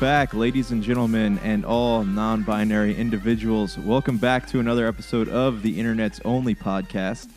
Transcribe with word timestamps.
Back, 0.00 0.34
ladies 0.34 0.72
and 0.72 0.82
gentlemen, 0.82 1.38
and 1.38 1.64
all 1.64 2.04
non 2.04 2.42
binary 2.42 2.94
individuals. 2.94 3.78
Welcome 3.78 4.18
back 4.18 4.46
to 4.48 4.60
another 4.60 4.86
episode 4.86 5.26
of 5.30 5.62
the 5.62 5.80
Internet's 5.80 6.20
only 6.22 6.54
podcast. 6.54 7.30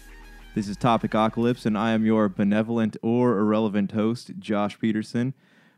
This 0.56 0.68
is 0.68 0.76
Topicocalypse, 0.76 1.66
and 1.66 1.78
I 1.78 1.92
am 1.92 2.06
your 2.06 2.28
benevolent 2.28 2.98
or 3.02 3.38
irrelevant 3.40 3.94
host, 3.94 4.32
Josh 4.40 4.78
Peterson. 4.78 5.34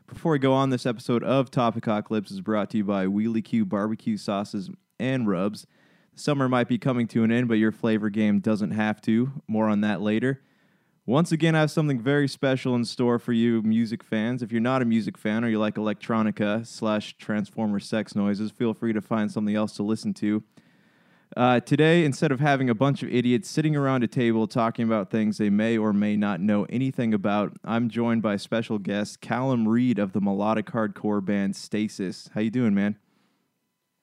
Before 0.08 0.32
we 0.32 0.40
go 0.40 0.52
on, 0.52 0.70
this 0.70 0.84
episode 0.84 1.22
of 1.22 1.52
Topicocalypse 1.52 2.32
is 2.32 2.40
brought 2.40 2.68
to 2.70 2.78
you 2.78 2.84
by 2.84 3.06
Wheely 3.06 3.42
Q 3.42 3.64
barbecue 3.64 4.16
sauces 4.16 4.68
and 4.98 5.28
rubs. 5.28 5.68
Summer 6.16 6.48
might 6.48 6.66
be 6.66 6.78
coming 6.78 7.06
to 7.08 7.22
an 7.22 7.30
end, 7.30 7.46
but 7.46 7.58
your 7.58 7.70
flavor 7.70 8.10
game 8.10 8.40
doesn't 8.40 8.72
have 8.72 9.00
to. 9.02 9.30
More 9.46 9.68
on 9.68 9.82
that 9.82 10.00
later. 10.00 10.42
Once 11.04 11.32
again, 11.32 11.56
I 11.56 11.60
have 11.60 11.70
something 11.72 12.00
very 12.00 12.28
special 12.28 12.76
in 12.76 12.84
store 12.84 13.18
for 13.18 13.32
you, 13.32 13.60
music 13.62 14.04
fans. 14.04 14.40
If 14.40 14.52
you're 14.52 14.60
not 14.60 14.82
a 14.82 14.84
music 14.84 15.18
fan 15.18 15.44
or 15.44 15.48
you 15.48 15.58
like 15.58 15.74
electronica 15.74 16.64
slash 16.64 17.16
transformer 17.16 17.80
sex 17.80 18.14
noises, 18.14 18.52
feel 18.52 18.72
free 18.72 18.92
to 18.92 19.00
find 19.00 19.30
something 19.30 19.56
else 19.56 19.74
to 19.76 19.82
listen 19.82 20.14
to. 20.14 20.44
Uh, 21.36 21.58
today, 21.58 22.04
instead 22.04 22.30
of 22.30 22.38
having 22.38 22.70
a 22.70 22.74
bunch 22.74 23.02
of 23.02 23.12
idiots 23.12 23.50
sitting 23.50 23.74
around 23.74 24.04
a 24.04 24.06
table 24.06 24.46
talking 24.46 24.84
about 24.84 25.10
things 25.10 25.38
they 25.38 25.50
may 25.50 25.76
or 25.76 25.92
may 25.92 26.16
not 26.16 26.40
know 26.40 26.66
anything 26.70 27.12
about, 27.12 27.56
I'm 27.64 27.88
joined 27.88 28.22
by 28.22 28.36
special 28.36 28.78
guest 28.78 29.20
Callum 29.20 29.66
Reid 29.66 29.98
of 29.98 30.12
the 30.12 30.20
melodic 30.20 30.66
hardcore 30.66 31.24
band 31.24 31.56
Stasis. 31.56 32.30
How 32.32 32.42
you 32.42 32.50
doing, 32.50 32.74
man? 32.74 32.96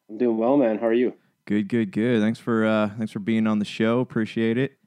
I'm 0.09 0.17
doing 0.17 0.37
well, 0.37 0.57
man. 0.57 0.79
How 0.79 0.87
are 0.87 0.93
you? 0.93 1.13
Good, 1.45 1.69
good, 1.69 1.91
good. 1.91 2.19
Thanks 2.19 2.39
for 2.39 2.65
uh, 2.65 2.89
thanks 2.97 3.13
for 3.13 3.19
being 3.19 3.47
on 3.47 3.59
the 3.59 3.65
show. 3.65 4.01
Appreciate 4.01 4.57
it. 4.57 4.78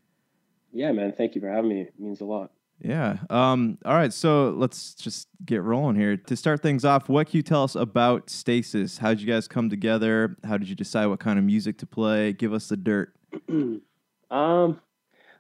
Yeah, 0.73 0.93
man. 0.93 1.13
Thank 1.13 1.35
you 1.35 1.41
for 1.41 1.49
having 1.49 1.69
me. 1.69 1.83
It 1.83 1.95
means 1.99 2.21
a 2.21 2.25
lot. 2.25 2.51
Yeah. 2.81 3.19
Um, 3.31 3.79
all 3.85 3.95
right. 3.95 4.13
So 4.13 4.51
let's 4.51 4.95
just 4.95 5.29
get 5.45 5.63
rolling 5.63 5.95
here. 5.95 6.17
To 6.17 6.37
start 6.37 6.63
things 6.63 6.85
off, 6.85 7.09
what 7.09 7.29
can 7.29 7.37
you 7.37 7.43
tell 7.43 7.63
us 7.63 7.77
about 7.77 8.29
Stasis? 8.29 8.99
How 8.99 9.11
did 9.11 9.21
you 9.21 9.27
guys 9.27 9.47
come 9.47 9.71
together? 9.71 10.37
How 10.45 10.57
did 10.57 10.69
you 10.69 10.75
decide 10.75 11.07
what 11.07 11.21
kind 11.21 11.39
of 11.39 11.45
music 11.45 11.79
to 11.79 11.87
play? 11.87 12.33
Give 12.33 12.53
us 12.53 12.69
the 12.69 12.77
dirt. 12.77 13.15
um, 13.49 14.81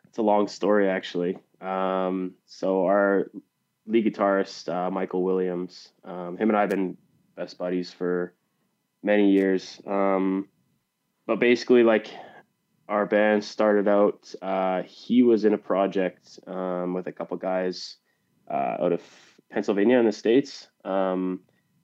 it's 0.04 0.18
a 0.18 0.22
long 0.22 0.46
story, 0.46 0.88
actually. 0.88 1.36
Um, 1.60 2.34
so 2.46 2.86
our 2.86 3.30
lead 3.86 4.06
guitarist, 4.06 4.72
uh, 4.72 4.90
Michael 4.90 5.24
Williams, 5.24 5.88
um, 6.04 6.36
him 6.36 6.48
and 6.48 6.56
I 6.56 6.60
have 6.60 6.70
been 6.70 6.96
best 7.34 7.58
buddies 7.58 7.92
for 7.92 8.34
many 9.02 9.32
years. 9.32 9.80
Um, 9.86 10.48
but 11.26 11.40
basically, 11.40 11.82
like 11.82 12.08
our 12.88 13.06
band 13.06 13.44
started 13.44 13.88
out, 13.88 14.34
uh, 14.42 14.82
he 14.82 15.22
was 15.22 15.44
in 15.44 15.54
a 15.54 15.58
project 15.58 16.38
um, 16.46 16.94
with 16.94 17.06
a 17.06 17.12
couple 17.12 17.36
guys 17.36 17.96
uh, 18.50 18.76
out 18.80 18.92
of 18.92 19.02
Pennsylvania 19.50 19.98
in 19.98 20.06
the 20.06 20.12
States. 20.12 20.68
Um, 20.84 21.40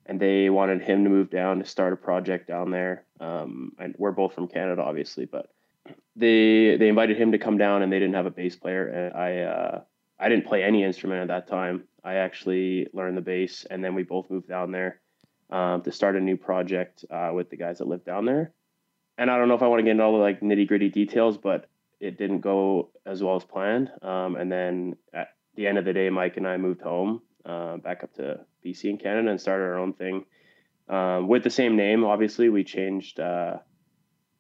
and 0.07 0.19
they 0.19 0.49
wanted 0.49 0.83
him 0.83 1.05
to 1.05 1.11
move 1.11 1.31
down 1.31 1.59
to 1.59 1.67
start 1.67 1.93
a 1.93 1.97
project 1.97 2.49
down 2.49 2.71
there. 2.71 3.05
Um, 3.21 3.73
and 3.79 3.95
we're 3.99 4.11
both 4.11 4.35
from 4.35 4.49
Canada, 4.49 4.83
obviously, 4.83 5.27
but 5.27 5.51
they 6.17 6.77
they 6.77 6.89
invited 6.89 7.19
him 7.19 7.33
to 7.33 7.39
come 7.39 7.59
down, 7.59 7.83
and 7.83 7.93
they 7.93 7.99
didn't 7.99 8.15
have 8.15 8.27
a 8.27 8.31
bass 8.31 8.57
player. 8.57 8.89
And 8.89 9.15
I 9.15 9.41
uh, 9.41 9.81
I 10.19 10.29
didn't 10.29 10.47
play 10.47 10.65
any 10.65 10.83
instrument 10.83 11.23
at 11.23 11.29
that 11.29 11.47
time. 11.47 11.85
I 12.03 12.15
actually 12.15 12.89
learned 12.95 13.19
the 13.19 13.23
bass, 13.23 13.67
and 13.71 13.85
then 13.85 13.95
we 13.95 14.03
both 14.03 14.31
moved 14.31 14.49
down 14.49 14.73
there 14.73 15.01
um, 15.51 15.83
to 15.83 15.93
start 15.93 16.17
a 16.17 16.21
new 16.21 16.37
project 16.39 17.05
uh, 17.11 17.31
with 17.35 17.51
the 17.51 17.57
guys 17.57 17.79
that 17.79 17.89
live 17.89 18.05
down 18.05 18.25
there 18.25 18.53
and 19.19 19.31
I 19.31 19.37
don't 19.37 19.49
know 19.49 19.55
if 19.55 19.63
I 19.63 19.67
want 19.67 19.81
to 19.81 19.83
get 19.83 19.91
into 19.91 20.05
all 20.05 20.13
the 20.13 20.19
like 20.19 20.41
nitty 20.41 20.69
gritty 20.69 20.89
details, 20.89 21.37
but 21.37 21.69
it 22.01 22.17
didn't 22.17 22.41
go 22.41 22.91
as 23.05 23.23
well 23.23 23.37
as 23.37 23.45
planned. 23.45 23.91
Um, 24.01 24.37
and 24.37 24.51
then 24.51 24.97
at 25.13 25.31
the 25.57 25.67
end 25.67 25.77
of 25.77 25.85
the 25.85 25.93
day, 25.93 26.09
Mike 26.09 26.37
and 26.37 26.47
I 26.47 26.57
moved 26.57 26.81
home, 26.81 27.21
uh, 27.45 27.79
back 27.79 28.05
up 28.05 28.15
to 28.15 28.41
BC 28.65 28.85
in 28.85 28.99
Canada, 28.99 29.29
and 29.29 29.41
started 29.41 29.65
our 29.65 29.79
own 29.79 29.93
thing 29.93 30.25
um, 30.89 31.27
with 31.27 31.43
the 31.43 31.51
same 31.51 31.77
name. 31.77 32.05
Obviously, 32.05 32.49
we 32.49 32.63
changed 32.63 33.19
uh, 33.19 33.59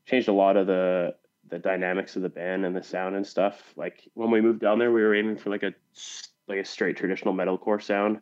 changed 0.06 0.28
a 0.28 0.32
lot 0.32 0.56
of 0.56 0.68
the 0.68 1.14
the 1.50 1.58
dynamics 1.58 2.14
of 2.14 2.22
the 2.22 2.28
band 2.28 2.64
and 2.64 2.76
the 2.76 2.82
sound 2.82 3.16
and 3.16 3.26
stuff. 3.26 3.60
Like 3.74 4.08
when 4.14 4.30
we 4.30 4.40
moved 4.40 4.60
down 4.60 4.78
there, 4.78 4.92
we 4.92 5.02
were 5.02 5.14
aiming 5.14 5.38
for 5.38 5.50
like 5.50 5.64
a 5.64 5.74
like 6.46 6.58
a 6.58 6.64
straight 6.64 6.96
traditional 6.96 7.34
metalcore 7.34 7.82
sound, 7.82 8.20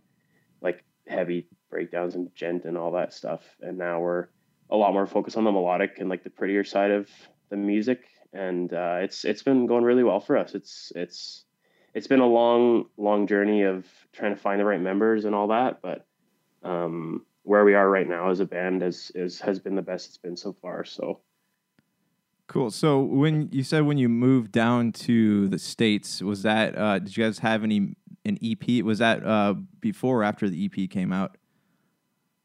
like 0.62 0.83
heavy 1.06 1.49
breakdowns 1.69 2.15
and 2.15 2.34
djent 2.34 2.65
and 2.65 2.78
all 2.78 2.93
that 2.93 3.12
stuff. 3.12 3.43
And 3.61 3.77
now 3.77 4.00
we're 4.00 4.28
a 4.71 4.77
lot 4.77 4.93
more 4.93 5.06
focus 5.06 5.37
on 5.37 5.44
the 5.44 5.53
melodic 5.53 5.99
and 5.99 6.09
like 6.09 6.25
the 6.25 6.31
prettier 6.31 6.65
side 6.65 6.91
of 6.91 7.09
the 7.50 7.56
music. 7.56 8.04
And 8.32 8.72
uh, 8.72 8.99
it's 9.00 9.25
it's 9.25 9.43
been 9.43 9.66
going 9.66 9.84
really 9.84 10.04
well 10.04 10.21
for 10.21 10.37
us. 10.37 10.54
It's 10.54 10.93
it's 10.94 11.47
it's 11.97 12.06
been 12.06 12.21
a 12.21 12.27
long 12.27 12.84
long 12.99 13.27
journey 13.27 13.62
of 13.62 13.87
trying 14.12 14.34
to 14.34 14.41
find 14.41 14.60
the 14.60 14.65
right 14.65 14.81
members 14.81 15.25
and 15.25 15.34
all 15.34 15.49
that 15.49 15.81
but 15.82 16.06
um, 16.62 17.25
where 17.43 17.65
we 17.65 17.75
are 17.75 17.88
right 17.88 18.09
now 18.09 18.31
as 18.31 18.41
a 18.41 18.44
band 18.44 18.82
is, 18.82 19.10
is 19.15 19.41
has 19.41 19.59
been 19.59 19.75
the 19.75 19.82
best 19.82 20.09
it's 20.09 20.19
been 20.19 20.37
so 20.37 20.53
far 20.53 20.84
so. 20.84 21.21
Cool. 22.48 22.71
So 22.71 23.00
when 23.00 23.48
you 23.50 23.65
said 23.65 23.87
when 23.87 23.98
you 23.98 24.09
moved 24.09 24.53
down 24.53 24.93
to 24.93 25.48
the 25.48 25.59
states 25.59 26.22
was 26.22 26.43
that 26.43 26.78
uh, 26.78 27.00
did 27.00 27.16
you 27.16 27.25
guys 27.25 27.41
have 27.41 27.65
any 27.65 27.97
an 28.25 28.38
ep 28.43 28.84
was 28.84 28.98
that 28.98 29.27
uh, 29.27 29.54
before 29.81 30.21
or 30.21 30.22
after 30.22 30.48
the 30.48 30.65
ep 30.65 30.91
came 30.91 31.12
out 31.12 31.38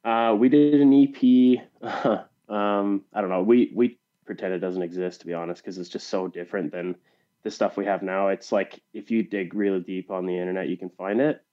uh, 0.04 0.36
we 0.38 0.50
did 0.50 0.82
an 0.82 0.94
EP. 0.94 1.62
um, 2.50 3.04
I 3.14 3.22
don't 3.22 3.30
know. 3.30 3.44
We 3.44 3.72
we 3.74 4.00
pretend 4.26 4.54
it 4.54 4.60
doesn't 4.60 4.82
exist 4.82 5.22
to 5.22 5.28
be 5.28 5.34
honest, 5.34 5.62
because 5.62 5.78
it's 5.78 5.90
just 5.90 6.08
so 6.08 6.28
different 6.28 6.72
than 6.72 6.96
the 7.44 7.52
stuff 7.52 7.78
we 7.78 7.86
have 7.86 8.04
now. 8.04 8.30
It's 8.30 8.52
like 8.52 8.82
if 8.94 9.12
you 9.12 9.24
dig 9.24 9.54
really 9.54 9.80
deep 9.80 10.12
on 10.12 10.26
the 10.26 10.38
internet, 10.38 10.70
you 10.70 10.78
can 10.78 10.90
find 10.90 11.22
it. 11.22 11.44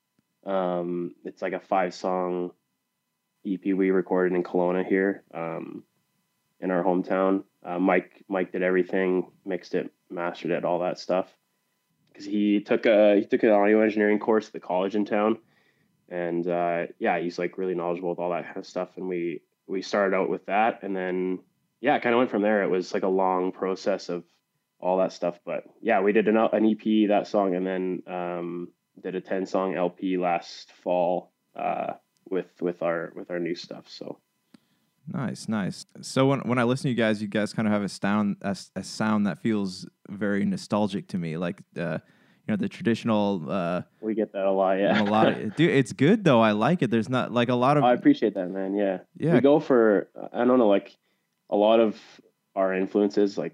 Um, 0.44 1.14
it's 1.24 1.42
like 1.42 1.52
a 1.52 1.60
five 1.60 1.94
song 1.94 2.52
EP 3.46 3.60
we 3.64 3.90
recorded 3.90 4.34
in 4.34 4.42
Kelowna 4.42 4.86
here, 4.86 5.24
um, 5.34 5.84
in 6.60 6.70
our 6.70 6.82
hometown. 6.82 7.44
Uh, 7.62 7.78
Mike 7.78 8.24
Mike 8.28 8.52
did 8.52 8.62
everything, 8.62 9.30
mixed 9.44 9.74
it, 9.74 9.92
mastered 10.10 10.52
it, 10.52 10.64
all 10.64 10.80
that 10.80 10.98
stuff. 10.98 11.28
Because 12.10 12.24
he 12.24 12.60
took 12.60 12.86
a 12.86 13.16
he 13.16 13.26
took 13.26 13.42
an 13.42 13.50
audio 13.50 13.82
engineering 13.82 14.18
course 14.18 14.46
at 14.46 14.52
the 14.52 14.60
college 14.60 14.94
in 14.94 15.04
town 15.04 15.38
and 16.08 16.46
uh, 16.46 16.86
yeah, 16.98 17.18
he's 17.18 17.38
like 17.38 17.58
really 17.58 17.74
knowledgeable 17.74 18.10
with 18.10 18.18
all 18.18 18.30
that 18.30 18.44
kind 18.44 18.56
of 18.56 18.66
stuff. 18.66 18.90
And 18.96 19.08
we 19.08 19.42
we 19.66 19.82
started 19.82 20.16
out 20.16 20.30
with 20.30 20.46
that, 20.46 20.82
and 20.82 20.96
then 20.96 21.40
yeah, 21.80 21.98
kind 21.98 22.14
of 22.14 22.18
went 22.18 22.30
from 22.30 22.42
there. 22.42 22.62
It 22.62 22.70
was 22.70 22.92
like 22.94 23.02
a 23.02 23.08
long 23.08 23.52
process 23.52 24.08
of 24.08 24.24
all 24.80 24.98
that 24.98 25.12
stuff, 25.12 25.40
but 25.44 25.64
yeah, 25.80 26.00
we 26.00 26.12
did 26.12 26.28
an, 26.28 26.36
an 26.36 26.64
EP 26.64 27.08
that 27.08 27.26
song, 27.26 27.54
and 27.54 27.66
then 27.66 28.02
um, 28.06 28.68
did 29.02 29.14
a 29.14 29.20
ten 29.20 29.46
song 29.46 29.74
LP 29.74 30.16
last 30.16 30.72
fall 30.72 31.32
uh, 31.56 31.94
with 32.28 32.46
with 32.60 32.82
our 32.82 33.12
with 33.14 33.30
our 33.30 33.38
new 33.38 33.54
stuff. 33.54 33.84
So. 33.88 34.18
Nice, 35.10 35.48
nice. 35.48 35.86
So 36.02 36.26
when 36.26 36.40
when 36.40 36.58
I 36.58 36.64
listen 36.64 36.82
to 36.84 36.88
you 36.90 36.94
guys, 36.94 37.22
you 37.22 37.28
guys 37.28 37.54
kind 37.54 37.66
of 37.66 37.72
have 37.72 37.82
a 37.82 37.88
sound 37.88 38.36
a, 38.42 38.54
a 38.76 38.84
sound 38.84 39.26
that 39.26 39.38
feels 39.38 39.88
very 40.10 40.44
nostalgic 40.44 41.08
to 41.08 41.18
me, 41.18 41.38
like 41.38 41.62
uh, 41.78 41.98
you 42.48 42.52
know 42.52 42.56
the 42.56 42.68
traditional. 42.68 43.44
Uh, 43.48 43.82
we 44.00 44.14
get 44.14 44.32
that 44.32 44.46
a 44.46 44.50
lot, 44.50 44.78
yeah. 44.78 45.02
a 45.02 45.04
lot, 45.04 45.28
of, 45.28 45.54
dude. 45.56 45.70
It's 45.70 45.92
good 45.92 46.24
though. 46.24 46.40
I 46.40 46.52
like 46.52 46.80
it. 46.82 46.90
There's 46.90 47.10
not 47.10 47.30
like 47.30 47.50
a 47.50 47.54
lot 47.54 47.76
of. 47.76 47.84
I 47.84 47.92
appreciate 47.92 48.34
that, 48.34 48.48
man. 48.48 48.74
Yeah, 48.74 49.00
yeah. 49.18 49.34
We 49.34 49.40
go 49.40 49.60
for 49.60 50.08
I 50.32 50.46
don't 50.46 50.58
know, 50.58 50.68
like 50.68 50.96
a 51.50 51.56
lot 51.56 51.78
of 51.78 52.00
our 52.56 52.74
influences, 52.74 53.36
like 53.36 53.52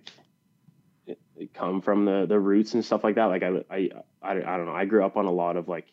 it, 1.08 1.18
it 1.36 1.52
come 1.52 1.80
from 1.80 2.04
the 2.04 2.24
the 2.26 2.38
roots 2.38 2.74
and 2.74 2.84
stuff 2.84 3.02
like 3.02 3.16
that. 3.16 3.24
Like 3.24 3.42
I, 3.42 3.64
I, 3.68 3.90
I, 4.22 4.30
I 4.30 4.56
don't 4.56 4.66
know. 4.66 4.74
I 4.74 4.84
grew 4.84 5.04
up 5.04 5.16
on 5.16 5.26
a 5.26 5.32
lot 5.32 5.56
of 5.56 5.68
like 5.68 5.92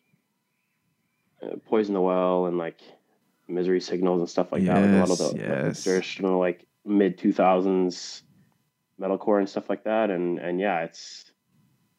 uh, 1.41 1.55
Poison 1.65 1.95
the 1.95 2.01
Well 2.01 2.45
and 2.45 2.59
like 2.59 2.79
Misery 3.47 3.81
Signals 3.81 4.19
and 4.19 4.29
stuff 4.29 4.51
like 4.51 4.61
yes, 4.61 4.75
that. 4.75 4.81
Like 4.81 4.91
a 4.91 4.99
lot 4.99 5.09
of 5.09 5.17
the, 5.17 5.39
yes. 5.39 5.83
the 5.83 5.89
traditional 5.89 6.39
like 6.39 6.67
mid 6.85 7.17
two 7.17 7.33
thousands 7.33 8.21
metalcore 8.99 9.39
and 9.39 9.49
stuff 9.49 9.71
like 9.71 9.85
that. 9.85 10.11
And 10.11 10.37
and 10.37 10.59
yeah, 10.59 10.81
it's 10.81 11.30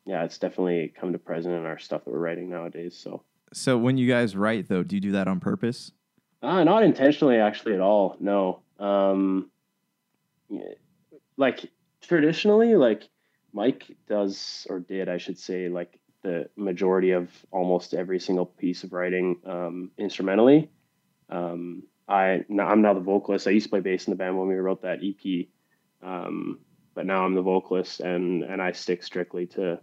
yeah, 0.04 0.24
it's 0.24 0.38
definitely 0.38 0.92
come 0.98 1.12
to 1.12 1.18
present 1.18 1.54
in 1.54 1.64
our 1.64 1.78
stuff 1.78 2.04
that 2.04 2.10
we're 2.10 2.18
writing 2.18 2.50
nowadays. 2.50 2.96
So, 2.96 3.22
so 3.52 3.78
when 3.78 3.96
you 3.96 4.08
guys 4.08 4.36
write 4.36 4.68
though, 4.68 4.82
do 4.82 4.96
you 4.96 5.00
do 5.00 5.12
that 5.12 5.28
on 5.28 5.40
purpose? 5.40 5.92
Uh, 6.42 6.64
not 6.64 6.82
intentionally, 6.82 7.36
actually, 7.36 7.74
at 7.74 7.80
all. 7.80 8.16
No. 8.18 8.62
Um, 8.78 9.50
like 11.36 11.70
traditionally, 12.00 12.74
like 12.74 13.08
Mike 13.52 13.96
does 14.08 14.66
or 14.68 14.80
did, 14.80 15.08
I 15.08 15.18
should 15.18 15.38
say, 15.38 15.68
like 15.68 16.00
the 16.22 16.48
majority 16.56 17.12
of 17.12 17.30
almost 17.52 17.94
every 17.94 18.18
single 18.18 18.46
piece 18.46 18.84
of 18.84 18.92
writing 18.92 19.36
um, 19.46 19.90
instrumentally. 19.98 20.70
Um, 21.28 21.84
I 22.08 22.44
I'm 22.60 22.82
now 22.82 22.94
the 22.94 23.00
vocalist. 23.00 23.46
I 23.46 23.50
used 23.50 23.66
to 23.66 23.70
play 23.70 23.80
bass 23.80 24.06
in 24.06 24.10
the 24.10 24.16
band 24.16 24.36
when 24.36 24.48
we 24.48 24.54
wrote 24.54 24.82
that 24.82 24.98
EP, 25.02 25.46
um, 26.02 26.58
but 26.94 27.06
now 27.06 27.24
I'm 27.24 27.34
the 27.34 27.42
vocalist, 27.42 28.00
and 28.00 28.42
and 28.42 28.60
I 28.60 28.72
stick 28.72 29.02
strictly 29.02 29.46
to 29.48 29.80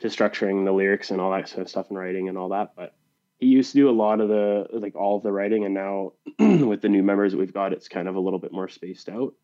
to 0.00 0.08
structuring 0.08 0.64
the 0.64 0.72
lyrics 0.72 1.10
and 1.10 1.20
all 1.20 1.30
that 1.30 1.48
sort 1.48 1.62
of 1.62 1.68
stuff 1.68 1.88
and 1.88 1.98
writing 1.98 2.28
and 2.28 2.36
all 2.36 2.50
that. 2.50 2.72
But 2.74 2.94
he 3.38 3.46
used 3.46 3.72
to 3.72 3.78
do 3.78 3.90
a 3.90 3.92
lot 3.92 4.20
of 4.20 4.28
the 4.28 4.66
like 4.72 4.96
all 4.96 5.16
of 5.16 5.22
the 5.22 5.32
writing, 5.32 5.64
and 5.64 5.74
now 5.74 6.12
with 6.38 6.82
the 6.82 6.88
new 6.88 7.02
members 7.02 7.32
that 7.32 7.38
we've 7.38 7.54
got, 7.54 7.72
it's 7.72 7.88
kind 7.88 8.08
of 8.08 8.16
a 8.16 8.20
little 8.20 8.38
bit 8.38 8.52
more 8.52 8.68
spaced 8.68 9.08
out 9.08 9.34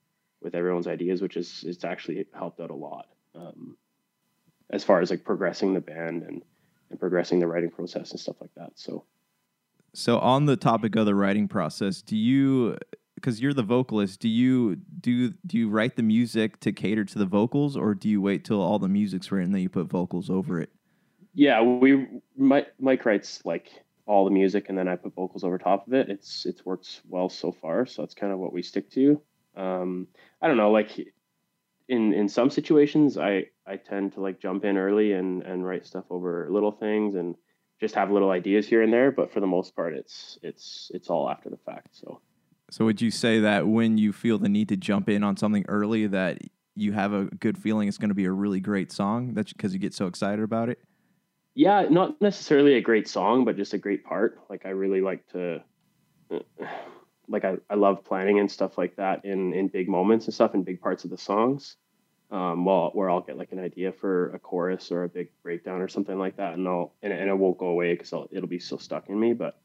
with 0.42 0.54
everyone's 0.54 0.86
ideas, 0.86 1.22
which 1.22 1.36
is 1.36 1.64
it's 1.66 1.84
actually 1.84 2.26
helped 2.32 2.60
out 2.60 2.70
a 2.70 2.74
lot 2.74 3.06
um, 3.34 3.76
as 4.70 4.84
far 4.84 5.00
as 5.00 5.10
like 5.10 5.24
progressing 5.24 5.74
the 5.74 5.80
band 5.80 6.22
and 6.22 6.42
and 6.90 7.00
progressing 7.00 7.40
the 7.40 7.46
writing 7.46 7.70
process 7.70 8.10
and 8.10 8.20
stuff 8.20 8.36
like 8.40 8.54
that. 8.56 8.72
So. 8.74 9.04
So 9.94 10.18
on 10.18 10.44
the 10.44 10.56
topic 10.56 10.94
of 10.94 11.06
the 11.06 11.14
writing 11.14 11.48
process, 11.48 12.02
do 12.02 12.18
you 12.18 12.76
because 13.16 13.40
you're 13.40 13.54
the 13.54 13.62
vocalist, 13.62 14.20
do 14.20 14.28
you 14.28 14.76
do 14.76 15.32
do 15.46 15.58
you 15.58 15.68
write 15.68 15.96
the 15.96 16.02
music 16.02 16.60
to 16.60 16.70
cater 16.70 17.04
to 17.04 17.18
the 17.18 17.26
vocals 17.26 17.76
or 17.76 17.94
do 17.94 18.08
you 18.08 18.22
wait 18.22 18.44
till 18.44 18.60
all 18.60 18.78
the 18.78 18.88
music's 18.88 19.32
written 19.32 19.50
then 19.50 19.62
you 19.62 19.68
put 19.68 19.86
vocals 19.86 20.30
over 20.30 20.60
it? 20.60 20.70
Yeah, 21.34 21.60
we 21.60 22.06
Mike, 22.36 22.72
Mike 22.78 23.04
writes 23.04 23.42
like 23.44 23.72
all 24.06 24.24
the 24.24 24.30
music 24.30 24.68
and 24.68 24.78
then 24.78 24.86
I 24.86 24.96
put 24.96 25.14
vocals 25.14 25.42
over 25.42 25.58
top 25.58 25.88
of 25.88 25.94
it. 25.94 26.08
It's 26.08 26.46
it's 26.46 26.64
worked 26.64 27.00
well 27.08 27.28
so 27.28 27.50
far, 27.50 27.86
so 27.86 28.02
that's 28.02 28.14
kind 28.14 28.32
of 28.32 28.38
what 28.38 28.52
we 28.52 28.62
stick 28.62 28.90
to. 28.92 29.20
Um, 29.56 30.06
I 30.40 30.46
don't 30.46 30.58
know, 30.58 30.70
like 30.70 30.98
in 31.88 32.12
in 32.12 32.28
some 32.28 32.50
situations, 32.50 33.16
I 33.16 33.46
I 33.66 33.76
tend 33.76 34.12
to 34.12 34.20
like 34.20 34.40
jump 34.40 34.64
in 34.64 34.76
early 34.76 35.12
and 35.12 35.42
and 35.42 35.66
write 35.66 35.86
stuff 35.86 36.04
over 36.10 36.48
little 36.50 36.72
things 36.72 37.14
and 37.14 37.34
just 37.80 37.94
have 37.94 38.10
little 38.10 38.30
ideas 38.30 38.68
here 38.68 38.82
and 38.82 38.92
there. 38.92 39.10
But 39.10 39.32
for 39.32 39.40
the 39.40 39.46
most 39.46 39.74
part, 39.74 39.94
it's 39.94 40.38
it's 40.42 40.90
it's 40.92 41.08
all 41.08 41.30
after 41.30 41.48
the 41.48 41.58
fact. 41.58 41.96
So. 41.96 42.20
So 42.70 42.84
would 42.84 43.00
you 43.00 43.10
say 43.10 43.40
that 43.40 43.66
when 43.66 43.98
you 43.98 44.12
feel 44.12 44.38
the 44.38 44.48
need 44.48 44.68
to 44.70 44.76
jump 44.76 45.08
in 45.08 45.22
on 45.22 45.36
something 45.36 45.64
early, 45.68 46.06
that 46.08 46.38
you 46.74 46.92
have 46.92 47.12
a 47.12 47.24
good 47.26 47.56
feeling 47.56 47.88
it's 47.88 47.98
going 47.98 48.10
to 48.10 48.14
be 48.14 48.24
a 48.24 48.32
really 48.32 48.60
great 48.60 48.90
song? 48.90 49.34
That's 49.34 49.52
because 49.52 49.72
you 49.72 49.78
get 49.78 49.94
so 49.94 50.06
excited 50.06 50.42
about 50.42 50.68
it. 50.68 50.78
Yeah, 51.54 51.86
not 51.88 52.20
necessarily 52.20 52.74
a 52.74 52.80
great 52.80 53.08
song, 53.08 53.44
but 53.44 53.56
just 53.56 53.72
a 53.72 53.78
great 53.78 54.04
part. 54.04 54.38
Like 54.50 54.66
I 54.66 54.70
really 54.70 55.00
like 55.00 55.26
to, 55.28 55.62
like 57.28 57.44
I, 57.44 57.56
I 57.70 57.76
love 57.76 58.04
planning 58.04 58.40
and 58.40 58.50
stuff 58.50 58.76
like 58.76 58.96
that 58.96 59.24
in 59.24 59.54
in 59.54 59.68
big 59.68 59.88
moments 59.88 60.26
and 60.26 60.34
stuff 60.34 60.54
in 60.54 60.64
big 60.64 60.80
parts 60.80 61.04
of 61.04 61.10
the 61.10 61.18
songs 61.18 61.76
um, 62.30 62.64
well, 62.64 62.90
where 62.92 63.08
I'll 63.08 63.20
get 63.20 63.38
like 63.38 63.52
an 63.52 63.60
idea 63.60 63.92
for 63.92 64.30
a 64.30 64.38
chorus 64.38 64.90
or 64.90 65.04
a 65.04 65.08
big 65.08 65.28
breakdown 65.42 65.80
or 65.80 65.88
something 65.88 66.18
like 66.18 66.36
that, 66.36 66.54
and 66.54 66.66
I'll 66.66 66.94
and, 67.02 67.12
and 67.12 67.30
it 67.30 67.34
won't 67.34 67.58
go 67.58 67.66
away 67.66 67.94
because 67.94 68.12
it'll 68.30 68.48
be 68.48 68.58
so 68.58 68.76
stuck 68.76 69.08
in 69.08 69.18
me. 69.18 69.32
But 69.32 69.58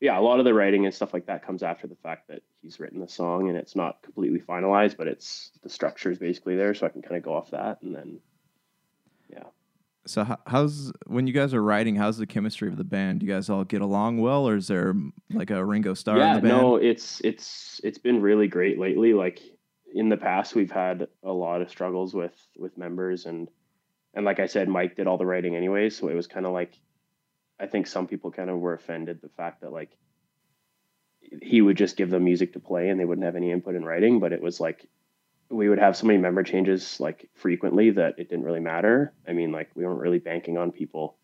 yeah, 0.00 0.18
a 0.18 0.20
lot 0.20 0.38
of 0.38 0.44
the 0.44 0.54
writing 0.54 0.84
and 0.84 0.94
stuff 0.94 1.12
like 1.12 1.26
that 1.26 1.44
comes 1.44 1.62
after 1.62 1.86
the 1.86 1.96
fact 1.96 2.28
that 2.28 2.42
he's 2.62 2.78
written 2.78 3.00
the 3.00 3.08
song 3.08 3.48
and 3.48 3.58
it's 3.58 3.74
not 3.74 4.02
completely 4.02 4.40
finalized, 4.40 4.96
but 4.96 5.08
it's 5.08 5.50
the 5.62 5.68
structure 5.68 6.10
is 6.10 6.18
basically 6.18 6.56
there, 6.56 6.74
so 6.74 6.86
I 6.86 6.90
can 6.90 7.02
kind 7.02 7.16
of 7.16 7.22
go 7.22 7.34
off 7.34 7.50
that 7.50 7.82
and 7.82 7.94
then 7.94 8.20
yeah. 9.28 9.44
So 10.06 10.24
how's 10.46 10.92
when 11.06 11.26
you 11.26 11.32
guys 11.32 11.52
are 11.52 11.62
writing? 11.62 11.96
How's 11.96 12.16
the 12.16 12.26
chemistry 12.26 12.68
of 12.68 12.76
the 12.76 12.84
band? 12.84 13.20
Do 13.20 13.26
you 13.26 13.32
guys 13.32 13.50
all 13.50 13.64
get 13.64 13.82
along 13.82 14.18
well, 14.18 14.48
or 14.48 14.56
is 14.56 14.68
there 14.68 14.94
like 15.32 15.50
a 15.50 15.64
Ringo 15.64 15.94
Starr 15.94 16.18
yeah, 16.18 16.36
in 16.36 16.36
the 16.36 16.48
band? 16.48 16.62
no, 16.62 16.76
it's 16.76 17.20
it's 17.24 17.80
it's 17.82 17.98
been 17.98 18.22
really 18.22 18.46
great 18.46 18.78
lately. 18.78 19.14
Like 19.14 19.40
in 19.92 20.08
the 20.08 20.16
past 20.16 20.54
we've 20.54 20.70
had 20.70 21.08
a 21.24 21.32
lot 21.32 21.60
of 21.60 21.70
struggles 21.70 22.14
with 22.14 22.34
with 22.56 22.78
members 22.78 23.26
and 23.26 23.48
and 24.14 24.24
like 24.24 24.40
I 24.40 24.46
said, 24.46 24.68
Mike 24.68 24.96
did 24.96 25.06
all 25.06 25.18
the 25.18 25.26
writing 25.26 25.56
anyway, 25.56 25.90
so 25.90 26.08
it 26.08 26.14
was 26.14 26.26
kind 26.26 26.46
of 26.46 26.52
like 26.52 26.78
I 27.60 27.66
think 27.66 27.86
some 27.86 28.06
people 28.06 28.30
kind 28.30 28.50
of 28.50 28.58
were 28.58 28.74
offended 28.74 29.20
the 29.20 29.28
fact 29.28 29.62
that 29.62 29.72
like 29.72 29.90
he 31.42 31.60
would 31.60 31.76
just 31.76 31.96
give 31.96 32.10
them 32.10 32.24
music 32.24 32.52
to 32.52 32.60
play 32.60 32.88
and 32.88 32.98
they 32.98 33.04
wouldn't 33.04 33.24
have 33.24 33.36
any 33.36 33.50
input 33.50 33.74
in 33.74 33.84
writing, 33.84 34.20
but 34.20 34.32
it 34.32 34.40
was 34.40 34.60
like 34.60 34.86
we 35.50 35.68
would 35.68 35.78
have 35.78 35.96
so 35.96 36.06
many 36.06 36.18
member 36.18 36.42
changes 36.42 37.00
like 37.00 37.28
frequently 37.34 37.90
that 37.90 38.18
it 38.18 38.28
didn't 38.28 38.44
really 38.44 38.60
matter. 38.60 39.14
I 39.26 39.32
mean, 39.32 39.50
like 39.50 39.70
we 39.74 39.84
weren't 39.84 40.00
really 40.00 40.18
banking 40.18 40.58
on 40.58 40.72
people 40.72 41.16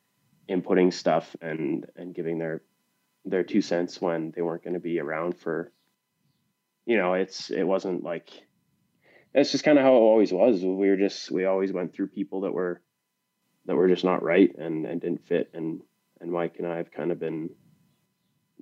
inputting 0.48 0.92
stuff 0.92 1.34
and 1.40 1.86
and 1.96 2.14
giving 2.14 2.38
their 2.38 2.62
their 3.24 3.42
two 3.42 3.62
cents 3.62 4.00
when 4.00 4.32
they 4.32 4.42
weren't 4.42 4.62
going 4.62 4.74
to 4.74 4.80
be 4.80 5.00
around 5.00 5.36
for 5.38 5.72
you 6.86 6.96
know, 6.96 7.14
it's 7.14 7.50
it 7.50 7.64
wasn't 7.64 8.02
like 8.02 8.30
it's 9.32 9.50
just 9.50 9.64
kind 9.64 9.78
of 9.78 9.84
how 9.84 9.94
it 9.94 10.00
always 10.00 10.32
was. 10.32 10.62
We 10.62 10.88
were 10.88 10.96
just 10.96 11.30
we 11.30 11.44
always 11.44 11.72
went 11.72 11.94
through 11.94 12.08
people 12.08 12.42
that 12.42 12.52
were 12.52 12.82
that 13.66 13.74
were 13.74 13.88
just 13.88 14.04
not 14.04 14.22
right 14.22 14.54
and 14.56 14.86
and 14.86 15.00
didn't 15.00 15.26
fit. 15.26 15.50
And 15.54 15.80
and 16.24 16.32
Mike 16.32 16.56
and 16.58 16.66
I 16.66 16.78
have 16.78 16.90
kind 16.90 17.12
of 17.12 17.20
been 17.20 17.50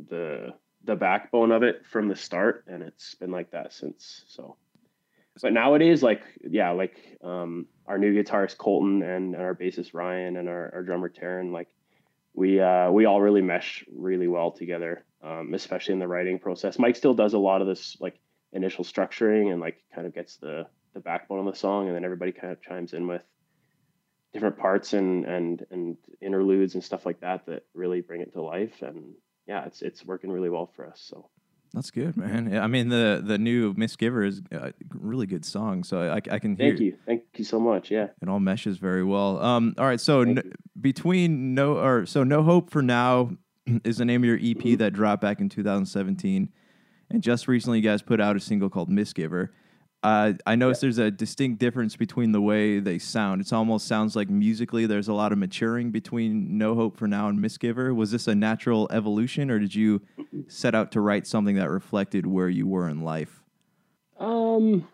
the 0.08 0.54
the 0.84 0.96
backbone 0.96 1.52
of 1.52 1.62
it 1.62 1.86
from 1.86 2.08
the 2.08 2.16
start, 2.16 2.64
and 2.66 2.82
it's 2.82 3.14
been 3.14 3.30
like 3.30 3.52
that 3.52 3.72
since. 3.72 4.24
So, 4.26 4.56
but 5.40 5.52
nowadays, 5.52 6.02
like 6.02 6.22
yeah, 6.46 6.70
like 6.70 6.96
um, 7.22 7.66
our 7.86 7.98
new 7.98 8.12
guitarist 8.12 8.58
Colton 8.58 9.02
and, 9.02 9.34
and 9.34 9.42
our 9.42 9.54
bassist 9.54 9.94
Ryan 9.94 10.36
and 10.36 10.48
our, 10.48 10.72
our 10.74 10.82
drummer 10.82 11.08
Taryn, 11.08 11.52
like 11.52 11.68
we 12.34 12.60
uh, 12.60 12.90
we 12.90 13.06
all 13.06 13.20
really 13.20 13.42
mesh 13.42 13.84
really 13.94 14.28
well 14.28 14.50
together, 14.50 15.04
um, 15.22 15.54
especially 15.54 15.94
in 15.94 16.00
the 16.00 16.08
writing 16.08 16.38
process. 16.38 16.78
Mike 16.78 16.96
still 16.96 17.14
does 17.14 17.32
a 17.32 17.38
lot 17.38 17.62
of 17.62 17.68
this 17.68 17.96
like 18.00 18.18
initial 18.52 18.84
structuring 18.84 19.52
and 19.52 19.60
like 19.60 19.76
kind 19.94 20.06
of 20.06 20.14
gets 20.14 20.36
the 20.36 20.66
the 20.94 21.00
backbone 21.00 21.38
of 21.38 21.46
the 21.46 21.58
song 21.58 21.86
and 21.86 21.96
then 21.96 22.04
everybody 22.04 22.32
kind 22.32 22.52
of 22.52 22.60
chimes 22.60 22.92
in 22.92 23.06
with 23.06 23.22
different 24.32 24.58
parts 24.58 24.92
and 24.92 25.24
and 25.24 25.66
and 25.70 25.96
interludes 26.20 26.74
and 26.74 26.82
stuff 26.82 27.04
like 27.06 27.20
that 27.20 27.46
that 27.46 27.64
really 27.74 28.00
bring 28.00 28.20
it 28.20 28.32
to 28.32 28.42
life. 28.42 28.82
And 28.82 29.14
yeah 29.46 29.64
it's 29.64 29.82
it's 29.82 30.04
working 30.04 30.30
really 30.30 30.50
well 30.50 30.70
for 30.74 30.86
us 30.86 31.00
so. 31.04 31.28
That's 31.74 31.90
good 31.90 32.18
man. 32.18 32.54
I 32.58 32.66
mean 32.66 32.90
the 32.90 33.22
the 33.24 33.38
new 33.38 33.72
misgiver 33.74 34.26
is 34.26 34.42
a 34.50 34.74
really 34.90 35.26
good 35.26 35.42
song 35.42 35.84
so 35.84 36.02
i, 36.02 36.16
I 36.16 36.38
can 36.38 36.54
hear 36.54 36.68
thank 36.68 36.80
you. 36.80 36.98
Thank 37.06 37.22
you 37.36 37.44
so 37.44 37.58
much. 37.58 37.90
Yeah. 37.90 38.08
It 38.20 38.28
all 38.28 38.40
meshes 38.40 38.76
very 38.76 39.02
well. 39.02 39.42
Um 39.42 39.74
all 39.78 39.86
right 39.86 40.00
so 40.00 40.20
n- 40.20 40.52
between 40.78 41.54
no 41.54 41.78
or 41.78 42.04
so 42.04 42.24
no 42.24 42.42
hope 42.42 42.70
for 42.70 42.82
now 42.82 43.30
is 43.84 43.96
the 43.96 44.04
name 44.04 44.22
of 44.22 44.26
your 44.26 44.36
ep 44.36 44.42
mm-hmm. 44.42 44.76
that 44.76 44.92
dropped 44.92 45.22
back 45.22 45.40
in 45.40 45.48
2017 45.48 46.50
and 47.12 47.22
just 47.22 47.46
recently, 47.46 47.78
you 47.78 47.84
guys 47.84 48.00
put 48.00 48.20
out 48.20 48.36
a 48.36 48.40
single 48.40 48.70
called 48.70 48.88
Misgiver. 48.88 49.50
Uh, 50.02 50.32
I 50.46 50.56
noticed 50.56 50.82
yeah. 50.82 50.86
there's 50.86 50.98
a 50.98 51.10
distinct 51.10 51.60
difference 51.60 51.94
between 51.94 52.32
the 52.32 52.40
way 52.40 52.80
they 52.80 52.98
sound. 52.98 53.40
It 53.40 53.52
almost 53.52 53.86
sounds 53.86 54.16
like 54.16 54.28
musically 54.28 54.86
there's 54.86 55.08
a 55.08 55.12
lot 55.12 55.30
of 55.30 55.38
maturing 55.38 55.92
between 55.92 56.58
No 56.58 56.74
Hope 56.74 56.96
for 56.96 57.06
Now 57.06 57.28
and 57.28 57.38
Misgiver. 57.38 57.94
Was 57.94 58.10
this 58.10 58.26
a 58.26 58.34
natural 58.34 58.88
evolution, 58.90 59.50
or 59.50 59.60
did 59.60 59.74
you 59.74 60.02
set 60.48 60.74
out 60.74 60.90
to 60.92 61.00
write 61.00 61.26
something 61.26 61.54
that 61.56 61.70
reflected 61.70 62.26
where 62.26 62.48
you 62.48 62.66
were 62.66 62.88
in 62.88 63.02
life? 63.02 63.42
Um, 64.18 64.88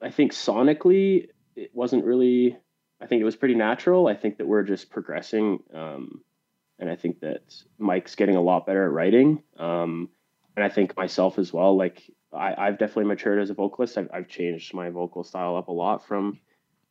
I 0.00 0.10
think 0.10 0.32
sonically 0.32 1.28
it 1.54 1.70
wasn't 1.74 2.04
really. 2.04 2.56
I 3.00 3.06
think 3.06 3.20
it 3.20 3.24
was 3.24 3.36
pretty 3.36 3.54
natural. 3.54 4.08
I 4.08 4.14
think 4.14 4.38
that 4.38 4.46
we're 4.46 4.64
just 4.64 4.90
progressing, 4.90 5.60
um, 5.72 6.22
and 6.78 6.90
I 6.90 6.96
think 6.96 7.20
that 7.20 7.42
Mike's 7.78 8.14
getting 8.14 8.34
a 8.34 8.42
lot 8.42 8.66
better 8.66 8.84
at 8.84 8.90
writing. 8.90 9.42
Um, 9.56 10.08
and 10.56 10.64
I 10.64 10.68
think 10.68 10.96
myself 10.96 11.38
as 11.38 11.52
well. 11.52 11.76
Like 11.76 12.10
I, 12.32 12.66
have 12.66 12.78
definitely 12.78 13.04
matured 13.04 13.40
as 13.40 13.50
a 13.50 13.54
vocalist. 13.54 13.96
I've, 13.96 14.08
I've, 14.12 14.28
changed 14.28 14.74
my 14.74 14.90
vocal 14.90 15.24
style 15.24 15.56
up 15.56 15.68
a 15.68 15.72
lot 15.72 16.06
from 16.06 16.38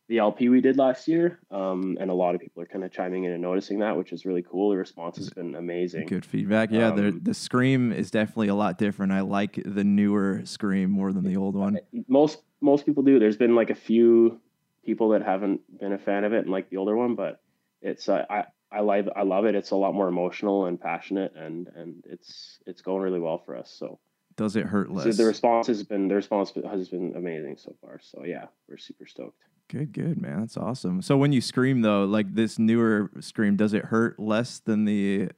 the 0.08 0.18
LP 0.18 0.48
we 0.48 0.60
did 0.60 0.78
last 0.78 1.06
year, 1.06 1.38
um, 1.50 1.96
and 2.00 2.10
a 2.10 2.14
lot 2.14 2.34
of 2.34 2.40
people 2.40 2.62
are 2.62 2.66
kind 2.66 2.82
of 2.82 2.90
chiming 2.90 3.24
in 3.24 3.32
and 3.32 3.42
noticing 3.42 3.80
that, 3.80 3.96
which 3.96 4.12
is 4.12 4.24
really 4.24 4.42
cool. 4.42 4.70
The 4.70 4.76
response 4.76 5.18
has 5.18 5.30
been 5.30 5.54
amazing. 5.54 6.06
Good 6.06 6.24
feedback. 6.24 6.70
Yeah, 6.72 6.88
um, 6.88 6.96
the 6.96 7.20
the 7.22 7.34
scream 7.34 7.92
is 7.92 8.10
definitely 8.10 8.48
a 8.48 8.54
lot 8.54 8.78
different. 8.78 9.12
I 9.12 9.20
like 9.20 9.62
the 9.64 9.84
newer 9.84 10.42
scream 10.44 10.90
more 10.90 11.12
than 11.12 11.24
the 11.24 11.36
old 11.36 11.54
one. 11.54 11.78
Most 12.08 12.42
most 12.60 12.86
people 12.86 13.02
do. 13.02 13.18
There's 13.18 13.36
been 13.36 13.54
like 13.54 13.70
a 13.70 13.74
few 13.74 14.40
people 14.84 15.10
that 15.10 15.22
haven't 15.22 15.60
been 15.78 15.92
a 15.92 15.98
fan 15.98 16.24
of 16.24 16.32
it 16.32 16.38
and 16.38 16.50
like 16.50 16.70
the 16.70 16.78
older 16.78 16.96
one, 16.96 17.14
but 17.14 17.42
it's 17.82 18.08
uh, 18.08 18.24
I 18.30 18.44
I 18.72 18.80
love 18.80 19.10
I 19.14 19.22
love 19.22 19.44
it. 19.44 19.54
It's 19.54 19.70
a 19.70 19.76
lot 19.76 19.92
more 19.94 20.08
emotional 20.08 20.64
and 20.64 20.80
passionate, 20.80 21.34
and 21.36 21.68
and 21.74 22.02
it's 22.08 22.58
it's 22.66 22.80
going 22.80 23.02
really 23.02 23.20
well 23.20 23.42
for 23.44 23.56
us. 23.56 23.70
So 23.70 23.98
does 24.38 24.56
it 24.56 24.64
hurt 24.64 24.90
less? 24.90 25.04
So 25.04 25.12
the 25.12 25.26
response 25.26 25.66
has 25.66 25.82
been 25.82 26.08
the 26.08 26.14
response 26.14 26.52
has 26.70 26.88
been 26.88 27.12
amazing 27.14 27.58
so 27.58 27.74
far. 27.82 28.00
So 28.00 28.24
yeah, 28.24 28.46
we're 28.68 28.78
super 28.78 29.04
stoked. 29.04 29.42
Good, 29.68 29.92
good, 29.92 30.22
man. 30.22 30.40
That's 30.40 30.56
awesome. 30.56 31.02
So 31.02 31.18
when 31.18 31.32
you 31.32 31.42
scream 31.42 31.82
though, 31.82 32.04
like 32.04 32.34
this 32.34 32.58
newer 32.58 33.10
scream, 33.20 33.56
does 33.56 33.74
it 33.74 33.84
hurt 33.84 34.18
less 34.18 34.60
than 34.60 34.86
the 34.86 35.28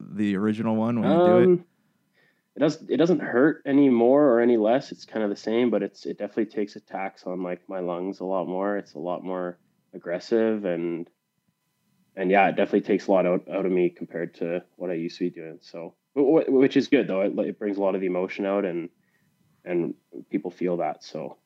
the 0.00 0.36
original 0.36 0.76
one 0.76 1.00
when 1.00 1.10
you 1.10 1.18
um, 1.18 1.26
do 1.26 1.38
it? 1.38 1.44
Um, 1.44 1.64
it 2.54 2.60
does. 2.60 2.84
It 2.88 2.96
doesn't 2.96 3.20
hurt 3.20 3.62
any 3.66 3.90
more 3.90 4.24
or 4.24 4.40
any 4.40 4.56
less. 4.56 4.92
It's 4.92 5.04
kind 5.04 5.24
of 5.24 5.28
the 5.28 5.36
same, 5.36 5.68
but 5.68 5.82
it's 5.82 6.06
it 6.06 6.16
definitely 6.16 6.46
takes 6.46 6.76
a 6.76 6.80
tax 6.80 7.24
on 7.24 7.42
like 7.42 7.68
my 7.68 7.80
lungs 7.80 8.20
a 8.20 8.24
lot 8.24 8.46
more. 8.46 8.78
It's 8.78 8.94
a 8.94 8.98
lot 8.98 9.22
more 9.22 9.58
aggressive 9.92 10.64
and 10.64 11.10
and 12.16 12.30
yeah, 12.30 12.48
it 12.48 12.56
definitely 12.56 12.80
takes 12.80 13.08
a 13.08 13.12
lot 13.12 13.26
out, 13.26 13.46
out 13.52 13.66
of 13.66 13.72
me 13.72 13.90
compared 13.90 14.34
to 14.36 14.62
what 14.76 14.90
I 14.90 14.94
used 14.94 15.18
to 15.18 15.24
be 15.24 15.30
doing. 15.30 15.58
So, 15.60 15.94
which 16.16 16.76
is 16.76 16.88
good 16.88 17.08
though. 17.08 17.20
It, 17.20 17.38
it 17.38 17.58
brings 17.58 17.76
a 17.76 17.80
lot 17.80 17.94
of 17.94 18.00
the 18.00 18.06
emotion 18.06 18.46
out, 18.46 18.64
and 18.64 18.88
and 19.64 19.94
people 20.30 20.50
feel 20.50 20.78
that. 20.78 21.04
So, 21.04 21.36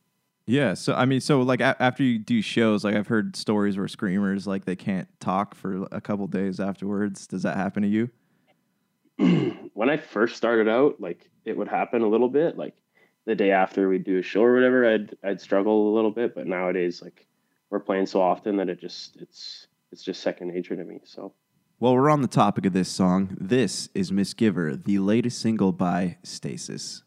yeah. 0.47 0.75
So 0.75 0.95
I 0.95 1.05
mean, 1.07 1.21
so 1.21 1.43
like 1.43 1.61
a- 1.61 1.81
after 1.83 2.03
you 2.03 2.19
do 2.19 2.41
shows, 2.41 2.85
like 2.85 2.95
I've 2.95 3.09
heard 3.09 3.35
stories 3.37 3.77
where 3.77 3.89
screamers 3.89 4.47
like 4.47 4.65
they 4.65 4.77
can't 4.77 5.09
talk 5.21 5.55
for 5.55 5.89
a 5.91 6.01
couple 6.01 6.27
days 6.29 6.61
afterwards. 6.61 7.27
Does 7.27 7.43
that 7.43 7.57
happen 7.57 7.83
to 7.83 7.89
you? 7.89 8.11
when 9.75 9.91
I 9.91 9.97
first 9.97 10.37
started 10.37 10.69
out, 10.69 11.01
like 11.01 11.29
it 11.45 11.57
would 11.57 11.69
happen 11.69 12.03
a 12.03 12.09
little 12.09 12.29
bit. 12.29 12.57
Like 12.57 12.75
the 13.27 13.35
day 13.35 13.51
after 13.51 13.89
we'd 13.89 14.05
do 14.05 14.19
a 14.19 14.23
show 14.23 14.43
or 14.43 14.55
whatever, 14.55 14.89
I'd 14.89 15.17
I'd 15.25 15.41
struggle 15.41 15.93
a 15.93 15.95
little 15.95 16.13
bit. 16.13 16.35
But 16.35 16.47
nowadays, 16.47 17.03
like 17.03 17.27
we're 17.71 17.81
playing 17.81 18.07
so 18.07 18.21
often 18.23 18.57
that 18.59 18.69
it 18.69 18.81
just 18.81 19.17
it's 19.17 19.67
it's 19.91 20.03
just 20.05 20.23
second 20.23 20.55
nature 20.55 20.77
to 20.77 20.85
me. 20.85 21.01
So. 21.05 21.33
Well, 21.83 21.95
we're 21.95 22.11
on 22.11 22.21
the 22.21 22.29
topic 22.29 22.67
of 22.67 22.75
this 22.75 22.91
song. 22.91 23.39
This 23.41 23.89
is 23.95 24.11
Misgiver, 24.11 24.85
the 24.85 24.99
latest 24.99 25.41
single 25.41 25.73
by 25.73 26.19
Stasis. 26.23 27.05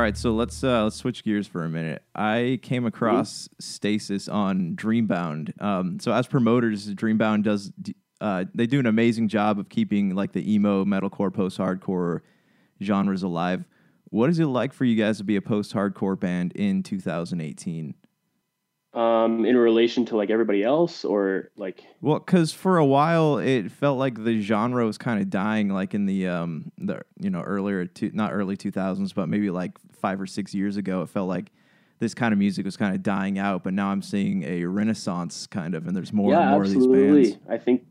Right, 0.00 0.16
so 0.16 0.32
let's 0.32 0.62
uh, 0.62 0.84
let's 0.84 0.96
switch 0.96 1.24
gears 1.24 1.46
for 1.46 1.64
a 1.64 1.68
minute. 1.68 2.02
I 2.14 2.58
came 2.62 2.86
across 2.86 3.48
Stasis 3.58 4.28
on 4.28 4.76
Dreambound. 4.76 5.60
Um, 5.60 5.98
so 6.00 6.12
as 6.12 6.26
promoters, 6.26 6.92
Dreambound 6.94 7.44
does 7.44 7.72
uh, 8.20 8.44
they 8.54 8.66
do 8.66 8.78
an 8.78 8.86
amazing 8.86 9.28
job 9.28 9.58
of 9.58 9.68
keeping 9.68 10.14
like 10.14 10.32
the 10.32 10.52
emo, 10.52 10.84
metalcore, 10.84 11.32
post-hardcore 11.32 12.20
genres 12.82 13.22
alive. 13.22 13.64
What 14.10 14.28
is 14.28 14.38
it 14.38 14.46
like 14.46 14.72
for 14.72 14.84
you 14.84 14.96
guys 14.96 15.18
to 15.18 15.24
be 15.24 15.36
a 15.36 15.42
post-hardcore 15.42 16.18
band 16.18 16.52
in 16.52 16.82
2018? 16.82 17.94
Um, 18.92 19.44
in 19.44 19.56
relation 19.56 20.04
to 20.06 20.16
like 20.16 20.30
everybody 20.30 20.64
else, 20.64 21.04
or 21.04 21.50
like 21.56 21.84
Well, 22.00 22.18
because 22.18 22.52
for 22.52 22.78
a 22.78 22.84
while 22.84 23.38
it 23.38 23.70
felt 23.70 23.98
like 23.98 24.24
the 24.24 24.40
genre 24.40 24.84
was 24.84 24.98
kind 24.98 25.20
of 25.20 25.30
dying, 25.30 25.68
like 25.68 25.94
in 25.94 26.06
the 26.06 26.26
um 26.26 26.72
the 26.76 27.02
you 27.20 27.30
know 27.30 27.42
earlier 27.42 27.86
two, 27.86 28.10
not 28.12 28.32
early 28.32 28.56
two 28.56 28.72
thousands, 28.72 29.12
but 29.12 29.28
maybe 29.28 29.48
like 29.50 29.78
five 29.92 30.20
or 30.20 30.26
six 30.26 30.52
years 30.54 30.76
ago, 30.76 31.02
it 31.02 31.08
felt 31.08 31.28
like 31.28 31.52
this 32.00 32.14
kind 32.14 32.32
of 32.32 32.38
music 32.38 32.64
was 32.64 32.76
kind 32.76 32.94
of 32.94 33.02
dying 33.02 33.38
out. 33.38 33.62
But 33.62 33.74
now 33.74 33.90
I'm 33.90 34.02
seeing 34.02 34.42
a 34.42 34.64
renaissance 34.64 35.46
kind 35.46 35.76
of, 35.76 35.86
and 35.86 35.96
there's 35.96 36.12
more 36.12 36.32
yeah, 36.32 36.40
and 36.40 36.50
more 36.50 36.62
absolutely. 36.62 37.08
of 37.08 37.14
these 37.14 37.34
bands. 37.36 37.46
I 37.48 37.58
think 37.58 37.84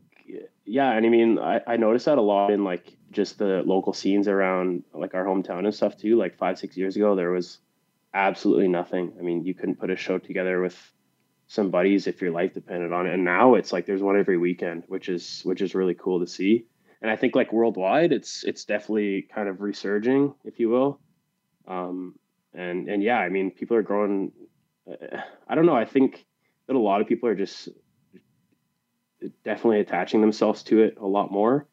yeah, 0.66 0.92
and 0.92 1.06
I 1.06 1.08
mean 1.08 1.38
I, 1.38 1.60
I 1.66 1.76
noticed 1.78 2.04
that 2.04 2.18
a 2.18 2.22
lot 2.22 2.50
in 2.50 2.62
like 2.62 2.92
just 3.10 3.38
the 3.38 3.62
local 3.64 3.92
scenes 3.92 4.28
around 4.28 4.84
like 4.92 5.14
our 5.14 5.24
hometown 5.24 5.64
and 5.64 5.74
stuff 5.74 5.96
too. 5.96 6.16
Like 6.16 6.36
five, 6.36 6.58
six 6.58 6.76
years 6.76 6.96
ago 6.96 7.16
there 7.16 7.30
was 7.30 7.58
absolutely 8.14 8.68
nothing. 8.68 9.12
I 9.18 9.22
mean, 9.22 9.44
you 9.44 9.54
couldn't 9.54 9.80
put 9.80 9.90
a 9.90 9.96
show 9.96 10.18
together 10.18 10.60
with 10.60 10.76
some 11.46 11.70
buddies 11.70 12.06
if 12.06 12.22
your 12.22 12.30
life 12.30 12.54
depended 12.54 12.92
on 12.92 13.06
it. 13.06 13.14
And 13.14 13.24
now 13.24 13.54
it's 13.54 13.72
like 13.72 13.86
there's 13.86 14.02
one 14.02 14.18
every 14.18 14.38
weekend, 14.38 14.84
which 14.86 15.08
is 15.08 15.42
which 15.44 15.62
is 15.62 15.74
really 15.74 15.94
cool 15.94 16.20
to 16.20 16.26
see. 16.26 16.66
And 17.02 17.10
I 17.10 17.16
think 17.16 17.34
like 17.34 17.52
worldwide, 17.52 18.12
it's 18.12 18.44
it's 18.44 18.64
definitely 18.64 19.22
kind 19.22 19.48
of 19.48 19.60
resurging, 19.60 20.34
if 20.44 20.60
you 20.60 20.68
will. 20.68 21.00
Um, 21.66 22.14
and 22.54 22.88
and 22.88 23.02
yeah, 23.02 23.18
I 23.18 23.28
mean, 23.28 23.50
people 23.50 23.76
are 23.76 23.82
growing. 23.82 24.32
I 25.48 25.54
don't 25.54 25.66
know. 25.66 25.76
I 25.76 25.84
think 25.84 26.24
that 26.66 26.76
a 26.76 26.78
lot 26.78 27.00
of 27.00 27.08
people 27.08 27.28
are 27.28 27.34
just 27.34 27.68
definitely 29.44 29.80
attaching 29.80 30.20
themselves 30.20 30.62
to 30.64 30.82
it 30.82 30.98
a 31.00 31.06
lot 31.06 31.30
more. 31.30 31.66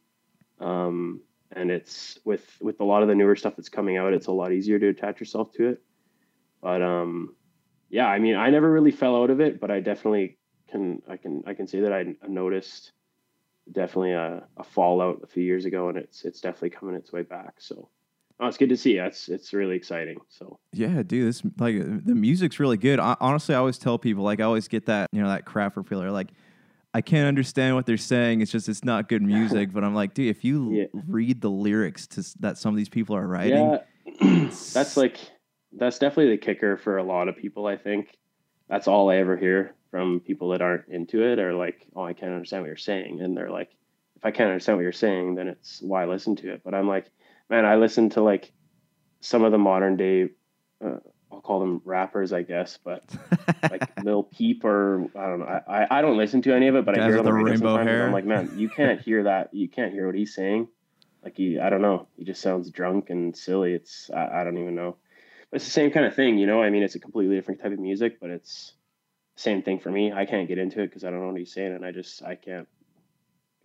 Um, 0.59 1.21
and 1.51 1.71
it's 1.71 2.19
with 2.25 2.45
with 2.61 2.79
a 2.79 2.83
lot 2.83 3.03
of 3.03 3.07
the 3.07 3.15
newer 3.15 3.35
stuff 3.35 3.55
that's 3.55 3.69
coming 3.69 3.97
out, 3.97 4.13
it's 4.13 4.27
a 4.27 4.31
lot 4.31 4.51
easier 4.51 4.79
to 4.79 4.87
attach 4.87 5.19
yourself 5.19 5.51
to 5.53 5.69
it. 5.69 5.83
But 6.61 6.81
um, 6.81 7.35
yeah, 7.89 8.07
I 8.07 8.19
mean, 8.19 8.35
I 8.35 8.49
never 8.49 8.71
really 8.71 8.91
fell 8.91 9.21
out 9.21 9.29
of 9.29 9.39
it, 9.39 9.59
but 9.59 9.71
I 9.71 9.79
definitely 9.79 10.37
can 10.69 11.01
I 11.09 11.17
can 11.17 11.43
I 11.47 11.53
can 11.53 11.67
say 11.67 11.81
that 11.81 11.93
I, 11.93 12.15
noticed 12.27 12.91
definitely 13.71 14.13
a, 14.13 14.43
a 14.57 14.63
fallout 14.63 15.21
a 15.23 15.27
few 15.27 15.43
years 15.43 15.65
ago, 15.65 15.89
and 15.89 15.97
it's 15.97 16.25
it's 16.25 16.41
definitely 16.41 16.71
coming 16.71 16.95
its 16.95 17.11
way 17.11 17.23
back. 17.23 17.55
So. 17.59 17.89
Oh, 18.39 18.45
it's 18.45 18.57
good 18.57 18.69
to 18.69 18.77
see. 18.77 18.97
It's 18.97 19.29
it's 19.29 19.51
really 19.51 19.75
exciting. 19.75 20.17
So 20.29 20.59
Yeah, 20.71 21.01
dude, 21.01 21.27
this 21.27 21.41
like 21.57 21.75
the 22.05 22.13
music's 22.13 22.59
really 22.59 22.77
good. 22.77 22.99
I, 22.99 23.15
honestly, 23.19 23.55
I 23.55 23.57
always 23.57 23.79
tell 23.79 23.97
people 23.97 24.23
like 24.23 24.39
I 24.39 24.43
always 24.43 24.67
get 24.67 24.85
that 24.85 25.09
you 25.11 25.23
know 25.23 25.29
that 25.29 25.45
crap 25.45 25.73
for 25.73 25.83
feeler 25.83 26.11
like. 26.11 26.29
I 26.93 27.01
can't 27.01 27.27
understand 27.27 27.75
what 27.75 27.85
they're 27.85 27.97
saying. 27.97 28.41
It's 28.41 28.51
just 28.51 28.69
it's 28.69 28.83
not 28.83 29.07
good 29.07 29.21
music. 29.35 29.71
but 29.71 29.83
I'm 29.83 29.93
like, 29.93 30.13
dude, 30.13 30.29
if 30.29 30.43
you 30.43 30.71
Yeah. 30.73 31.01
read 31.05 31.41
the 31.41 31.49
lyrics 31.49 32.07
to 32.07 32.23
that 32.39 32.57
some 32.57 32.73
of 32.73 32.77
these 32.77 32.89
people 32.89 33.15
are 33.15 33.27
writing, 33.27 33.77
yeah, 34.19 34.49
that's 34.73 34.97
like 34.97 35.19
that's 35.77 35.99
definitely 35.99 36.35
the 36.35 36.41
kicker 36.41 36.77
for 36.77 36.97
a 36.97 37.03
lot 37.03 37.27
of 37.27 37.37
people. 37.37 37.67
I 37.67 37.77
think 37.77 38.17
that's 38.67 38.87
all 38.87 39.09
I 39.09 39.17
ever 39.17 39.37
hear 39.37 39.75
from 39.91 40.19
people 40.19 40.49
that 40.49 40.61
aren't 40.61 40.87
into 40.89 41.23
it, 41.23 41.39
or 41.39 41.53
like, 41.53 41.87
oh, 41.95 42.03
I 42.03 42.13
can't 42.13 42.33
understand 42.33 42.63
what 42.63 42.67
you're 42.67 42.77
saying, 42.77 43.21
and 43.21 43.35
they're 43.35 43.51
like, 43.51 43.71
if 44.15 44.25
I 44.25 44.31
can't 44.31 44.49
understand 44.49 44.77
what 44.77 44.83
you're 44.83 44.91
saying, 44.91 45.35
then 45.35 45.47
it's 45.47 45.81
why 45.81 46.03
I 46.03 46.05
listen 46.05 46.35
to 46.37 46.53
it. 46.53 46.61
But 46.63 46.73
I'm 46.73 46.87
like, 46.87 47.09
man, 47.49 47.65
I 47.65 47.75
listen 47.75 48.09
to 48.11 48.21
like 48.21 48.51
some 49.21 49.43
of 49.43 49.51
the 49.51 49.57
modern 49.57 49.95
day. 49.95 50.29
Uh, 50.83 50.97
I'll 51.31 51.41
call 51.41 51.59
them 51.59 51.81
rappers, 51.83 52.31
I 52.33 52.41
guess, 52.41 52.79
but 52.83 53.03
like 53.69 53.89
Lil 54.03 54.23
Peep 54.23 54.63
or 54.63 55.07
I 55.15 55.27
don't 55.27 55.39
know. 55.39 55.45
I, 55.67 55.99
I, 55.99 56.01
don't 56.01 56.17
listen 56.17 56.41
to 56.43 56.55
any 56.55 56.67
of 56.67 56.75
it, 56.75 56.85
but 56.85 56.97
I 56.97 57.05
hear 57.05 57.21
the 57.21 57.33
rainbow 57.33 57.77
hair. 57.83 58.05
I'm 58.05 58.13
like, 58.13 58.25
man, 58.25 58.51
you 58.57 58.69
can't 58.69 59.01
hear 59.01 59.23
that. 59.23 59.53
You 59.53 59.67
can't 59.67 59.91
hear 59.91 60.05
what 60.05 60.15
he's 60.15 60.33
saying. 60.33 60.69
Like 61.23 61.35
he, 61.35 61.59
I 61.59 61.69
don't 61.69 61.81
know. 61.81 62.07
He 62.15 62.23
just 62.23 62.41
sounds 62.41 62.71
drunk 62.71 63.09
and 63.09 63.35
silly. 63.35 63.73
It's 63.73 64.09
I, 64.09 64.41
I 64.41 64.43
don't 64.45 64.57
even 64.57 64.75
know. 64.75 64.95
But 65.51 65.57
it's 65.57 65.65
the 65.65 65.71
same 65.71 65.91
kind 65.91 66.05
of 66.05 66.15
thing, 66.15 66.37
you 66.37 66.45
know. 66.45 66.61
I 66.61 66.69
mean, 66.69 66.83
it's 66.83 66.95
a 66.95 66.99
completely 66.99 67.35
different 67.35 67.61
type 67.61 67.71
of 67.71 67.79
music, 67.79 68.19
but 68.19 68.29
it's 68.29 68.73
the 69.35 69.41
same 69.41 69.61
thing 69.61 69.79
for 69.79 69.91
me. 69.91 70.11
I 70.11 70.25
can't 70.25 70.47
get 70.47 70.57
into 70.57 70.81
it 70.81 70.87
because 70.87 71.03
I 71.03 71.09
don't 71.09 71.21
know 71.21 71.27
what 71.27 71.37
he's 71.37 71.53
saying, 71.53 71.73
and 71.73 71.85
I 71.85 71.91
just 71.91 72.23
I 72.23 72.35
can't 72.35 72.67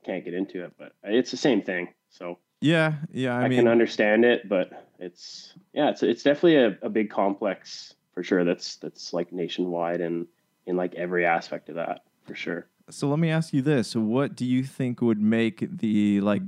can't 0.05 0.25
get 0.25 0.35
into 0.35 0.65
it. 0.65 0.73
But 0.79 0.93
it's 1.03 1.31
the 1.31 1.37
same 1.37 1.63
thing. 1.63 1.89
So 2.11 2.39
yeah, 2.61 2.95
yeah. 3.13 3.37
I, 3.37 3.43
I, 3.43 3.49
mean, 3.49 3.59
can 3.59 3.69
understand 3.69 4.25
it, 4.25 4.49
but 4.49 4.89
it's 4.99 5.55
yeah, 5.73 5.91
it's 5.91 6.03
it's 6.03 6.23
definitely 6.23 6.57
a, 6.57 6.79
a 6.83 6.89
big 6.89 7.11
complex 7.11 7.95
for 8.15 8.23
sure. 8.23 8.45
That's 8.45 8.77
that's 8.77 9.13
like 9.13 9.33
nationwide 9.33 10.01
and 10.01 10.27
in 10.67 10.77
like 10.77 10.95
every 10.95 11.27
aspect 11.27 11.69
of 11.69 11.75
that 11.77 12.05
for 12.25 12.35
sure. 12.35 12.69
So 12.91 13.09
let 13.09 13.19
me 13.19 13.31
ask 13.31 13.53
you 13.53 13.63
this: 13.63 13.97
What 13.97 14.37
do 14.37 14.45
you 14.45 14.63
think 14.63 15.01
would 15.01 15.21
make 15.21 15.67
the 15.79 16.21
like, 16.21 16.43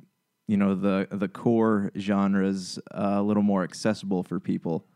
you 0.46 0.56
know, 0.56 0.74
the 0.74 1.08
the 1.10 1.28
core 1.28 1.90
genres 1.98 2.78
uh, 2.92 3.14
a 3.16 3.22
little 3.22 3.42
more 3.42 3.64
accessible 3.64 4.22
for 4.22 4.38
people? 4.38 4.86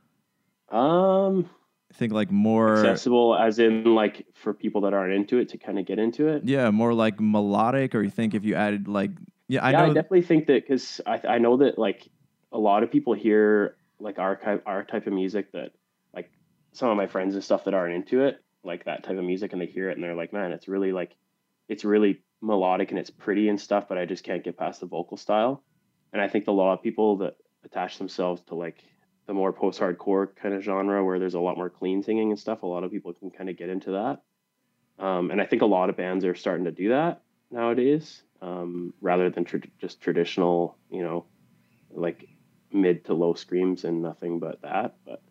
Um, 0.71 1.49
I 1.91 1.95
think 1.95 2.13
like 2.13 2.31
more, 2.31 2.79
accessible 2.79 3.37
as 3.37 3.59
in 3.59 3.85
like 3.85 4.27
for 4.35 4.53
people 4.53 4.83
that 4.83 4.95
aren't 4.95 5.15
into 5.15 5.39
it 5.39 5.49
to 5.51 5.59
kind 5.59 5.79
of 5.79 5.87
get 5.87 5.99
into 5.99 6.29
it. 6.29 6.45
yeah, 6.45 6.71
more 6.71 6.93
like 6.93 7.21
melodic. 7.21 7.95
Or 7.95 8.03
you 8.03 8.11
think 8.11 8.35
if 8.35 8.45
you 8.45 8.55
added 8.55 8.89
like, 8.89 9.11
yeah, 9.49 9.65
I 9.65 9.71
yeah, 9.71 9.85
I 9.85 9.87
definitely 9.89 10.23
think 10.23 10.47
that 10.47 10.67
because 10.67 11.01
I 11.07 11.21
I 11.27 11.39
know 11.39 11.57
that 11.59 11.79
like 11.79 12.09
a 12.53 12.59
lot 12.59 12.83
of 12.83 12.91
people 12.91 13.15
hear 13.15 13.77
like 14.01 14.19
our 14.19 14.37
type 14.37 14.63
our 14.67 14.85
type 14.85 15.07
of 15.07 15.13
music 15.13 15.53
that 15.53 15.73
like 16.15 16.31
some 16.73 16.89
of 16.91 16.97
my 16.97 17.07
friends 17.07 17.35
and 17.35 17.43
stuff 17.43 17.65
that 17.65 17.75
aren't 17.75 17.95
into 17.95 18.25
it 18.25 18.43
like 18.65 18.85
that 18.85 19.03
type 19.05 19.17
of 19.17 19.25
music 19.25 19.53
and 19.53 19.61
they 19.61 19.67
hear 19.67 19.91
it 19.91 19.95
and 19.95 20.05
they're 20.05 20.15
like 20.15 20.33
man 20.33 20.53
it's 20.53 20.69
really 20.69 20.93
like 20.93 21.15
it's 21.69 21.85
really 21.85 22.23
melodic 22.41 22.91
and 22.91 22.99
it's 22.99 23.11
pretty 23.11 23.49
and 23.49 23.61
stuff 23.61 23.87
but 23.89 23.99
I 23.99 24.05
just 24.05 24.25
can't 24.25 24.45
get 24.45 24.57
past 24.57 24.81
the 24.81 24.87
vocal 24.87 25.17
style 25.17 25.63
and 26.13 26.23
I 26.23 26.29
think 26.29 26.47
a 26.47 26.53
lot 26.53 26.75
of 26.75 26.83
people 26.83 27.19
that 27.19 27.37
attach 27.65 27.99
themselves 27.99 28.43
to 28.43 28.55
like 28.55 28.83
the 29.29 29.35
more 29.35 29.53
post 29.53 29.79
hardcore 29.79 30.35
kind 30.35 30.55
of 30.55 30.65
genre 30.65 31.05
where 31.05 31.21
there's 31.21 31.35
a 31.35 31.41
lot 31.41 31.57
more 31.57 31.71
clean 31.71 32.03
singing 32.03 32.31
and 32.31 32.41
stuff 32.41 32.65
a 32.65 32.67
lot 32.67 32.83
of 32.83 32.91
people 32.91 33.13
can 33.13 33.31
kind 33.31 33.49
of 33.49 33.57
get 33.57 33.69
into 33.69 33.93
that 33.93 34.23
um, 34.99 35.31
and 35.31 35.41
I 35.41 35.47
think 35.47 35.63
a 35.63 35.67
lot 35.67 35.91
of 35.91 35.97
bands 35.97 36.25
are 36.25 36.35
starting 36.35 36.65
to 36.65 36.73
do 36.73 36.89
that 36.89 37.23
nowadays 37.51 38.23
um, 38.43 38.93
rather 39.01 39.31
than 39.31 39.45
tr- 39.45 39.59
just 39.81 40.01
traditional, 40.01 40.77
you 40.91 41.03
know, 41.03 41.27
like 41.91 42.29
mid 42.73 43.05
to 43.07 43.15
low 43.15 43.35
screams 43.35 43.85
and 43.85 44.03
nothing 44.03 44.39
but 44.39 44.63
that. 44.63 44.97
But 45.05 45.23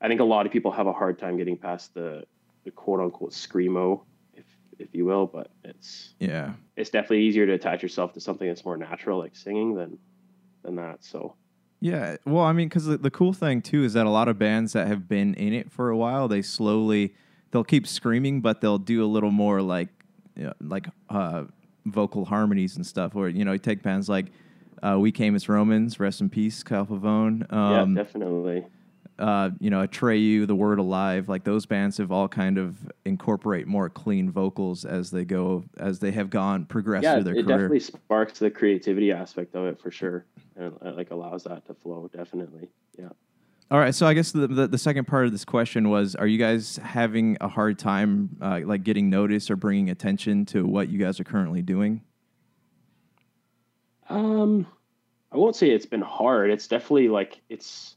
I 0.00 0.08
think 0.08 0.20
a 0.20 0.24
lot 0.24 0.46
of 0.46 0.52
people 0.52 0.72
have 0.72 0.86
a 0.86 0.92
hard 0.92 1.18
time 1.18 1.36
getting 1.36 1.56
past 1.56 1.94
the, 1.94 2.24
the 2.64 2.70
quote 2.70 3.00
unquote 3.00 3.32
screamo, 3.32 4.02
if 4.34 4.44
if 4.78 4.94
you 4.94 5.04
will. 5.04 5.26
But 5.26 5.50
it's 5.64 6.14
yeah, 6.18 6.52
it's 6.76 6.90
definitely 6.90 7.22
easier 7.24 7.46
to 7.46 7.52
attach 7.52 7.82
yourself 7.82 8.14
to 8.14 8.20
something 8.20 8.48
that's 8.48 8.64
more 8.64 8.76
natural, 8.76 9.18
like 9.18 9.36
singing, 9.36 9.74
than 9.74 9.98
than 10.62 10.76
that. 10.76 11.04
So 11.04 11.36
yeah. 11.80 12.16
Well, 12.24 12.44
I 12.44 12.52
mean, 12.52 12.68
because 12.68 12.86
the, 12.86 12.96
the 12.98 13.10
cool 13.10 13.32
thing 13.32 13.62
too 13.62 13.84
is 13.84 13.94
that 13.94 14.06
a 14.06 14.10
lot 14.10 14.28
of 14.28 14.38
bands 14.38 14.72
that 14.74 14.86
have 14.86 15.08
been 15.08 15.34
in 15.34 15.52
it 15.52 15.72
for 15.72 15.90
a 15.90 15.96
while, 15.96 16.28
they 16.28 16.42
slowly 16.42 17.14
they'll 17.50 17.64
keep 17.64 17.86
screaming, 17.86 18.40
but 18.40 18.60
they'll 18.60 18.78
do 18.78 19.04
a 19.04 19.06
little 19.06 19.30
more 19.32 19.60
like, 19.60 19.88
you 20.36 20.44
know, 20.44 20.52
like 20.60 20.86
uh, 21.08 21.44
vocal 21.86 22.24
harmonies 22.26 22.76
and 22.76 22.86
stuff. 22.86 23.16
Or 23.16 23.28
you 23.28 23.44
know, 23.44 23.52
you 23.52 23.58
take 23.58 23.82
bands 23.82 24.08
like. 24.08 24.26
Uh, 24.82 24.96
we 24.98 25.12
came 25.12 25.34
as 25.34 25.46
Romans, 25.46 26.00
rest 26.00 26.22
in 26.22 26.30
peace, 26.30 26.62
Kyle 26.62 26.86
Pavone. 26.86 27.52
Um, 27.52 27.94
yeah, 27.94 28.02
definitely. 28.02 28.64
uh, 29.18 29.50
you 29.60 29.68
know, 29.68 29.86
Atreyu, 29.86 30.46
The 30.46 30.54
Word 30.54 30.78
Alive, 30.78 31.28
like 31.28 31.44
those 31.44 31.66
bands 31.66 31.98
have 31.98 32.10
all 32.10 32.28
kind 32.28 32.56
of 32.56 32.90
incorporate 33.04 33.66
more 33.66 33.90
clean 33.90 34.30
vocals 34.30 34.86
as 34.86 35.10
they 35.10 35.26
go, 35.26 35.64
as 35.76 35.98
they 35.98 36.10
have 36.12 36.30
gone 36.30 36.64
progressed 36.64 37.04
Yeah, 37.04 37.14
through 37.16 37.24
their 37.24 37.34
it 37.34 37.44
career. 37.44 37.56
It 37.56 37.58
definitely 37.58 37.80
sparks 37.80 38.38
the 38.38 38.50
creativity 38.50 39.12
aspect 39.12 39.54
of 39.54 39.66
it 39.66 39.78
for 39.78 39.90
sure, 39.90 40.24
and 40.60 40.76
it, 40.82 40.96
like 40.96 41.10
allows 41.10 41.44
that 41.44 41.66
to 41.66 41.74
flow. 41.74 42.08
Definitely, 42.12 42.68
yeah. 42.98 43.08
All 43.70 43.78
right, 43.78 43.94
so 43.94 44.06
I 44.06 44.14
guess 44.14 44.32
the, 44.32 44.48
the 44.48 44.66
the 44.66 44.78
second 44.78 45.06
part 45.06 45.26
of 45.26 45.32
this 45.32 45.44
question 45.44 45.90
was: 45.90 46.14
Are 46.14 46.26
you 46.26 46.38
guys 46.38 46.76
having 46.78 47.36
a 47.40 47.48
hard 47.48 47.78
time, 47.78 48.36
uh, 48.40 48.60
like 48.64 48.82
getting 48.82 49.10
notice 49.10 49.50
or 49.50 49.56
bringing 49.56 49.90
attention 49.90 50.44
to 50.46 50.66
what 50.66 50.88
you 50.88 50.98
guys 50.98 51.20
are 51.20 51.24
currently 51.24 51.62
doing? 51.62 52.02
Um, 54.08 54.66
I 55.30 55.36
won't 55.36 55.54
say 55.54 55.70
it's 55.70 55.86
been 55.86 56.02
hard. 56.02 56.50
It's 56.50 56.66
definitely 56.66 57.08
like 57.08 57.40
it's 57.48 57.96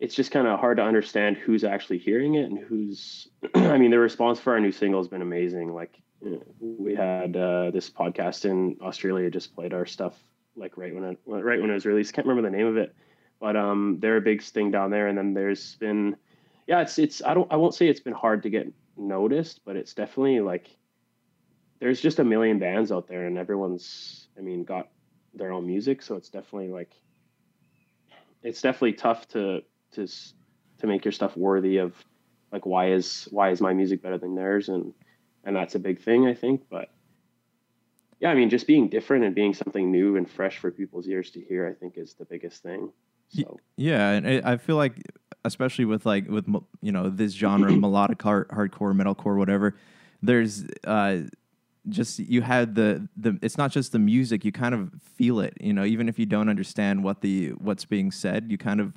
it's 0.00 0.16
just 0.16 0.32
kind 0.32 0.48
of 0.48 0.58
hard 0.58 0.78
to 0.78 0.82
understand 0.82 1.36
who's 1.36 1.62
actually 1.62 1.98
hearing 1.98 2.34
it 2.34 2.50
and 2.50 2.58
who's. 2.58 3.28
I 3.54 3.78
mean, 3.78 3.92
the 3.92 4.00
response 4.00 4.40
for 4.40 4.52
our 4.52 4.60
new 4.60 4.72
single 4.72 5.00
has 5.00 5.06
been 5.06 5.22
amazing. 5.22 5.72
Like 5.72 5.96
you 6.20 6.30
know, 6.32 6.42
we 6.60 6.96
had 6.96 7.36
uh, 7.36 7.70
this 7.70 7.88
podcast 7.88 8.44
in 8.46 8.78
Australia 8.82 9.30
just 9.30 9.54
played 9.54 9.72
our 9.72 9.86
stuff 9.86 10.14
like 10.56 10.76
right 10.76 10.94
when 10.94 11.04
it 11.04 11.18
right 11.26 11.60
when 11.60 11.70
it 11.70 11.74
was 11.74 11.86
released. 11.86 12.12
Can't 12.12 12.26
remember 12.26 12.48
the 12.48 12.56
name 12.56 12.66
of 12.66 12.76
it, 12.76 12.94
but 13.40 13.56
um, 13.56 13.98
they're 14.00 14.16
a 14.16 14.22
big 14.22 14.42
thing 14.42 14.70
down 14.70 14.90
there. 14.90 15.08
And 15.08 15.16
then 15.16 15.34
there's 15.34 15.76
been, 15.76 16.16
yeah, 16.66 16.80
it's 16.80 16.98
it's 16.98 17.22
I 17.22 17.34
don't 17.34 17.50
I 17.52 17.56
won't 17.56 17.74
say 17.74 17.88
it's 17.88 18.00
been 18.00 18.12
hard 18.12 18.42
to 18.44 18.50
get 18.50 18.72
noticed, 18.96 19.60
but 19.64 19.76
it's 19.76 19.94
definitely 19.94 20.40
like 20.40 20.68
there's 21.80 22.00
just 22.00 22.18
a 22.18 22.24
million 22.24 22.58
bands 22.58 22.92
out 22.92 23.08
there, 23.08 23.26
and 23.26 23.38
everyone's 23.38 24.28
I 24.38 24.40
mean 24.40 24.64
got 24.64 24.88
their 25.34 25.52
own 25.52 25.66
music, 25.66 26.02
so 26.02 26.16
it's 26.16 26.28
definitely 26.28 26.68
like 26.68 26.92
it's 28.42 28.60
definitely 28.60 28.94
tough 28.94 29.28
to 29.28 29.62
to 29.92 30.06
to 30.78 30.86
make 30.86 31.04
your 31.04 31.12
stuff 31.12 31.36
worthy 31.36 31.78
of 31.78 31.94
like 32.50 32.66
why 32.66 32.90
is 32.90 33.28
why 33.30 33.50
is 33.50 33.60
my 33.60 33.72
music 33.72 34.02
better 34.02 34.18
than 34.18 34.34
theirs 34.34 34.68
and 34.68 34.92
and 35.44 35.56
that's 35.56 35.74
a 35.74 35.78
big 35.78 36.00
thing 36.00 36.26
I 36.26 36.34
think 36.34 36.62
but 36.68 36.88
yeah 38.22 38.30
I 38.30 38.34
mean 38.34 38.48
just 38.48 38.66
being 38.66 38.88
different 38.88 39.24
and 39.24 39.34
being 39.34 39.52
something 39.52 39.90
new 39.90 40.16
and 40.16 40.30
fresh 40.30 40.56
for 40.56 40.70
people's 40.70 41.06
ears 41.06 41.30
to 41.32 41.40
hear 41.40 41.66
I 41.66 41.74
think 41.74 41.98
is 41.98 42.14
the 42.14 42.24
biggest 42.24 42.62
thing 42.62 42.92
so 43.28 43.58
yeah 43.76 44.10
and 44.12 44.46
I 44.46 44.56
feel 44.56 44.76
like 44.76 44.94
especially 45.44 45.84
with 45.84 46.06
like 46.06 46.28
with 46.28 46.46
you 46.80 46.92
know 46.92 47.10
this 47.10 47.32
genre 47.32 47.70
melodic 47.76 48.22
hard, 48.22 48.48
hardcore 48.48 48.94
metalcore 48.94 49.36
whatever 49.36 49.76
there's 50.22 50.64
uh 50.86 51.22
just 51.88 52.20
you 52.20 52.42
had 52.42 52.74
the 52.74 53.08
the 53.16 53.38
it's 53.42 53.58
not 53.58 53.72
just 53.72 53.92
the 53.92 53.98
music 53.98 54.44
you 54.44 54.52
kind 54.52 54.74
of 54.74 54.90
feel 55.16 55.40
it 55.40 55.54
you 55.60 55.72
know 55.72 55.84
even 55.84 56.08
if 56.08 56.18
you 56.18 56.26
don't 56.26 56.48
understand 56.48 57.02
what 57.02 57.20
the 57.22 57.48
what's 57.50 57.84
being 57.84 58.10
said 58.12 58.50
you 58.50 58.56
kind 58.56 58.80
of 58.80 58.92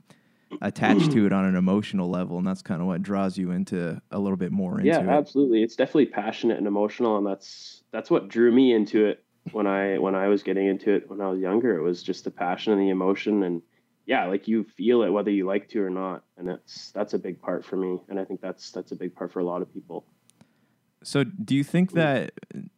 attach 0.61 1.09
to 1.09 1.25
it 1.25 1.33
on 1.33 1.45
an 1.45 1.55
emotional 1.55 2.09
level 2.09 2.37
and 2.37 2.45
that's 2.45 2.61
kind 2.61 2.81
of 2.81 2.87
what 2.87 3.01
draws 3.01 3.37
you 3.37 3.49
into 3.49 3.99
a 4.11 4.19
little 4.19 4.37
bit 4.37 4.51
more 4.51 4.77
into 4.77 4.87
yeah 4.87 4.99
it. 4.99 5.09
absolutely 5.09 5.63
it's 5.63 5.75
definitely 5.75 6.05
passionate 6.05 6.57
and 6.59 6.67
emotional 6.67 7.17
and 7.17 7.25
that's 7.25 7.81
that's 7.95 8.09
what 8.09 8.27
drew 8.27 8.51
me 8.51 8.73
into 8.73 9.05
it 9.05 9.23
when 9.51 9.67
i 9.67 9.97
when 9.97 10.15
i 10.15 10.27
was 10.27 10.43
getting 10.43 10.67
into 10.67 10.93
it 10.93 11.09
when 11.09 11.21
i 11.21 11.29
was 11.29 11.39
younger 11.39 11.77
it 11.77 11.81
was 11.81 12.03
just 12.03 12.23
the 12.23 12.31
passion 12.31 12.73
and 12.73 12.81
the 12.81 12.89
emotion 12.89 13.43
and 13.43 13.61
yeah 14.05 14.25
like 14.25 14.47
you 14.47 14.63
feel 14.63 15.03
it 15.03 15.09
whether 15.09 15.31
you 15.31 15.45
like 15.45 15.69
to 15.69 15.81
or 15.81 15.89
not 15.89 16.23
and 16.37 16.47
that's 16.47 16.91
that's 16.91 17.13
a 17.13 17.19
big 17.19 17.41
part 17.41 17.63
for 17.63 17.77
me 17.77 17.99
and 18.09 18.19
i 18.19 18.25
think 18.25 18.41
that's 18.41 18.71
that's 18.71 18.91
a 18.91 18.95
big 18.95 19.15
part 19.15 19.31
for 19.31 19.39
a 19.39 19.45
lot 19.45 19.61
of 19.61 19.73
people 19.73 20.05
so 21.03 21.23
do 21.23 21.55
you 21.55 21.63
think 21.63 21.91
that 21.93 22.31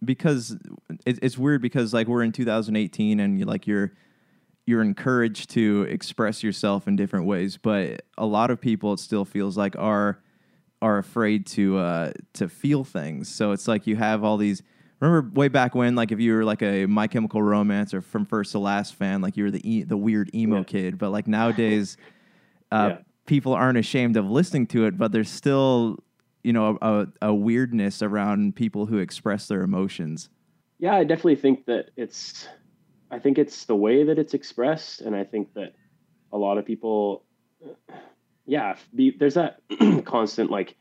because 0.03 0.57
it, 1.05 1.17
it's 1.21 1.37
weird 1.37 1.61
because 1.61 1.93
like 1.93 2.07
we're 2.07 2.23
in 2.23 2.33
2018 2.33 3.19
and 3.19 3.39
you 3.39 3.45
like 3.45 3.65
you're 3.65 3.93
you're 4.67 4.81
encouraged 4.81 5.49
to 5.51 5.83
express 5.83 6.43
yourself 6.43 6.89
in 6.89 6.97
different 6.97 7.25
ways, 7.25 7.57
but 7.57 8.01
a 8.17 8.25
lot 8.25 8.51
of 8.51 8.59
people 8.59 8.93
it 8.93 8.99
still 8.99 9.23
feels 9.23 9.57
like 9.57 9.75
are 9.77 10.19
are 10.81 10.99
afraid 10.99 11.47
to 11.47 11.77
uh, 11.77 12.11
to 12.33 12.47
feel 12.49 12.83
things. 12.83 13.33
So 13.33 13.53
it's 13.53 13.67
like 13.67 13.87
you 13.87 13.95
have 13.95 14.23
all 14.23 14.37
these. 14.37 14.61
Remember 14.99 15.29
way 15.33 15.47
back 15.47 15.75
when, 15.75 15.95
like 15.95 16.11
if 16.11 16.19
you 16.19 16.33
were 16.33 16.43
like 16.43 16.61
a 16.63 16.87
My 16.87 17.07
Chemical 17.07 17.43
Romance 17.43 17.93
or 17.93 18.01
From 18.01 18.25
First 18.25 18.53
to 18.53 18.59
Last 18.59 18.95
fan, 18.95 19.21
like 19.21 19.37
you 19.37 19.43
were 19.43 19.51
the 19.51 19.69
e- 19.69 19.83
the 19.83 19.97
weird 19.97 20.33
emo 20.33 20.57
yeah. 20.57 20.63
kid. 20.63 20.97
But 20.97 21.11
like 21.11 21.27
nowadays, 21.27 21.97
uh, 22.71 22.89
yeah. 22.91 22.97
people 23.27 23.53
aren't 23.53 23.77
ashamed 23.77 24.17
of 24.17 24.29
listening 24.29 24.65
to 24.67 24.85
it, 24.85 24.97
but 24.97 25.11
there's 25.11 25.29
still 25.29 25.97
you 26.43 26.51
know 26.51 26.79
a, 26.81 27.07
a 27.21 27.33
weirdness 27.33 28.01
around 28.01 28.55
people 28.55 28.87
who 28.87 28.97
express 28.97 29.47
their 29.47 29.61
emotions. 29.61 30.29
Yeah, 30.79 30.95
I 30.95 31.03
definitely 31.03 31.35
think 31.35 31.65
that 31.65 31.91
it's. 31.95 32.47
I 33.09 33.19
think 33.19 33.37
it's 33.37 33.65
the 33.65 33.75
way 33.75 34.03
that 34.03 34.17
it's 34.19 34.33
expressed, 34.33 35.01
and 35.01 35.15
I 35.15 35.23
think 35.23 35.53
that 35.53 35.75
a 36.33 36.37
lot 36.37 36.57
of 36.57 36.65
people, 36.65 37.23
yeah, 38.45 38.75
be, 38.93 39.11
there's 39.11 39.35
that 39.35 39.61
constant 40.05 40.51
like 40.51 40.75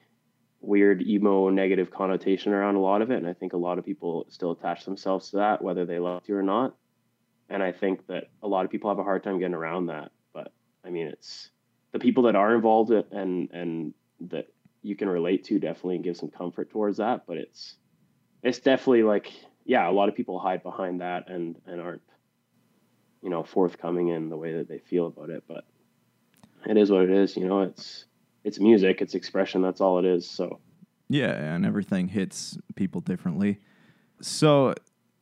weird 0.66 1.02
emo 1.02 1.48
negative 1.48 1.90
connotation 1.90 2.52
around 2.52 2.74
a 2.74 2.80
lot 2.80 3.02
of 3.02 3.10
it, 3.10 3.16
and 3.16 3.26
I 3.26 3.32
think 3.32 3.52
a 3.52 3.58
lot 3.58 3.78
of 3.78 3.84
people 3.84 4.26
still 4.28 4.52
attach 4.52 4.84
themselves 4.84 5.30
to 5.30 5.36
that, 5.36 5.62
whether 5.62 5.86
they 5.86 5.98
love 5.98 6.22
you 6.26 6.36
or 6.36 6.42
not. 6.42 6.74
And 7.48 7.62
I 7.62 7.72
think 7.72 8.06
that 8.08 8.24
a 8.42 8.48
lot 8.48 8.64
of 8.64 8.70
people 8.70 8.90
have 8.90 8.98
a 8.98 9.04
hard 9.04 9.22
time 9.22 9.38
getting 9.38 9.54
around 9.54 9.86
that. 9.86 10.10
But 10.32 10.52
I 10.84 10.90
mean, 10.90 11.06
it's 11.06 11.50
the 11.92 11.98
people 11.98 12.24
that 12.24 12.36
are 12.36 12.54
involved 12.54 12.90
and 12.90 13.50
and 13.50 13.94
that 14.28 14.48
you 14.82 14.96
can 14.96 15.08
relate 15.08 15.44
to 15.44 15.58
definitely 15.58 15.96
and 15.96 16.04
give 16.04 16.16
some 16.16 16.30
comfort 16.30 16.70
towards 16.70 16.98
that. 16.98 17.26
But 17.26 17.36
it's 17.36 17.76
it's 18.42 18.58
definitely 18.58 19.04
like 19.04 19.32
yeah, 19.64 19.88
a 19.88 19.92
lot 19.92 20.08
of 20.08 20.14
people 20.14 20.38
hide 20.38 20.62
behind 20.62 21.00
that 21.00 21.28
and 21.28 21.56
and 21.66 21.80
aren't 21.80 22.02
you 23.22 23.30
know 23.30 23.44
forthcoming 23.44 24.08
in 24.08 24.28
the 24.28 24.36
way 24.36 24.54
that 24.54 24.68
they 24.68 24.78
feel 24.78 25.06
about 25.06 25.30
it. 25.30 25.44
But 25.46 25.64
it 26.66 26.76
is 26.76 26.90
what 26.90 27.02
it 27.02 27.10
is. 27.10 27.36
You 27.36 27.46
know, 27.46 27.62
it's 27.62 28.04
it's 28.46 28.60
music, 28.60 29.02
it's 29.02 29.14
expression. 29.14 29.60
That's 29.60 29.80
all 29.80 29.98
it 29.98 30.04
is. 30.04 30.28
So 30.28 30.60
yeah, 31.08 31.32
and 31.32 31.66
everything 31.66 32.08
hits 32.08 32.56
people 32.76 33.00
differently. 33.00 33.58
So 34.20 34.74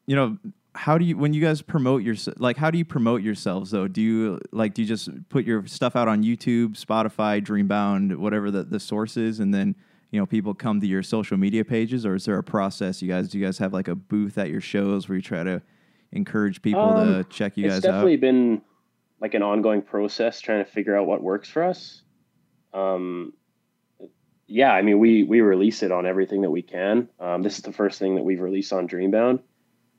you 0.07 0.15
know 0.15 0.39
how 0.75 0.99
do 0.99 1.05
you 1.05 1.17
when 1.17 1.33
you 1.33 1.41
guys 1.41 1.63
promote 1.63 2.03
your 2.03 2.15
like 2.37 2.59
how 2.59 2.71
do 2.71 2.77
you 2.77 2.85
promote 2.85 3.23
yourselves 3.23 3.71
though 3.71 3.87
do 3.87 4.03
you 4.03 4.41
like 4.51 4.75
do 4.75 4.83
you 4.83 4.89
just 4.89 5.09
put 5.29 5.45
your 5.45 5.65
stuff 5.69 5.95
out 5.95 6.09
on 6.09 6.25
youtube 6.25 6.73
spotify 6.73 7.41
dreambound 7.41 8.17
whatever 8.17 8.51
the, 8.51 8.65
the 8.65 8.81
source 8.81 9.17
is 9.17 9.39
and 9.39 9.55
then 9.55 9.77
you 10.11 10.19
know 10.19 10.27
people 10.27 10.53
come 10.53 10.81
to 10.81 10.87
your 10.89 11.01
social 11.01 11.37
media 11.37 11.65
pages 11.65 12.05
or 12.05 12.17
is 12.17 12.25
there 12.25 12.37
a 12.39 12.43
process 12.43 13.01
you 13.01 13.09
guys 13.09 13.29
do 13.29 13.39
you 13.39 13.45
guys 13.45 13.57
have 13.57 13.73
like 13.73 13.87
a 13.87 13.95
booth 13.95 14.37
at 14.37 14.51
your 14.51 14.61
shows 14.61 15.09
where 15.09 15.15
you 15.15 15.23
try 15.23 15.45
to 15.45 15.63
encourage 16.11 16.61
people 16.61 16.83
um, 16.83 17.07
to 17.07 17.25
check 17.31 17.57
you 17.57 17.63
guys 17.65 17.75
out 17.75 17.77
it's 17.77 17.87
definitely 17.87 18.17
been 18.17 18.61
like 19.21 19.35
an 19.35 19.43
ongoing 19.45 19.81
process 19.81 20.41
trying 20.41 20.65
to 20.65 20.69
figure 20.69 20.99
out 20.99 21.07
what 21.07 21.23
works 21.23 21.49
for 21.49 21.63
us 21.63 22.03
um 22.75 23.33
yeah 24.47 24.73
i 24.73 24.83
mean 24.83 24.99
we 24.99 25.23
we 25.23 25.41
release 25.41 25.83
it 25.83 25.93
on 25.93 26.05
everything 26.05 26.43
that 26.43 26.51
we 26.51 26.63
can 26.63 27.09
um, 27.21 27.43
this 27.43 27.57
is 27.57 27.63
the 27.63 27.73
first 27.73 27.99
thing 27.99 28.17
that 28.17 28.25
we've 28.25 28.41
released 28.41 28.73
on 28.73 28.87
dreambound 28.87 29.41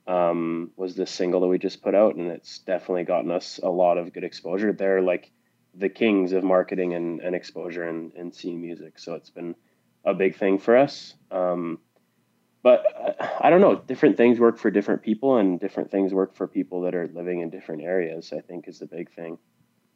um, 0.08 0.72
was 0.76 0.96
this 0.96 1.12
single 1.12 1.42
that 1.42 1.48
we 1.48 1.58
just 1.58 1.82
put 1.82 1.96
out, 1.96 2.16
and 2.16 2.30
it's 2.32 2.60
definitely 2.60 3.04
gotten 3.04 3.32
us 3.32 3.60
a 3.62 3.70
lot 3.70 3.98
of 3.98 4.14
good 4.14 4.24
exposure. 4.24 4.72
They're 4.72 5.02
like 5.02 5.32
the 5.74 5.90
kings 5.90 6.32
of 6.32 6.44
marketing 6.44 6.94
and, 6.94 7.22
and 7.22 7.36
exposure 7.36 7.84
and, 7.84 8.14
and 8.14 8.34
scene 8.34 8.62
music, 8.62 9.00
so 9.00 9.16
it's 9.16 9.32
been 9.32 9.56
a 10.06 10.14
big 10.14 10.36
thing 10.38 10.60
for 10.60 10.78
us. 10.78 11.16
Um, 11.32 11.80
but 12.62 12.86
I, 13.20 13.48
I 13.48 13.50
don't 13.50 13.62
know, 13.62 13.76
different 13.76 14.18
things 14.18 14.40
work 14.40 14.58
for 14.60 14.70
different 14.70 15.02
people, 15.02 15.38
and 15.38 15.60
different 15.60 15.90
things 15.90 16.14
work 16.14 16.36
for 16.36 16.48
people 16.48 16.82
that 16.82 16.94
are 16.94 17.10
living 17.14 17.40
in 17.40 17.50
different 17.50 17.82
areas. 17.82 18.32
I 18.32 18.42
think 18.42 18.68
is 18.68 18.80
the 18.80 18.88
big 18.88 19.12
thing. 19.12 19.40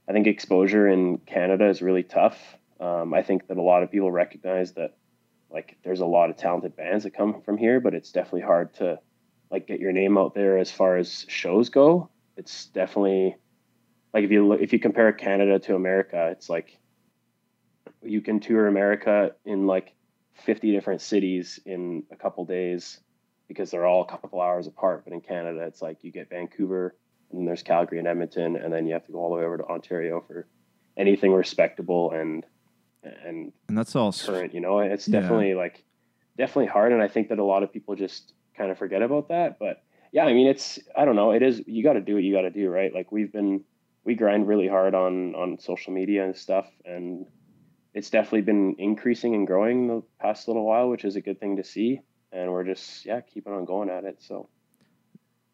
I 0.07 0.11
think 0.11 0.25
exposure 0.25 0.87
in 0.87 1.19
Canada 1.19 1.67
is 1.69 1.83
really 1.83 2.03
tough. 2.03 2.57
Um, 2.79 3.13
I 3.13 3.21
think 3.21 3.47
that 3.47 3.57
a 3.57 3.61
lot 3.61 3.83
of 3.83 3.91
people 3.91 4.11
recognize 4.11 4.73
that 4.73 4.95
like 5.49 5.77
there's 5.83 5.99
a 5.99 6.05
lot 6.05 6.29
of 6.29 6.37
talented 6.37 6.75
bands 6.75 7.03
that 7.03 7.11
come 7.11 7.41
from 7.41 7.57
here, 7.57 7.79
but 7.79 7.93
it's 7.93 8.11
definitely 8.11 8.41
hard 8.41 8.73
to 8.75 8.99
like 9.51 9.67
get 9.67 9.79
your 9.79 9.91
name 9.91 10.17
out 10.17 10.35
there 10.35 10.57
as 10.57 10.71
far 10.71 10.97
as 10.97 11.25
shows 11.27 11.69
go. 11.69 12.09
It's 12.37 12.67
definitely 12.67 13.35
like 14.13 14.23
if 14.23 14.31
you 14.31 14.47
look, 14.47 14.61
if 14.61 14.73
you 14.73 14.79
compare 14.79 15.11
Canada 15.11 15.59
to 15.59 15.75
America, 15.75 16.29
it's 16.31 16.49
like 16.49 16.77
you 18.01 18.21
can 18.21 18.39
tour 18.39 18.67
America 18.67 19.31
in 19.45 19.67
like 19.67 19.93
50 20.35 20.71
different 20.71 21.01
cities 21.01 21.59
in 21.65 22.03
a 22.11 22.15
couple 22.15 22.45
days 22.45 22.99
because 23.47 23.71
they're 23.71 23.85
all 23.85 24.03
a 24.03 24.07
couple 24.07 24.39
hours 24.39 24.67
apart. 24.67 25.03
But 25.03 25.13
in 25.13 25.21
Canada, 25.21 25.61
it's 25.63 25.81
like 25.81 26.03
you 26.03 26.11
get 26.11 26.29
Vancouver 26.29 26.95
and 27.29 27.39
then 27.39 27.45
there's 27.45 27.63
Calgary 27.63 27.99
and 27.99 28.07
Edmonton, 28.07 28.55
and 28.55 28.73
then 28.73 28.87
you 28.87 28.93
have 28.93 29.05
to 29.05 29.11
go 29.11 29.19
all 29.19 29.29
the 29.29 29.35
way 29.35 29.43
over 29.43 29.57
to 29.57 29.65
Ontario 29.65 30.23
for 30.27 30.47
anything 30.97 31.31
respectable 31.31 32.11
and 32.11 32.45
and 33.03 33.51
and 33.67 33.77
that's 33.77 33.95
all 33.95 34.11
current. 34.11 34.53
You 34.53 34.61
know, 34.61 34.79
it's 34.79 35.05
definitely 35.05 35.51
yeah. 35.51 35.57
like 35.57 35.83
definitely 36.37 36.67
hard, 36.67 36.91
and 36.91 37.01
I 37.01 37.07
think 37.07 37.29
that 37.29 37.39
a 37.39 37.43
lot 37.43 37.63
of 37.63 37.71
people 37.71 37.95
just 37.95 38.33
kind 38.57 38.71
of 38.71 38.77
forget 38.77 39.01
about 39.01 39.29
that. 39.29 39.59
But 39.59 39.83
yeah, 40.11 40.25
I 40.25 40.33
mean, 40.33 40.47
it's 40.47 40.79
I 40.95 41.05
don't 41.05 41.15
know. 41.15 41.31
It 41.31 41.41
is 41.41 41.61
you 41.65 41.83
got 41.83 41.93
to 41.93 42.01
do 42.01 42.15
what 42.15 42.23
you 42.23 42.33
got 42.33 42.41
to 42.41 42.49
do, 42.49 42.69
right? 42.69 42.93
Like 42.93 43.11
we've 43.11 43.31
been 43.31 43.63
we 44.03 44.15
grind 44.15 44.47
really 44.47 44.67
hard 44.67 44.95
on 44.95 45.35
on 45.35 45.59
social 45.59 45.93
media 45.93 46.23
and 46.23 46.35
stuff, 46.35 46.67
and 46.85 47.25
it's 47.93 48.09
definitely 48.09 48.41
been 48.41 48.75
increasing 48.77 49.35
and 49.35 49.47
growing 49.47 49.87
the 49.87 50.03
past 50.19 50.47
little 50.47 50.65
while, 50.65 50.89
which 50.89 51.05
is 51.05 51.15
a 51.15 51.21
good 51.21 51.39
thing 51.39 51.57
to 51.57 51.63
see. 51.63 52.01
And 52.31 52.51
we're 52.51 52.63
just 52.63 53.05
yeah 53.05 53.21
keeping 53.21 53.53
on 53.53 53.65
going 53.65 53.89
at 53.89 54.03
it. 54.03 54.17
So 54.19 54.49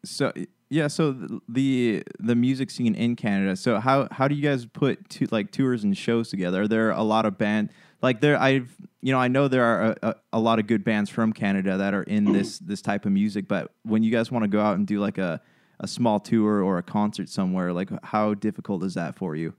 so 0.04 0.32
yeah, 0.68 0.88
so 0.88 1.12
the 1.48 2.02
the 2.18 2.34
music 2.34 2.70
scene 2.70 2.94
in 2.94 3.16
Canada. 3.16 3.56
So 3.56 3.78
how 3.78 4.08
how 4.10 4.28
do 4.28 4.34
you 4.34 4.42
guys 4.42 4.66
put 4.66 5.08
two, 5.08 5.26
like 5.30 5.52
tours 5.52 5.84
and 5.84 5.96
shows 5.96 6.28
together? 6.28 6.62
Are 6.62 6.68
there 6.68 6.90
a 6.90 7.02
lot 7.02 7.26
of 7.26 7.38
band 7.38 7.70
like 8.02 8.20
there 8.20 8.40
I've 8.40 8.74
you 9.00 9.12
know 9.12 9.18
I 9.18 9.28
know 9.28 9.48
there 9.48 9.64
are 9.64 9.82
a, 9.82 9.96
a, 10.02 10.14
a 10.34 10.40
lot 10.40 10.58
of 10.58 10.66
good 10.66 10.84
bands 10.84 11.10
from 11.10 11.32
Canada 11.32 11.76
that 11.76 11.94
are 11.94 12.02
in 12.02 12.32
this 12.32 12.58
this 12.58 12.82
type 12.82 13.06
of 13.06 13.12
music, 13.12 13.48
but 13.48 13.72
when 13.82 14.02
you 14.02 14.10
guys 14.10 14.30
want 14.30 14.44
to 14.44 14.48
go 14.48 14.60
out 14.60 14.76
and 14.76 14.86
do 14.86 15.00
like 15.00 15.18
a 15.18 15.40
a 15.78 15.86
small 15.86 16.20
tour 16.20 16.62
or 16.62 16.78
a 16.78 16.82
concert 16.82 17.28
somewhere, 17.28 17.72
like 17.72 17.90
how 18.04 18.34
difficult 18.34 18.82
is 18.82 18.94
that 18.94 19.14
for 19.16 19.36
you? 19.36 19.54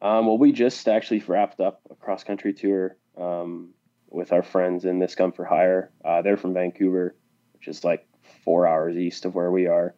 Um, 0.00 0.26
well, 0.26 0.38
we 0.38 0.52
just 0.52 0.86
actually 0.88 1.20
wrapped 1.26 1.60
up 1.60 1.80
a 1.90 1.94
cross 1.94 2.22
country 2.22 2.52
tour 2.52 2.96
um, 3.18 3.70
with 4.08 4.32
our 4.32 4.42
friends 4.42 4.84
in 4.84 4.98
This 4.98 5.14
Gun 5.14 5.32
for 5.32 5.44
Hire. 5.44 5.90
Uh, 6.04 6.22
they're 6.22 6.36
from 6.36 6.54
Vancouver, 6.54 7.16
which 7.54 7.66
is 7.66 7.82
like 7.82 8.06
four 8.44 8.66
hours 8.66 8.96
east 8.96 9.24
of 9.24 9.34
where 9.34 9.50
we 9.50 9.66
are. 9.66 9.94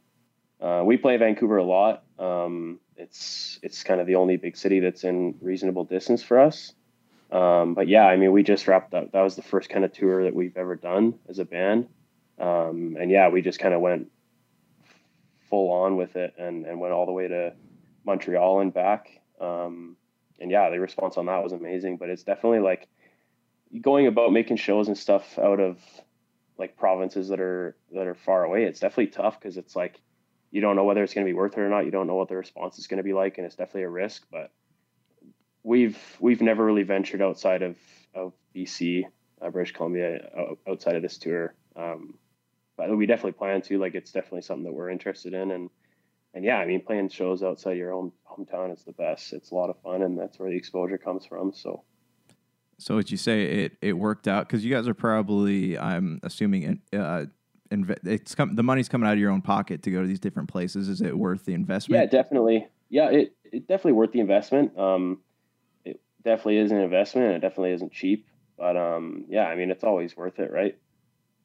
Uh, 0.61 0.83
we 0.85 0.97
play 0.97 1.17
Vancouver 1.17 1.59
a 1.59 1.65
lot. 1.65 2.05
Um, 2.19 2.81
it's 2.97 3.61
it's 3.63 3.85
kind 3.85 4.01
of 4.01 4.07
the 4.07 4.17
only 4.17 4.37
big 4.37 4.57
city 4.57 4.81
that's 4.81 5.05
in 5.05 5.37
reasonable 5.41 5.85
distance 5.85 6.23
for 6.23 6.41
us. 6.41 6.73
Um, 7.31 7.75
but 7.75 7.89
yeah, 7.89 8.07
I 8.07 8.17
mean, 8.17 8.33
we 8.33 8.43
just 8.43 8.67
wrapped 8.67 8.95
up. 8.95 9.13
That 9.13 9.23
was 9.23 9.37
the 9.37 9.43
first 9.43 9.69
kind 9.69 9.85
of 9.85 9.93
tour 9.93 10.25
that 10.25 10.35
we've 10.35 10.57
ever 10.57 10.75
done 10.75 11.19
as 11.29 11.39
a 11.39 11.45
band. 11.45 11.89
Um, 12.39 12.97
and 12.99 13.11
yeah, 13.11 13.29
we 13.29 13.43
just 13.43 13.59
kind 13.59 13.75
of 13.75 13.81
went 13.81 14.11
full 15.51 15.71
on 15.71 15.97
with 15.97 16.17
it 16.17 16.35
and, 16.39 16.67
and 16.67 16.81
went 16.81 16.93
all 16.93 17.07
the 17.07 17.13
way 17.13 17.29
to 17.29 17.53
Montreal 18.05 18.61
and 18.61 18.73
back. 18.73 19.21
Um, 19.41 19.97
and 20.41 20.51
yeah, 20.51 20.71
the 20.71 20.81
response 20.81 21.17
on 21.17 21.27
that 21.27 21.43
was 21.43 21.53
amazing. 21.53 21.99
But 21.99 22.09
it's 22.09 22.23
definitely 22.23 22.61
like 22.61 22.89
going 23.81 24.07
about 24.07 24.33
making 24.33 24.57
shows 24.57 24.89
and 24.89 24.97
stuff 24.97 25.39
out 25.39 25.61
of 25.61 25.79
like 26.57 26.77
provinces 26.77 27.29
that 27.29 27.41
are 27.41 27.77
that 27.93 28.07
are 28.07 28.15
far 28.15 28.45
away. 28.45 28.65
It's 28.65 28.81
definitely 28.81 29.09
tough 29.09 29.39
because 29.39 29.57
it's 29.57 29.77
like 29.77 30.01
you 30.51 30.61
don't 30.61 30.77
know 30.77 30.85
whether 30.85 31.03
it's 31.03 31.15
going 31.15 31.27
to 31.27 31.31
be 31.31 31.37
worth 31.37 31.55
it 31.55 31.61
or 31.61 31.69
not. 31.69 31.85
You 31.85 31.91
don't 31.91 32.07
know 32.07 32.15
what 32.17 32.29
the 32.29 32.37
response 32.37 32.79
is 32.79 32.87
going 32.87 32.99
to 32.99 33.05
be 33.05 33.13
like, 33.13 33.39
and 33.39 33.47
it's 33.47 33.57
definitely 33.57 33.83
a 33.83 33.91
risk. 33.91 34.25
But 34.31 34.51
we've 35.63 35.99
we've 36.21 36.41
never 36.41 36.65
really 36.65 36.85
ventured 36.85 37.23
outside 37.23 37.63
of 37.63 37.77
of 38.15 38.33
BC, 38.55 39.05
uh, 39.43 39.51
British 39.51 39.75
Columbia, 39.75 40.31
outside 40.67 40.97
of 40.97 41.03
this 41.03 41.19
tour. 41.19 41.55
Um, 41.77 42.15
but 42.77 42.97
we 42.97 43.07
definitely 43.07 43.33
plan 43.33 43.61
to. 43.63 43.79
Like, 43.79 43.95
it's 43.95 44.13
definitely 44.13 44.43
something 44.43 44.65
that 44.65 44.73
we're 44.73 44.91
interested 44.91 45.35
in, 45.35 45.51
and 45.51 45.71
and 46.35 46.45
yeah, 46.45 46.59
I 46.59 46.67
mean, 46.67 46.81
playing 46.81 47.11
shows 47.11 47.43
outside 47.43 47.77
your 47.77 47.93
own 47.93 48.13
hometown 48.27 48.73
is 48.73 48.85
the 48.85 48.93
best. 48.93 49.33
It's 49.33 49.51
a 49.51 49.55
lot 49.55 49.71
of 49.71 49.81
fun, 49.83 50.03
and 50.03 50.19
that's 50.19 50.39
where 50.39 50.51
the 50.51 50.57
exposure 50.57 50.99
comes 50.99 51.27
from. 51.27 51.53
So. 51.53 51.83
So 52.81 52.95
would 52.95 53.11
you 53.11 53.17
say 53.17 53.65
it 53.65 53.77
it 53.83 53.95
worked 53.95 54.29
out 54.29 54.47
because 54.47 54.65
you 54.65 54.73
guys 54.73 54.87
are 54.87 54.95
probably 54.95 55.77
I'm 55.77 56.21
assuming 56.23 56.81
uh, 56.93 57.25
inv- 57.71 57.99
it's 58.05 58.35
come 58.35 58.55
the 58.55 58.63
money's 58.63 58.89
coming 58.89 59.09
out 59.09 59.15
of 59.15 59.19
your 59.19 59.31
own 59.31 59.43
pocket 59.43 59.83
to 59.85 59.91
go 59.91 60.01
to 60.01 60.07
these 60.07 60.21
different 60.21 60.49
places. 60.49 60.89
Is 60.89 61.01
it 61.01 61.17
worth 61.17 61.45
the 61.45 61.55
investment? 61.55 62.01
Yeah, 62.01 62.07
definitely. 62.07 62.69
Yeah, 62.89 63.11
it 63.11 63.35
it 63.45 63.69
definitely 63.69 63.93
worth 63.93 64.13
the 64.13 64.21
investment. 64.21 64.79
Um, 64.79 65.21
it 65.85 66.01
definitely 66.25 66.59
is 66.59 66.71
an 66.71 66.79
investment. 66.79 67.37
It 67.37 67.41
definitely 67.41 67.73
isn't 67.73 67.93
cheap, 67.93 68.27
but 68.57 68.77
um, 68.77 69.25
yeah, 69.29 69.45
I 69.45 69.55
mean, 69.55 69.71
it's 69.71 69.85
always 69.85 70.17
worth 70.17 70.39
it, 70.39 70.51
right? 70.53 70.77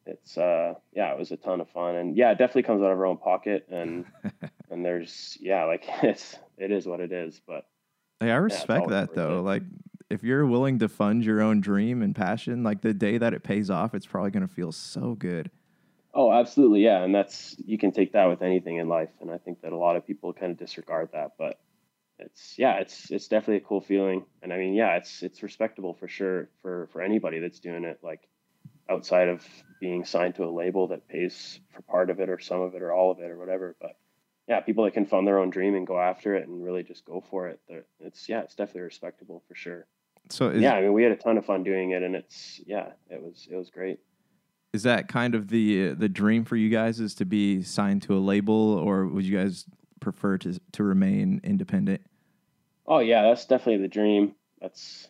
It's 0.05 0.37
uh, 0.37 0.75
yeah, 0.93 1.11
it 1.13 1.19
was 1.19 1.31
a 1.31 1.37
ton 1.37 1.61
of 1.61 1.69
fun, 1.69 1.95
and 1.95 2.17
yeah, 2.17 2.31
it 2.31 2.37
definitely 2.37 2.63
comes 2.63 2.81
out 2.81 2.91
of 2.91 2.97
our 2.97 3.05
own 3.05 3.17
pocket, 3.17 3.67
and 3.69 4.05
and 4.69 4.85
there's 4.85 5.37
yeah, 5.39 5.65
like 5.65 5.83
it's 6.03 6.37
it 6.57 6.71
is 6.71 6.85
what 6.85 6.99
it 6.99 7.11
is, 7.11 7.41
but. 7.45 7.65
Hey, 8.19 8.31
I 8.31 8.35
respect 8.35 8.85
yeah, 8.85 9.01
that 9.01 9.15
though. 9.15 9.39
It. 9.39 9.41
Like 9.41 9.63
if 10.09 10.23
you're 10.23 10.45
willing 10.45 10.79
to 10.79 10.87
fund 10.87 11.25
your 11.25 11.41
own 11.41 11.59
dream 11.59 12.01
and 12.01 12.15
passion, 12.15 12.63
like 12.63 12.81
the 12.81 12.93
day 12.93 13.17
that 13.17 13.33
it 13.33 13.43
pays 13.43 13.69
off, 13.69 13.93
it's 13.93 14.05
probably 14.05 14.31
going 14.31 14.47
to 14.47 14.53
feel 14.53 14.71
so 14.71 15.15
good. 15.15 15.49
Oh, 16.15 16.31
absolutely, 16.31 16.83
yeah, 16.83 17.03
and 17.03 17.13
that's 17.13 17.55
you 17.65 17.77
can 17.77 17.91
take 17.91 18.13
that 18.13 18.25
with 18.25 18.43
anything 18.43 18.77
in 18.77 18.87
life, 18.87 19.09
and 19.19 19.31
I 19.31 19.39
think 19.39 19.61
that 19.61 19.73
a 19.73 19.77
lot 19.77 19.95
of 19.95 20.05
people 20.05 20.31
kind 20.31 20.51
of 20.51 20.57
disregard 20.57 21.09
that, 21.13 21.31
but 21.39 21.59
it's 22.19 22.57
yeah, 22.57 22.75
it's 22.75 23.09
it's 23.09 23.27
definitely 23.27 23.57
a 23.57 23.67
cool 23.67 23.81
feeling, 23.81 24.25
and 24.43 24.53
I 24.53 24.57
mean, 24.57 24.73
yeah, 24.73 24.95
it's 24.95 25.23
it's 25.23 25.41
respectable 25.41 25.95
for 25.95 26.07
sure 26.07 26.49
for 26.61 26.87
for 26.91 27.01
anybody 27.01 27.39
that's 27.39 27.59
doing 27.59 27.83
it, 27.83 27.99
like 28.03 28.27
outside 28.89 29.27
of 29.27 29.43
being 29.79 30.05
signed 30.05 30.35
to 30.35 30.43
a 30.43 30.51
label 30.51 30.87
that 30.89 31.07
pays 31.07 31.59
for 31.71 31.81
part 31.81 32.11
of 32.11 32.19
it 32.19 32.29
or 32.29 32.39
some 32.39 32.61
of 32.61 32.75
it 32.75 32.83
or 32.83 32.93
all 32.93 33.11
of 33.11 33.19
it 33.19 33.31
or 33.31 33.39
whatever, 33.39 33.75
but 33.81 33.97
yeah, 34.47 34.59
people 34.59 34.83
that 34.83 34.93
can 34.93 35.05
fund 35.05 35.25
their 35.25 35.39
own 35.39 35.49
dream 35.49 35.73
and 35.73 35.87
go 35.87 35.99
after 35.99 36.35
it 36.35 36.47
and 36.47 36.63
really 36.63 36.83
just 36.83 37.05
go 37.05 37.23
for 37.29 37.47
it. 37.47 37.59
It's 37.99 38.29
yeah, 38.29 38.41
it's 38.41 38.53
definitely 38.55 38.81
respectable 38.81 39.41
for 39.47 39.55
sure. 39.55 39.87
So 40.29 40.49
is, 40.49 40.61
yeah, 40.61 40.75
I 40.75 40.81
mean, 40.81 40.93
we 40.93 41.01
had 41.01 41.11
a 41.11 41.17
ton 41.17 41.37
of 41.37 41.45
fun 41.45 41.63
doing 41.63 41.91
it, 41.91 42.03
and 42.03 42.15
it's 42.15 42.61
yeah, 42.67 42.91
it 43.09 43.21
was 43.21 43.47
it 43.49 43.55
was 43.55 43.71
great 43.71 43.99
is 44.73 44.83
that 44.83 45.07
kind 45.07 45.35
of 45.35 45.49
the 45.49 45.89
the 45.93 46.09
dream 46.09 46.43
for 46.43 46.55
you 46.55 46.69
guys 46.69 46.99
is 46.99 47.13
to 47.15 47.25
be 47.25 47.61
signed 47.61 48.01
to 48.01 48.17
a 48.17 48.19
label 48.19 48.73
or 48.73 49.05
would 49.05 49.23
you 49.23 49.37
guys 49.37 49.65
prefer 49.99 50.37
to 50.39 50.59
to 50.73 50.83
remain 50.83 51.39
independent? 51.43 52.01
Oh 52.87 52.99
yeah 52.99 53.21
that's 53.21 53.45
definitely 53.45 53.83
the 53.83 53.87
dream. 53.87 54.35
That's 54.59 55.07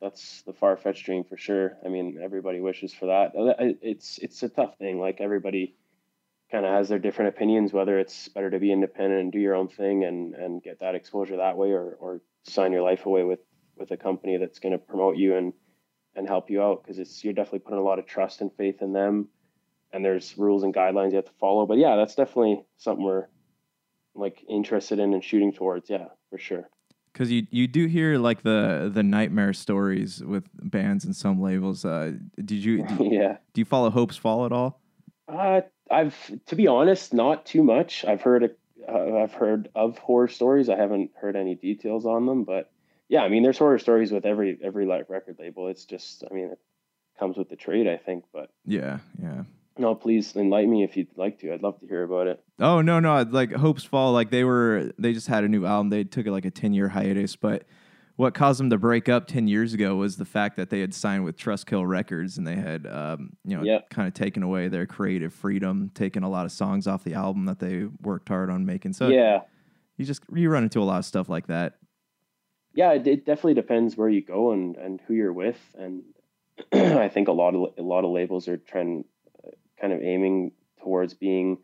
that's 0.00 0.42
the 0.42 0.52
far-fetched 0.52 1.06
dream 1.06 1.24
for 1.24 1.38
sure. 1.38 1.78
I 1.84 1.88
mean 1.88 2.20
everybody 2.22 2.60
wishes 2.60 2.92
for 2.92 3.06
that. 3.06 3.32
Uh, 3.34 3.54
it's 3.80 4.18
it's 4.18 4.42
a 4.42 4.50
tough 4.50 4.76
thing. 4.78 5.00
Like 5.00 5.20
everybody 5.20 5.74
kind 6.52 6.66
of 6.66 6.72
has 6.72 6.88
their 6.88 7.00
different 7.00 7.30
opinions 7.30 7.72
whether 7.72 7.98
it's 7.98 8.28
better 8.28 8.50
to 8.50 8.60
be 8.60 8.70
independent 8.70 9.20
and 9.20 9.32
do 9.32 9.40
your 9.40 9.56
own 9.56 9.66
thing 9.66 10.04
and 10.04 10.34
and 10.34 10.62
get 10.62 10.78
that 10.80 10.94
exposure 10.94 11.38
that 11.38 11.56
way 11.56 11.72
or 11.72 11.96
or 11.98 12.20
sign 12.44 12.70
your 12.70 12.82
life 12.82 13.06
away 13.06 13.24
with 13.24 13.40
with 13.78 13.90
a 13.90 13.96
company 13.96 14.36
that's 14.36 14.58
going 14.58 14.72
to 14.72 14.78
promote 14.78 15.16
you 15.16 15.34
and 15.36 15.54
and 16.16 16.26
help 16.26 16.50
you 16.50 16.62
out 16.62 16.82
because 16.82 16.98
it's 16.98 17.22
you're 17.22 17.34
definitely 17.34 17.60
putting 17.60 17.78
a 17.78 17.82
lot 17.82 17.98
of 17.98 18.06
trust 18.06 18.40
and 18.40 18.50
faith 18.56 18.80
in 18.80 18.92
them 18.92 19.28
and 19.92 20.04
there's 20.04 20.36
rules 20.36 20.62
and 20.62 20.74
guidelines 20.74 21.10
you 21.10 21.16
have 21.16 21.26
to 21.26 21.32
follow. 21.38 21.66
But 21.66 21.78
yeah 21.78 21.96
that's 21.96 22.14
definitely 22.14 22.64
something 22.78 23.04
we're 23.04 23.28
like 24.14 24.42
interested 24.48 24.98
in 24.98 25.14
and 25.14 25.22
shooting 25.22 25.52
towards. 25.52 25.88
Yeah 25.90 26.06
for 26.30 26.38
sure. 26.38 26.68
Because 27.12 27.30
you 27.30 27.46
you 27.50 27.68
do 27.68 27.86
hear 27.86 28.18
like 28.18 28.42
the 28.42 28.90
the 28.92 29.02
nightmare 29.02 29.52
stories 29.52 30.24
with 30.24 30.44
bands 30.70 31.04
and 31.04 31.14
some 31.14 31.40
labels. 31.40 31.84
Uh 31.84 32.12
did 32.36 32.64
you 32.64 32.82
do, 32.98 33.08
yeah. 33.10 33.36
do 33.52 33.60
you 33.60 33.64
follow 33.66 33.90
Hopesfall 33.90 34.46
at 34.46 34.52
all? 34.52 34.80
Uh 35.28 35.60
i've 35.90 36.32
to 36.46 36.56
be 36.56 36.66
honest 36.66 37.12
not 37.12 37.44
too 37.46 37.62
much. 37.62 38.04
I've 38.04 38.22
heard 38.22 38.44
a, 38.44 38.50
uh, 38.90 39.22
i've 39.22 39.34
heard 39.34 39.68
of 39.74 39.98
horror 39.98 40.28
stories. 40.28 40.68
I 40.70 40.76
haven't 40.76 41.10
heard 41.20 41.36
any 41.36 41.54
details 41.54 42.06
on 42.06 42.24
them 42.26 42.44
but 42.44 42.72
yeah, 43.08 43.22
I 43.22 43.28
mean, 43.28 43.42
there's 43.42 43.58
horror 43.58 43.78
stories 43.78 44.10
with 44.10 44.26
every 44.26 44.58
every 44.62 44.86
record 44.86 45.36
label. 45.38 45.68
It's 45.68 45.84
just, 45.84 46.24
I 46.28 46.34
mean, 46.34 46.46
it 46.52 46.58
comes 47.18 47.36
with 47.36 47.48
the 47.48 47.56
trade, 47.56 47.86
I 47.86 47.96
think. 47.96 48.24
But 48.32 48.50
yeah, 48.64 48.98
yeah. 49.20 49.42
No, 49.78 49.94
please 49.94 50.34
enlighten 50.34 50.70
me 50.70 50.84
if 50.84 50.96
you'd 50.96 51.08
like 51.16 51.38
to. 51.40 51.52
I'd 51.52 51.62
love 51.62 51.78
to 51.80 51.86
hear 51.86 52.02
about 52.02 52.26
it. 52.26 52.42
Oh 52.58 52.80
no, 52.80 52.98
no, 52.98 53.22
like 53.30 53.50
Hopesfall, 53.50 54.12
like 54.12 54.30
they 54.30 54.44
were, 54.44 54.92
they 54.98 55.12
just 55.12 55.26
had 55.26 55.44
a 55.44 55.48
new 55.48 55.66
album. 55.66 55.90
They 55.90 56.04
took 56.04 56.26
it 56.26 56.32
like 56.32 56.46
a 56.46 56.50
ten 56.50 56.72
year 56.72 56.88
hiatus, 56.88 57.36
but 57.36 57.64
what 58.16 58.32
caused 58.32 58.58
them 58.58 58.70
to 58.70 58.78
break 58.78 59.10
up 59.10 59.26
10 59.26 59.46
years 59.46 59.74
ago 59.74 59.94
was 59.94 60.16
the 60.16 60.24
fact 60.24 60.56
that 60.56 60.70
they 60.70 60.80
had 60.80 60.94
signed 60.94 61.22
with 61.22 61.36
Trustkill 61.36 61.86
Records 61.86 62.38
and 62.38 62.46
they 62.46 62.56
had, 62.56 62.86
um, 62.86 63.36
you 63.44 63.54
know, 63.54 63.62
yep. 63.62 63.90
kind 63.90 64.08
of 64.08 64.14
taken 64.14 64.42
away 64.42 64.68
their 64.68 64.86
creative 64.86 65.34
freedom, 65.34 65.90
taken 65.94 66.22
a 66.22 66.28
lot 66.30 66.46
of 66.46 66.52
songs 66.52 66.86
off 66.86 67.04
the 67.04 67.12
album 67.12 67.44
that 67.44 67.58
they 67.58 67.84
worked 68.00 68.30
hard 68.30 68.48
on 68.48 68.64
making. 68.64 68.94
So 68.94 69.08
yeah, 69.08 69.42
you 69.98 70.06
just 70.06 70.22
you 70.32 70.48
run 70.48 70.62
into 70.62 70.80
a 70.80 70.84
lot 70.84 70.98
of 70.98 71.04
stuff 71.04 71.28
like 71.28 71.46
that 71.48 71.74
yeah, 72.76 72.92
it, 72.92 73.06
it, 73.06 73.26
definitely 73.26 73.54
depends 73.54 73.96
where 73.96 74.08
you 74.08 74.20
go 74.20 74.52
and, 74.52 74.76
and 74.76 75.00
who 75.06 75.14
you're 75.14 75.32
with. 75.32 75.58
And 75.76 76.02
I 76.72 77.08
think 77.08 77.28
a 77.28 77.32
lot 77.32 77.54
of 77.54 77.72
a 77.78 77.82
lot 77.82 78.04
of 78.04 78.10
labels 78.10 78.46
are 78.48 78.58
trying, 78.58 79.04
uh, 79.44 79.50
kind 79.80 79.92
of 79.92 80.02
aiming 80.02 80.52
towards 80.82 81.14
being 81.14 81.58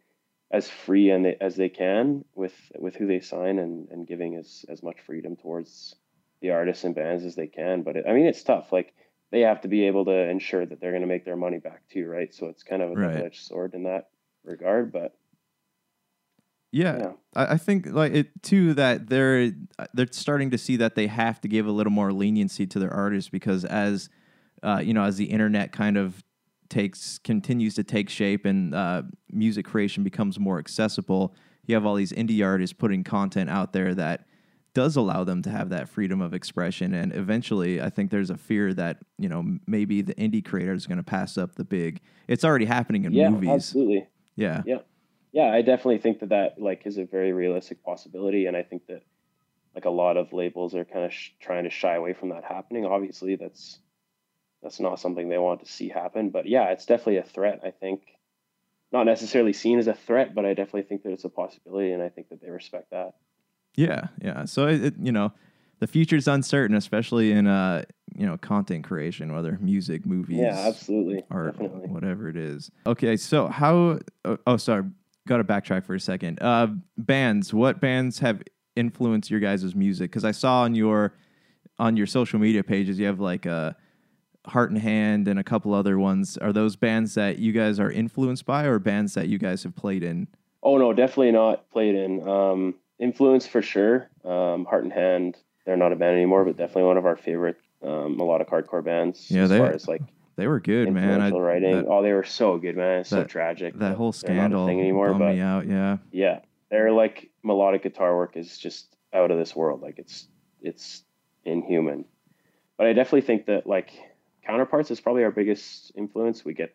as 0.51 0.69
free 0.69 1.11
and 1.11 1.25
they, 1.25 1.37
as 1.41 1.55
they 1.55 1.69
can 1.69 2.25
with 2.35 2.55
with 2.79 2.97
who 2.97 3.07
they 3.07 3.21
sign 3.21 3.59
and, 3.59 3.89
and 3.91 4.07
giving 4.07 4.37
as 4.37 4.65
as 4.69 4.83
much 4.83 5.01
freedom 5.01 5.37
towards 5.37 5.95
the 6.41 6.51
artists 6.51 6.85
and 6.85 6.95
bands 6.95 7.25
as 7.25 7.37
they 7.37 7.47
can. 7.47 7.83
But 7.83 7.97
it, 7.97 8.07
I 8.09 8.15
mean, 8.15 8.27
it's 8.27 8.43
tough. 8.43 8.73
Like 8.73 8.95
they 9.31 9.41
have 9.41 9.61
to 9.63 9.69
be 9.69 9.87
able 9.87 10.07
to 10.07 10.29
ensure 10.29 10.65
that 10.65 10.81
they're 10.81 10.93
going 10.93 11.03
to 11.03 11.09
make 11.09 11.27
their 11.27 11.37
money 11.37 11.59
back 11.59 11.83
too, 11.91 12.07
right? 12.07 12.35
So 12.35 12.47
it's 12.47 12.63
kind 12.63 12.83
of 12.83 12.93
a 12.93 12.95
double 12.95 13.27
edged 13.27 13.47
sword 13.47 13.75
in 13.75 13.85
that 13.85 14.09
regard. 14.45 14.93
But 14.93 15.15
yeah. 16.73 17.13
I, 17.37 17.55
I, 17.55 17.57
think 17.59 17.87
like 17.87 18.13
it 18.15 18.43
too 18.43 18.75
that 18.75 19.09
they're 19.09 19.53
they're 19.93 20.09
starting 20.11 20.51
to 20.51 20.59
see 20.59 20.77
that 20.77 20.95
they 20.95 21.07
have 21.07 21.41
to 21.43 21.49
give 21.49 21.67
a 21.67 21.71
little 21.71 21.93
more 21.93 22.13
leniency 22.13 22.67
to 22.67 22.79
their 22.79 22.93
artists 22.93 23.29
because 23.29 23.65
as 23.67 24.09
uh, 24.63 24.81
you 24.83 24.95
know 24.95 25.05
as 25.05 25.19
the 25.19 25.27
internet 25.27 25.73
kind 25.73 25.99
of 25.99 26.25
takes 26.71 27.19
continues 27.19 27.75
to 27.75 27.85
take 27.85 28.09
shape 28.09 28.47
and 28.47 28.75
uh, 28.75 29.03
music 29.31 29.67
creation 29.67 30.03
becomes 30.03 30.41
more 30.41 30.59
accessible, 30.59 31.35
you 31.67 31.75
have 31.75 31.85
all 31.85 31.95
these 31.95 32.13
indie 32.13 32.45
artists 32.45 32.73
putting 32.73 33.05
content 33.05 33.51
out 33.51 33.75
there 33.75 33.95
that 33.95 34.27
does 34.75 34.97
allow 34.97 35.23
them 35.23 35.43
to 35.43 35.51
have 35.51 35.69
that 35.69 35.87
freedom 35.91 36.23
of 36.23 36.33
expression. 36.33 36.95
And 36.95 37.13
eventually 37.13 37.83
i 37.83 37.91
think 37.91 38.11
there's 38.11 38.31
a 38.31 38.39
fear 38.39 38.73
that 38.73 38.99
you 39.19 39.29
know 39.29 39.59
maybe 39.67 40.01
the 40.01 40.15
indie 40.15 40.43
creator 40.43 40.73
is 40.73 40.87
going 40.87 40.97
to 40.97 41.05
pass 41.05 41.37
up 41.37 41.57
the 41.57 41.65
big 41.65 42.01
it's 42.29 42.45
already 42.45 42.65
happening 42.65 43.05
in 43.05 43.13
yeah, 43.13 43.29
movies. 43.29 43.51
absolutely. 43.51 44.09
Yeah. 44.37 44.63
Yeah 44.65 44.79
yeah, 45.33 45.51
I 45.51 45.63
definitely 45.63 45.99
think 45.99 46.21
that 46.21 46.29
that 46.29 46.61
like 46.61 46.87
is 46.87 46.99
a 46.99 47.05
very 47.05 47.33
realistic 47.33 47.83
possibility, 47.83 48.47
and 48.47 48.57
I 48.57 48.63
think 48.63 48.87
that 48.89 49.03
like 49.75 49.87
a 49.87 49.91
lot 49.91 50.19
of 50.19 50.33
labels 50.33 50.75
are 50.75 50.85
kind 50.85 51.07
of 51.07 51.13
sh- 51.13 51.31
trying 51.41 51.65
to 51.65 51.71
shy 51.71 51.95
away 51.95 52.13
from 52.13 52.29
that 52.29 52.45
happening. 52.45 52.85
Obviously, 52.85 53.37
that's 53.37 53.79
that's 54.63 54.79
not 54.79 55.01
something 55.01 55.29
they 55.29 55.39
want 55.39 55.65
to 55.65 55.73
see 55.73 55.89
happen, 55.89 56.31
but 56.31 56.47
yeah, 56.47 56.69
it's 56.69 56.85
definitely 56.85 57.17
a 57.17 57.23
threat. 57.23 57.61
I 57.65 57.71
think 57.71 58.03
not 58.93 59.05
necessarily 59.05 59.55
seen 59.55 59.79
as 59.79 59.87
a 59.87 59.95
threat, 59.95 60.35
but 60.35 60.45
I 60.45 60.51
definitely 60.51 60.83
think 60.83 61.03
that 61.05 61.13
it's 61.13 61.25
a 61.25 61.31
possibility, 61.31 61.93
and 61.93 62.03
I 62.03 62.11
think 62.11 62.29
that 62.29 62.43
they 62.43 62.51
respect 62.51 62.91
that. 62.91 63.15
Yeah, 63.75 64.09
yeah. 64.21 64.45
So 64.45 64.67
it, 64.67 64.85
it 64.85 64.95
you 65.01 65.13
know, 65.13 65.33
the 65.79 65.87
future's 65.87 66.29
uncertain, 66.29 66.77
especially 66.77 67.33
in 67.33 67.47
uh 67.47 67.85
you 68.15 68.27
know 68.27 68.37
content 68.37 68.85
creation, 68.85 69.33
whether 69.35 69.57
music, 69.63 70.05
movies, 70.05 70.41
yeah, 70.41 70.67
absolutely, 70.69 71.25
art, 71.31 71.53
definitely. 71.53 71.89
whatever 71.89 72.29
it 72.29 72.37
is. 72.37 72.71
Okay, 72.87 73.17
so 73.17 73.49
how? 73.49 73.99
Oh, 74.27 74.37
oh 74.47 74.59
sorry 74.59 74.85
got 75.27 75.39
to 75.39 75.45
backtrack 75.45 75.85
for 75.85 75.95
a 75.95 76.01
second. 76.01 76.41
Uh, 76.43 76.69
bands, 76.97 77.53
what 77.55 77.81
bands 77.81 78.19
have 78.21 78.43
influenced 78.77 79.31
your 79.31 79.41
guys' 79.41 79.75
music? 79.75 80.11
Because 80.11 80.25
I 80.25 80.33
saw 80.33 80.63
on 80.63 80.75
your 80.75 81.15
on 81.79 81.97
your 81.97 82.07
social 82.07 82.39
media 82.39 82.63
pages 82.63 82.99
you 82.99 83.07
have 83.07 83.21
like 83.21 83.47
a 83.47 83.53
uh, 83.53 83.73
Heart 84.51 84.71
in 84.71 84.77
Hand 84.77 85.29
and 85.29 85.39
a 85.39 85.45
couple 85.45 85.73
other 85.73 85.99
ones. 85.99 86.37
Are 86.37 86.53
those 86.53 86.75
bands 86.75 87.15
that 87.15 87.39
you 87.39 87.53
guys 87.53 87.79
are 87.79 87.91
influenced 87.91 88.45
by, 88.45 88.65
or 88.65 88.79
bands 88.79 89.15
that 89.15 89.29
you 89.29 89.39
guys 89.39 89.63
have 89.63 89.77
played 89.77 90.03
in? 90.03 90.27
Oh 90.63 90.79
no, 90.79 90.93
definitely 90.93 91.33
not 91.33 91.71
played 91.71 91.95
in. 91.95 92.29
Um, 92.29 92.75
influence 92.99 93.47
for 93.47 93.63
sure. 93.63 94.09
Um, 94.25 94.65
Heart 94.65 94.85
in 94.85 94.91
Hand, 94.91 95.37
they're 95.65 95.77
not 95.77 95.93
a 95.93 95.97
band 95.97 96.17
anymore, 96.17 96.45
but 96.45 96.57
definitely 96.57 96.85
one 96.85 96.97
of 96.97 97.07
our 97.07 97.17
favorite 97.17 97.57
um, 97.83 98.17
melodic 98.17 98.49
hardcore 98.49 98.85
bands. 98.85 99.31
Yeah, 99.31 99.43
as 99.43 99.51
they, 99.51 99.59
far 99.59 99.73
as 99.73 99.87
like 99.87 100.03
they 100.37 100.47
were 100.47 100.61
good, 100.61 100.93
man. 100.93 101.21
I, 101.21 101.31
writing. 101.31 101.77
That, 101.77 101.87
oh, 101.87 102.03
they 102.03 102.13
were 102.13 102.25
so 102.25 102.59
good, 102.59 102.77
man. 102.77 103.01
It's 103.01 103.11
that, 103.11 103.17
so 103.17 103.25
tragic. 103.25 103.79
That 103.79 103.97
whole 103.97 104.13
scandal 104.13 104.67
thing 104.67 104.81
anymore, 104.81 105.09
bummed 105.09 105.21
but, 105.21 105.35
me 105.35 105.41
out. 105.41 105.69
Yeah. 105.69 105.99
Yeah, 106.11 106.41
their 106.71 106.93
like 106.93 107.31
melodic 107.43 107.83
guitar 107.83 108.17
work 108.17 108.37
is 108.37 108.57
just 108.57 108.97
out 109.13 109.31
of 109.31 109.39
this 109.39 109.55
world. 109.55 109.83
Like 109.83 109.99
it's 109.99 110.29
it's 110.61 111.05
inhuman. 111.45 112.05
But 112.79 112.87
I 112.87 112.93
definitely 112.95 113.23
think 113.23 113.47
that 113.47 113.67
like 113.67 113.93
counterparts 114.45 114.91
is 114.91 115.01
probably 115.01 115.25
our 115.25 115.31
biggest 115.31 115.93
influence. 115.97 116.45
We 116.45 116.55
get 116.55 116.75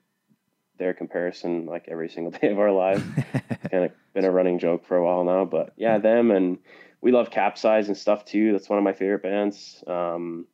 their 0.77 0.93
comparison 0.93 1.65
like 1.65 1.87
every 1.87 2.09
single 2.09 2.31
day 2.39 2.51
of 2.51 2.59
our 2.59 2.71
lives. 2.71 3.03
it's 3.33 3.67
kind 3.71 3.85
of 3.85 3.91
been 4.13 4.25
a 4.25 4.31
running 4.31 4.59
joke 4.59 4.85
for 4.85 4.97
a 4.97 5.03
while 5.03 5.23
now, 5.23 5.45
but 5.45 5.73
yeah, 5.77 5.97
them 5.97 6.31
and 6.31 6.59
we 7.01 7.11
love 7.11 7.29
Capsize 7.29 7.87
and 7.87 7.97
stuff 7.97 8.25
too. 8.25 8.51
That's 8.51 8.69
one 8.69 8.77
of 8.77 8.83
my 8.83 8.93
favorite 8.93 9.23
bands. 9.23 9.83
Um, 9.87 10.45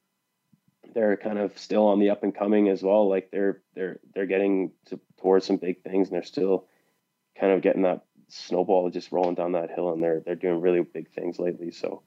they're 0.94 1.18
kind 1.18 1.40
of 1.40 1.58
still 1.58 1.88
on 1.88 2.00
the 2.00 2.10
up 2.10 2.24
and 2.24 2.36
coming 2.36 2.70
as 2.70 2.84
well. 2.84 3.10
Like 3.10 3.32
they're 3.32 3.62
they're 3.76 4.00
they're 4.14 4.26
getting 4.26 4.72
to, 4.86 5.00
towards 5.20 5.46
some 5.46 5.58
big 5.58 5.82
things, 5.84 6.08
and 6.08 6.16
they're 6.16 6.24
still 6.24 6.68
kind 7.40 7.52
of 7.52 7.62
getting 7.62 7.84
that 7.84 8.06
snowball 8.28 8.90
just 8.90 9.12
rolling 9.12 9.36
down 9.36 9.54
that 9.54 9.72
hill, 9.72 9.92
and 9.94 10.02
they're 10.02 10.22
they're 10.22 10.36
doing 10.36 10.62
really 10.62 10.82
big 10.82 11.10
things 11.12 11.40
lately. 11.40 11.72
So, 11.72 12.04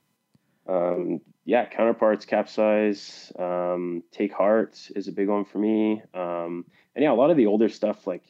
um, 0.68 1.20
yeah, 1.44 1.66
counterparts, 1.66 2.24
capsize, 2.24 3.32
um, 3.38 4.02
take 4.12 4.32
heart 4.32 4.90
is 4.94 5.08
a 5.08 5.12
big 5.12 5.28
one 5.28 5.44
for 5.44 5.58
me. 5.58 6.02
Um, 6.14 6.64
and 6.94 7.02
yeah, 7.02 7.12
a 7.12 7.14
lot 7.14 7.30
of 7.30 7.36
the 7.36 7.46
older 7.46 7.68
stuff, 7.68 8.06
like 8.06 8.24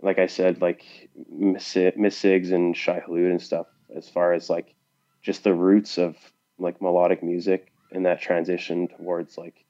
like 0.00 0.18
I 0.18 0.26
said, 0.26 0.60
like 0.60 0.84
Miss 1.30 1.74
Sigs 1.74 2.52
and 2.52 2.76
Shai 2.76 3.00
Hulud 3.00 3.30
and 3.30 3.42
stuff, 3.42 3.66
as 3.94 4.08
far 4.08 4.32
as 4.32 4.48
like 4.48 4.74
just 5.22 5.44
the 5.44 5.54
roots 5.54 5.98
of 5.98 6.16
like 6.58 6.80
melodic 6.80 7.22
music 7.22 7.72
and 7.92 8.06
that 8.06 8.20
transition 8.20 8.88
towards 8.88 9.38
like 9.38 9.64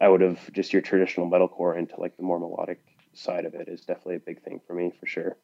I 0.00 0.08
would 0.08 0.20
have 0.20 0.52
just 0.52 0.72
your 0.72 0.82
traditional 0.82 1.30
metalcore 1.30 1.78
into 1.78 2.00
like 2.00 2.16
the 2.16 2.22
more 2.22 2.38
melodic 2.38 2.80
side 3.14 3.44
of 3.44 3.54
it 3.54 3.68
is 3.68 3.82
definitely 3.82 4.16
a 4.16 4.20
big 4.20 4.42
thing 4.42 4.60
for 4.66 4.74
me 4.74 4.92
for 4.98 5.06
sure. 5.06 5.36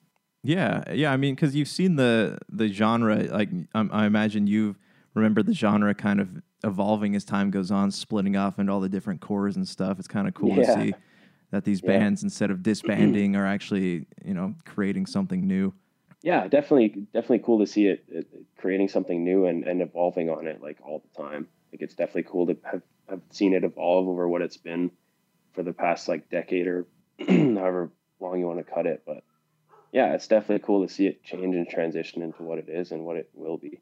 Yeah, 0.43 0.83
yeah. 0.93 1.13
I 1.13 1.17
mean, 1.17 1.35
because 1.35 1.55
you've 1.55 1.69
seen 1.69 1.97
the 1.97 2.39
the 2.49 2.69
genre, 2.69 3.17
like 3.25 3.51
um, 3.75 3.91
I 3.93 4.07
imagine 4.07 4.47
you 4.47 4.77
remember 5.15 5.43
the 5.43 5.55
genre 5.55 5.95
kind 5.95 6.21
of 6.21 6.29
evolving 6.65 7.15
as 7.15 7.25
time 7.25 7.51
goes 7.51 7.71
on, 7.71 7.91
splitting 7.91 8.37
off 8.37 8.59
into 8.59 8.73
all 8.73 8.81
the 8.81 8.89
different 8.89 9.21
cores 9.21 9.57
and 9.57 9.67
stuff. 9.67 9.99
It's 9.99 10.09
kind 10.09 10.29
of 10.29 10.35
cool 10.35 10.57
yeah. 10.57 10.75
to 10.75 10.81
see 10.83 10.95
that 11.51 11.65
these 11.65 11.83
yeah. 11.83 11.99
bands, 11.99 12.23
instead 12.23 12.51
of 12.51 12.63
disbanding, 12.63 13.37
are 13.37 13.47
actually 13.47 14.07
you 14.25 14.35
know 14.35 14.55
creating 14.65 15.07
something 15.07 15.47
new. 15.47 15.75
Yeah, 16.23 16.49
definitely, 16.49 17.07
definitely 17.13 17.41
cool 17.41 17.61
to 17.61 17.67
see 17.67 17.87
it, 17.87 18.05
it 18.09 18.27
creating 18.57 18.89
something 18.89 19.23
new 19.23 19.47
and, 19.47 19.65
and 19.65 19.81
evolving 19.81 20.31
on 20.31 20.49
it 20.49 20.61
like 20.61 20.79
all 20.85 21.01
the 21.01 21.23
time. 21.23 21.47
Like 21.73 21.83
it's 21.83 21.95
definitely 21.95 22.25
cool 22.25 22.47
to 22.47 22.57
have, 22.65 22.83
have 23.09 23.21
seen 23.31 23.55
it 23.55 23.65
evolve 23.65 24.09
over 24.09 24.29
what 24.29 24.43
it's 24.43 24.57
been 24.57 24.91
for 25.55 25.63
the 25.63 25.73
past 25.73 26.09
like 26.09 26.31
decade 26.31 26.67
or 26.67 26.87
however 27.29 27.91
long 28.21 28.39
you 28.39 28.47
want 28.47 28.65
to 28.65 28.73
cut 28.73 28.87
it. 28.87 29.03
But 29.07 29.23
yeah, 29.93 30.15
it's 30.15 30.27
definitely 30.27 30.65
cool 30.65 30.87
to 30.87 30.93
see 30.93 31.07
it 31.07 31.23
change 31.23 31.55
and 31.55 31.69
transition 31.69 32.23
into 32.23 32.43
what 32.43 32.59
it 32.59 32.69
is 32.69 32.93
and 32.93 33.05
what 33.05 33.17
it 33.17 33.29
will 33.35 33.57
be. 33.57 33.81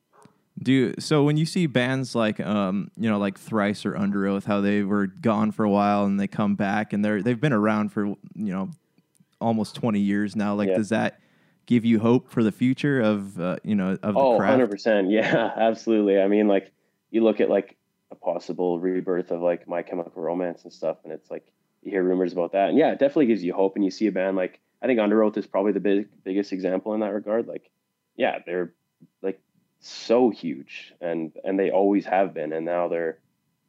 Do 0.63 0.73
you, 0.73 0.95
so 0.99 1.23
when 1.23 1.37
you 1.37 1.45
see 1.45 1.67
bands 1.67 2.15
like 2.15 2.41
um 2.41 2.91
you 2.97 3.11
know 3.11 3.19
like 3.19 3.39
Thrice 3.39 3.85
or 3.85 3.93
Underoath, 3.93 4.45
how 4.45 4.61
they 4.61 4.83
were 4.83 5.07
gone 5.07 5.53
for 5.53 5.65
a 5.65 5.71
while 5.71 6.05
and 6.05 6.19
they 6.19 6.27
come 6.27 6.55
back 6.55 6.93
and 6.93 7.05
they're 7.05 7.23
they've 7.23 7.41
been 7.41 7.53
around 7.53 7.91
for 7.93 8.07
you 8.07 8.17
know 8.35 8.71
almost 9.41 9.75
twenty 9.75 10.01
years 10.01 10.35
now. 10.35 10.55
Like, 10.55 10.71
yeah. 10.71 10.77
does 10.77 10.89
that 10.89 11.21
give 11.67 11.85
you 11.85 11.99
hope 11.99 12.31
for 12.31 12.43
the 12.43 12.53
future 12.53 13.01
of 13.01 13.39
uh, 13.39 13.57
you 13.65 13.75
know 13.75 13.99
of 14.03 14.17
oh, 14.17 14.33
the 14.33 14.39
craft? 14.39 14.73
100%. 14.73 15.11
Yeah, 15.11 15.53
absolutely. 15.57 16.21
I 16.21 16.29
mean, 16.29 16.49
like 16.49 16.73
you 17.11 17.23
look 17.23 17.41
at 17.41 17.51
like 17.51 17.76
a 18.11 18.15
possible 18.15 18.79
rebirth 18.79 19.31
of 19.31 19.41
like 19.41 19.69
My 19.69 19.83
Chemical 19.83 20.23
Romance 20.23 20.65
and 20.65 20.73
stuff, 20.73 20.99
and 21.05 21.13
it's 21.13 21.31
like 21.31 21.53
you 21.83 21.91
hear 21.91 22.03
rumors 22.03 22.33
about 22.33 22.53
that, 22.53 22.71
and 22.71 22.79
yeah, 22.79 22.93
it 22.93 22.99
definitely 22.99 23.27
gives 23.27 23.43
you 23.43 23.53
hope. 23.53 23.77
And 23.77 23.85
you 23.85 23.91
see 23.91 24.07
a 24.07 24.13
band 24.13 24.37
like 24.37 24.61
I 24.83 24.87
think 24.87 25.01
Underoath 25.01 25.37
is 25.37 25.47
probably 25.47 25.73
the 25.73 25.81
big 25.81 26.09
biggest 26.25 26.53
example 26.53 26.95
in 26.95 27.01
that 27.01 27.13
regard. 27.13 27.47
Like, 27.47 27.71
yeah, 28.17 28.39
they're 28.45 28.73
like 29.23 29.41
so 29.81 30.31
huge, 30.31 30.95
and 31.01 31.33
and 31.45 31.59
they 31.59 31.71
always 31.71 32.05
have 32.07 32.35
been, 32.35 32.53
and 32.53 32.65
now 32.65 32.89
they're 32.89 33.19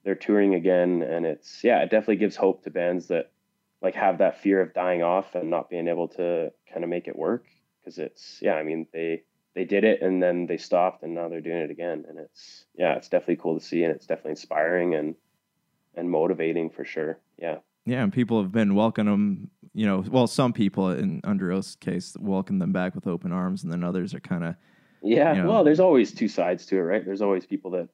they're 0.04 0.16
touring 0.16 0.56
again, 0.56 1.02
and 1.02 1.26
it's 1.26 1.64
yeah, 1.64 1.80
it 1.80 1.90
definitely 1.90 2.18
gives 2.18 2.36
hope 2.36 2.64
to 2.64 2.70
bands 2.70 3.08
that 3.08 3.32
like 3.82 3.96
have 3.96 4.18
that 4.18 4.42
fear 4.42 4.62
of 4.62 4.74
dying 4.74 5.04
off 5.04 5.36
and 5.36 5.50
not 5.50 5.70
being 5.70 5.88
able 5.88 6.08
to 6.08 6.52
kind 6.72 6.84
of 6.84 6.90
make 6.90 7.08
it 7.08 7.16
work 7.16 7.46
because 7.80 8.00
it's 8.00 8.40
yeah, 8.42 8.54
I 8.54 8.64
mean 8.64 8.88
they 8.92 9.24
they 9.58 9.66
did 9.66 9.84
it 9.84 10.04
and 10.04 10.22
then 10.22 10.46
they 10.46 10.58
stopped 10.58 11.02
and 11.02 11.16
now 11.16 11.28
they're 11.28 11.42
doing 11.42 11.58
it 11.58 11.72
again, 11.72 12.06
and 12.08 12.20
it's 12.20 12.66
yeah, 12.78 12.94
it's 12.94 13.10
definitely 13.10 13.38
cool 13.38 13.60
to 13.60 13.66
see, 13.66 13.84
and 13.84 13.92
it's 13.92 14.06
definitely 14.06 14.32
inspiring 14.32 14.94
and 14.94 15.16
and 15.96 16.12
motivating 16.12 16.70
for 16.70 16.86
sure. 16.86 17.20
Yeah. 17.40 17.58
Yeah, 17.86 18.04
and 18.04 18.14
people 18.14 18.40
have 18.40 18.52
been 18.52 18.76
welcoming 18.76 19.12
them. 19.12 19.52
You 19.74 19.88
know, 19.88 20.04
well, 20.12 20.28
some 20.28 20.54
people 20.54 20.92
in 20.92 21.22
under 21.24 21.50
Underoath's 21.50 21.76
case 21.76 22.16
welcome 22.20 22.60
them 22.60 22.72
back 22.72 22.94
with 22.94 23.08
open 23.08 23.32
arms, 23.32 23.64
and 23.64 23.74
then 23.74 23.84
others 23.84 24.14
are 24.14 24.20
kind 24.20 24.44
of. 24.44 24.56
Yeah, 25.02 25.34
you 25.34 25.42
know, 25.42 25.50
well, 25.50 25.64
there's 25.64 25.80
always 25.80 26.14
two 26.14 26.28
sides 26.28 26.68
to 26.68 26.76
it, 26.78 26.82
right? 26.82 27.04
There's 27.04 27.24
always 27.24 27.48
people 27.48 27.72
that 27.72 27.88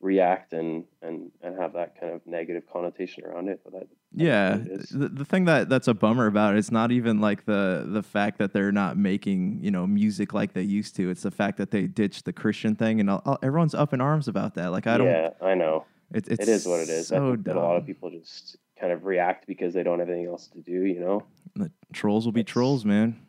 react 0.00 0.52
and 0.52 0.84
and 1.00 1.30
and 1.40 1.58
have 1.58 1.72
that 1.74 1.98
kind 1.98 2.12
of 2.12 2.26
negative 2.26 2.64
connotation 2.70 3.24
around 3.24 3.48
it. 3.48 3.60
But 3.64 3.72
that, 3.72 3.88
yeah, 4.14 4.56
the, 4.90 5.08
the 5.08 5.24
thing 5.24 5.44
that 5.46 5.68
that's 5.68 5.88
a 5.88 5.94
bummer 5.94 6.26
about 6.26 6.54
it, 6.54 6.58
it's 6.58 6.70
not 6.70 6.92
even 6.92 7.20
like 7.20 7.44
the 7.46 7.84
the 7.86 8.02
fact 8.02 8.38
that 8.38 8.52
they're 8.52 8.72
not 8.72 8.96
making 8.96 9.58
you 9.62 9.70
know 9.70 9.86
music 9.86 10.32
like 10.32 10.52
they 10.52 10.62
used 10.62 10.96
to. 10.96 11.10
It's 11.10 11.22
the 11.22 11.30
fact 11.30 11.58
that 11.58 11.70
they 11.70 11.86
ditched 11.86 12.24
the 12.24 12.32
Christian 12.32 12.76
thing, 12.76 13.00
and 13.00 13.10
all, 13.10 13.38
everyone's 13.42 13.74
up 13.74 13.92
in 13.92 14.00
arms 14.00 14.28
about 14.28 14.54
that. 14.54 14.70
Like 14.70 14.86
I 14.86 14.98
don't. 14.98 15.06
Yeah, 15.06 15.30
I 15.40 15.54
know. 15.54 15.84
It, 16.12 16.28
it's 16.28 16.42
it 16.42 16.48
is 16.48 16.66
what 16.66 16.80
it 16.80 16.88
is. 16.88 17.08
So 17.08 17.36
that 17.36 17.56
a 17.56 17.60
lot 17.60 17.76
of 17.76 17.86
people 17.86 18.10
just 18.10 18.56
kind 18.78 18.92
of 18.92 19.04
react 19.04 19.46
because 19.46 19.74
they 19.74 19.82
don't 19.82 19.98
have 19.98 20.08
anything 20.08 20.26
else 20.26 20.48
to 20.48 20.60
do, 20.60 20.84
you 20.84 21.00
know? 21.00 21.24
The 21.56 21.70
trolls 21.92 22.24
will 22.24 22.32
be 22.32 22.44
trolls, 22.44 22.84
man. 22.84 23.20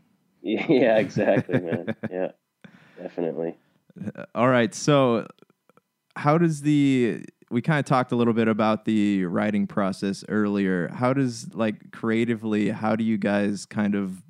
Yeah, 0.48 0.98
exactly, 1.00 1.60
man. 1.60 1.96
yeah, 2.12 2.28
definitely. 3.02 3.56
All 4.36 4.48
right. 4.48 4.76
So, 4.76 5.26
how 6.16 6.38
does 6.38 6.62
the 6.62 7.26
we 7.50 7.62
kind 7.62 7.80
of 7.80 7.86
talked 7.86 8.12
a 8.12 8.16
little 8.16 8.34
bit 8.34 8.48
about 8.48 8.86
the 8.86 9.26
writing 9.26 9.68
process 9.68 10.24
earlier. 10.30 10.88
How 10.90 11.14
does 11.14 11.54
like 11.54 11.92
creatively, 11.92 12.70
how 12.70 12.96
do 12.96 13.04
you 13.04 13.18
guys 13.18 13.66
kind 13.66 13.96
of 13.96 14.24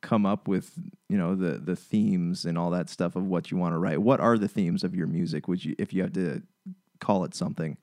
come 0.00 0.24
up 0.24 0.46
with, 0.46 0.72
you 1.08 1.16
know, 1.16 1.34
the 1.34 1.58
the 1.58 1.76
themes 1.76 2.44
and 2.44 2.56
all 2.56 2.70
that 2.70 2.88
stuff 2.88 3.16
of 3.16 3.24
what 3.24 3.50
you 3.50 3.56
want 3.56 3.74
to 3.74 3.78
write? 3.78 4.00
What 4.00 4.20
are 4.20 4.38
the 4.38 4.48
themes 4.48 4.84
of 4.84 4.94
your 4.94 5.06
music? 5.06 5.48
Would 5.48 5.64
you 5.64 5.74
if 5.78 5.92
you 5.92 6.02
had 6.02 6.14
to 6.14 6.42
call 7.00 7.24
it 7.24 7.34
something? 7.34 7.76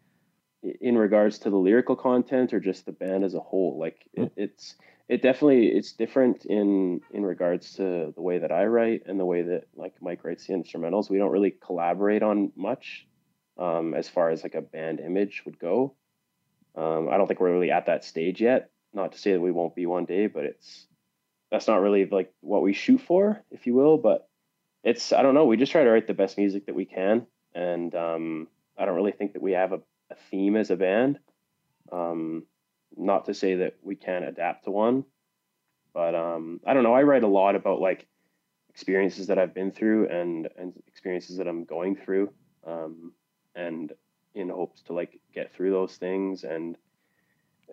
in 0.79 0.97
regards 0.97 1.37
to 1.39 1.49
the 1.49 1.57
lyrical 1.57 1.95
content 1.95 2.53
or 2.53 2.59
just 2.59 2.85
the 2.85 2.91
band 2.91 3.23
as 3.23 3.33
a 3.33 3.39
whole 3.39 3.77
like 3.77 4.07
it, 4.13 4.21
mm. 4.21 4.31
it's 4.37 4.75
it 5.09 5.21
definitely 5.21 5.67
it's 5.67 5.91
different 5.91 6.45
in 6.45 7.01
in 7.11 7.25
regards 7.25 7.73
to 7.73 8.13
the 8.15 8.21
way 8.21 8.39
that 8.39 8.51
i 8.51 8.65
write 8.65 9.03
and 9.05 9.19
the 9.19 9.25
way 9.25 9.41
that 9.41 9.65
like 9.75 9.93
mike 10.01 10.23
writes 10.23 10.47
the 10.47 10.53
instrumentals 10.53 11.09
we 11.09 11.17
don't 11.17 11.31
really 11.31 11.51
collaborate 11.51 12.23
on 12.23 12.51
much 12.55 13.05
um, 13.57 13.93
as 13.93 14.09
far 14.09 14.29
as 14.29 14.43
like 14.43 14.55
a 14.55 14.61
band 14.61 14.99
image 14.99 15.43
would 15.45 15.59
go 15.59 15.93
um, 16.75 17.09
i 17.09 17.17
don't 17.17 17.27
think 17.27 17.39
we're 17.39 17.53
really 17.53 17.71
at 17.71 17.85
that 17.85 18.03
stage 18.03 18.41
yet 18.41 18.69
not 18.93 19.11
to 19.11 19.17
say 19.17 19.33
that 19.33 19.41
we 19.41 19.51
won't 19.51 19.75
be 19.75 19.85
one 19.85 20.05
day 20.05 20.27
but 20.27 20.45
it's 20.45 20.87
that's 21.51 21.67
not 21.67 21.81
really 21.81 22.05
like 22.05 22.31
what 22.41 22.63
we 22.63 22.73
shoot 22.73 23.01
for 23.01 23.43
if 23.51 23.67
you 23.67 23.73
will 23.73 23.97
but 23.97 24.27
it's 24.83 25.13
i 25.13 25.21
don't 25.21 25.35
know 25.35 25.45
we 25.45 25.57
just 25.57 25.71
try 25.71 25.83
to 25.83 25.89
write 25.89 26.07
the 26.07 26.13
best 26.13 26.37
music 26.37 26.65
that 26.65 26.75
we 26.75 26.85
can 26.85 27.25
and 27.53 27.93
um, 27.95 28.47
i 28.77 28.85
don't 28.85 28.95
really 28.95 29.11
think 29.11 29.33
that 29.33 29.41
we 29.41 29.51
have 29.51 29.71
a 29.71 29.81
a 30.13 30.15
theme 30.29 30.55
as 30.55 30.71
a 30.71 30.75
band. 30.75 31.19
Um, 31.91 32.45
not 32.95 33.25
to 33.25 33.33
say 33.33 33.55
that 33.55 33.75
we 33.81 33.95
can't 33.95 34.25
adapt 34.25 34.65
to 34.65 34.71
one, 34.71 35.03
but 35.93 36.15
um, 36.15 36.59
I 36.65 36.73
don't 36.73 36.83
know. 36.83 36.93
I 36.93 37.03
write 37.03 37.23
a 37.23 37.27
lot 37.27 37.55
about 37.55 37.81
like 37.81 38.07
experiences 38.69 39.27
that 39.27 39.37
I've 39.37 39.53
been 39.53 39.71
through 39.71 40.09
and 40.09 40.47
and 40.57 40.73
experiences 40.87 41.37
that 41.37 41.47
I'm 41.47 41.65
going 41.65 41.95
through, 41.95 42.31
um, 42.65 43.13
and 43.55 43.93
in 44.35 44.49
hopes 44.49 44.81
to 44.83 44.93
like 44.93 45.19
get 45.33 45.53
through 45.53 45.71
those 45.71 45.95
things 45.97 46.43
and 46.43 46.75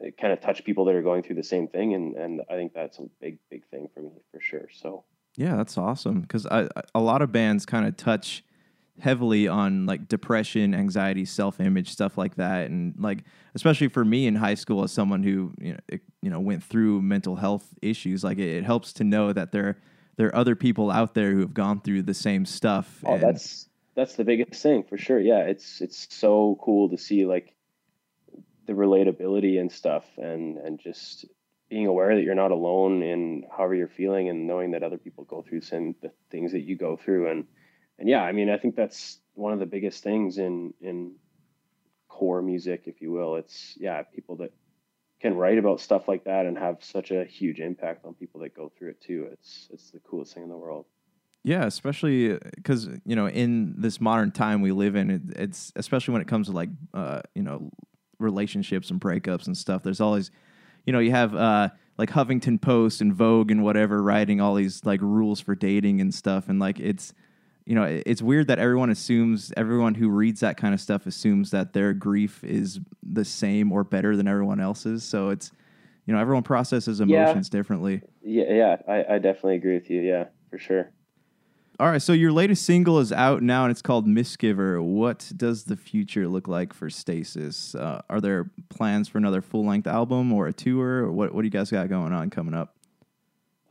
uh, 0.01 0.11
kind 0.21 0.33
of 0.33 0.41
touch 0.41 0.65
people 0.65 0.85
that 0.85 0.95
are 0.95 1.03
going 1.03 1.23
through 1.23 1.37
the 1.37 1.43
same 1.43 1.69
thing. 1.69 1.95
And 1.95 2.17
and 2.17 2.43
I 2.51 2.55
think 2.55 2.73
that's 2.75 2.99
a 2.99 3.07
big 3.21 3.39
big 3.51 3.65
thing 3.67 3.89
for 3.95 4.01
me 4.01 4.11
for 4.33 4.41
sure. 4.41 4.69
So 4.73 5.05
yeah, 5.37 5.57
that's 5.57 5.79
awesome 5.79 6.21
because 6.21 6.47
I 6.47 6.69
a 6.95 7.01
lot 7.01 7.23
of 7.23 7.33
bands 7.33 7.65
kind 7.67 7.87
of 7.87 7.97
touch 7.97 8.45
heavily 9.01 9.49
on 9.49 9.87
like 9.87 10.09
depression, 10.09 10.75
anxiety, 10.75 11.25
self-image, 11.25 11.91
stuff 11.91 12.19
like 12.19 12.37
that, 12.37 12.71
and 12.71 12.95
like 12.99 13.25
especially 13.55 13.89
for 13.89 14.05
me 14.05 14.27
in 14.27 14.37
high 14.37 14.55
school 14.55 14.85
as 14.85 14.93
someone 14.93 15.23
who 15.23 15.53
you 15.59 15.73
know 15.73 15.79
it, 15.89 16.03
you 16.23 16.31
know 16.31 16.41
went 16.41 16.63
through 16.63 17.01
mental 17.03 17.37
health 17.37 17.75
issues, 17.83 18.23
like 18.23 18.39
it, 18.39 18.49
it, 18.49 18.65
helps 18.65 18.93
to 18.93 19.05
know 19.05 19.33
that 19.33 19.53
there 19.53 19.79
there 20.17 20.29
are 20.29 20.37
other 20.37 20.55
people 20.55 20.91
out 20.91 21.15
there 21.15 21.33
who 21.33 21.41
have 21.41 21.55
gone 21.55 21.81
through 21.81 22.03
the 22.03 22.15
same 22.15 22.45
stuff. 22.45 23.03
Oh, 23.07 23.17
that's 23.17 23.70
that's 23.95 24.17
the 24.17 24.25
biggest 24.25 24.63
thing 24.63 24.85
for 24.85 24.99
sure. 24.99 25.21
Yeah, 25.21 25.41
it's 25.41 25.81
it's 25.81 26.07
so 26.11 26.59
cool 26.63 26.91
to 26.91 26.99
see 26.99 27.27
like 27.27 27.55
the 28.67 28.73
relatability 28.73 29.61
and 29.61 29.71
stuff, 29.71 30.05
and 30.17 30.59
and 30.59 30.79
just 30.79 31.27
being 31.69 31.87
aware 31.87 32.15
that 32.15 32.23
you're 32.23 32.35
not 32.35 32.51
alone 32.51 33.03
in 33.03 33.45
however 33.51 33.75
you're 33.75 33.89
feeling, 33.89 34.29
and 34.29 34.47
knowing 34.47 34.73
that 34.73 34.83
other 34.83 34.99
people 34.99 35.25
go 35.25 35.43
through 35.43 35.61
the 35.61 36.13
things 36.31 36.53
that 36.53 36.63
you 36.63 36.77
go 36.77 36.97
through, 36.97 37.31
and 37.31 37.47
and 37.99 38.09
yeah, 38.09 38.23
I 38.23 38.33
mean, 38.33 38.51
I 38.51 38.59
think 38.59 38.77
that's 38.77 39.21
one 39.35 39.53
of 39.53 39.59
the 39.59 39.67
biggest 39.67 40.03
things 40.03 40.39
in 40.39 40.75
in 40.81 41.17
core 42.09 42.43
music, 42.43 42.85
if 42.87 43.01
you 43.01 43.11
will. 43.13 43.37
It's 43.37 43.77
yeah, 43.79 44.03
people 44.03 44.37
that 44.37 44.53
can 45.21 45.35
write 45.35 45.59
about 45.59 45.81
stuff 45.81 46.09
like 46.09 46.25
that 46.25 46.47
and 46.47 46.57
have 46.57 46.79
such 46.81 47.11
a 47.11 47.25
huge 47.25 47.61
impact 47.61 48.07
on 48.07 48.15
people 48.15 48.41
that 48.41 48.55
go 48.55 48.73
through 48.77 48.91
it 48.91 49.01
too. 49.01 49.29
It's 49.33 49.69
it's 49.73 49.91
the 49.91 50.01
coolest 50.01 50.35
thing 50.35 50.45
in 50.45 50.49
the 50.49 50.57
world. 50.57 50.87
Yeah, 51.43 51.65
especially 51.65 52.39
because 52.55 52.87
you 53.07 53.17
know 53.17 53.27
in 53.29 53.75
this 53.81 54.01
modern 54.01 54.31
time 54.31 54.61
we 54.61 54.73
live 54.73 54.95
in, 54.95 55.11
it, 55.11 55.23
it's 55.37 55.73
especially 55.77 56.13
when 56.13 56.23
it 56.23 56.29
comes 56.29 56.49
to 56.49 56.53
like 56.53 56.69
uh, 56.93 57.21
you 57.35 57.43
know 57.43 57.71
relationships 58.19 58.91
and 58.91 59.01
breakups 59.01 59.47
and 59.47 59.57
stuff. 59.57 59.83
There's 59.83 60.01
always, 60.03 60.31
you 60.85 60.93
know, 60.93 60.99
you 60.99 61.13
have 61.13 61.35
uh, 61.35 61.71
like 61.97 62.11
Huffington 62.11 62.61
Post 62.61 63.01
and 63.01 63.15
Vogue 63.15 63.51
and 63.51 63.63
whatever 63.65 64.03
writing 64.03 64.41
all 64.43 64.55
these 64.55 64.85
like 64.85 65.01
rules 65.01 65.41
for 65.41 65.55
dating 65.55 66.03
and 66.03 66.13
stuff, 66.15 66.49
and 66.51 66.59
like 66.61 66.79
it's 66.79 67.15
you 67.65 67.75
know, 67.75 67.85
it- 67.85 68.03
it's 68.05 68.21
weird 68.23 68.49
that 68.49 68.59
everyone 68.59 68.91
assumes 68.91 69.53
everyone 69.57 69.95
who 69.95 70.09
reads 70.11 70.41
that 70.41 70.57
kind 70.59 70.75
of 70.75 70.81
stuff 70.81 71.07
assumes 71.07 71.51
that 71.53 71.73
their 71.73 71.95
grief 71.95 72.43
is 72.45 72.81
the 73.03 73.25
same 73.25 73.71
or 73.73 73.85
better 73.85 74.17
than 74.17 74.27
everyone 74.29 74.61
else's. 74.61 75.05
So 75.05 75.29
it's, 75.31 75.53
you 76.07 76.13
know, 76.13 76.21
everyone 76.21 76.43
processes 76.43 77.01
Yeah. 77.01 77.05
emotions 77.23 77.49
differently. 77.49 78.03
Yeah, 78.23 78.53
yeah, 78.53 78.77
I, 78.89 79.15
I 79.15 79.19
definitely 79.19 79.55
agree 79.57 79.75
with 79.75 79.89
you. 79.89 80.01
Yeah, 80.01 80.25
for 80.51 80.59
sure. 80.59 80.91
All 81.81 81.87
right, 81.87 82.03
so 82.03 82.13
your 82.13 82.31
latest 82.31 82.67
single 82.67 82.99
is 82.99 83.11
out 83.11 83.43
now, 83.43 83.65
and 83.65 83.71
it's 83.71 83.81
called 83.81 84.07
Misgiver. 84.07 84.83
What 84.85 85.33
does 85.35 85.65
the 85.65 85.79
future 85.79 86.29
look 86.29 86.47
like 86.47 86.75
for 86.75 86.91
Stasis? 86.91 87.75
Uh, 87.75 88.03
are 88.11 88.21
there 88.21 88.51
plans 88.69 89.09
for 89.09 89.17
another 89.17 89.41
full 89.41 89.65
length 89.65 89.87
album 89.87 90.31
or 90.31 90.47
a 90.47 90.53
tour? 90.53 91.05
Or 91.05 91.11
what 91.11 91.33
What 91.33 91.41
do 91.41 91.47
you 91.47 91.51
guys 91.51 91.71
got 91.71 91.89
going 91.89 92.13
on 92.13 92.29
coming 92.29 92.53
up? 92.53 92.77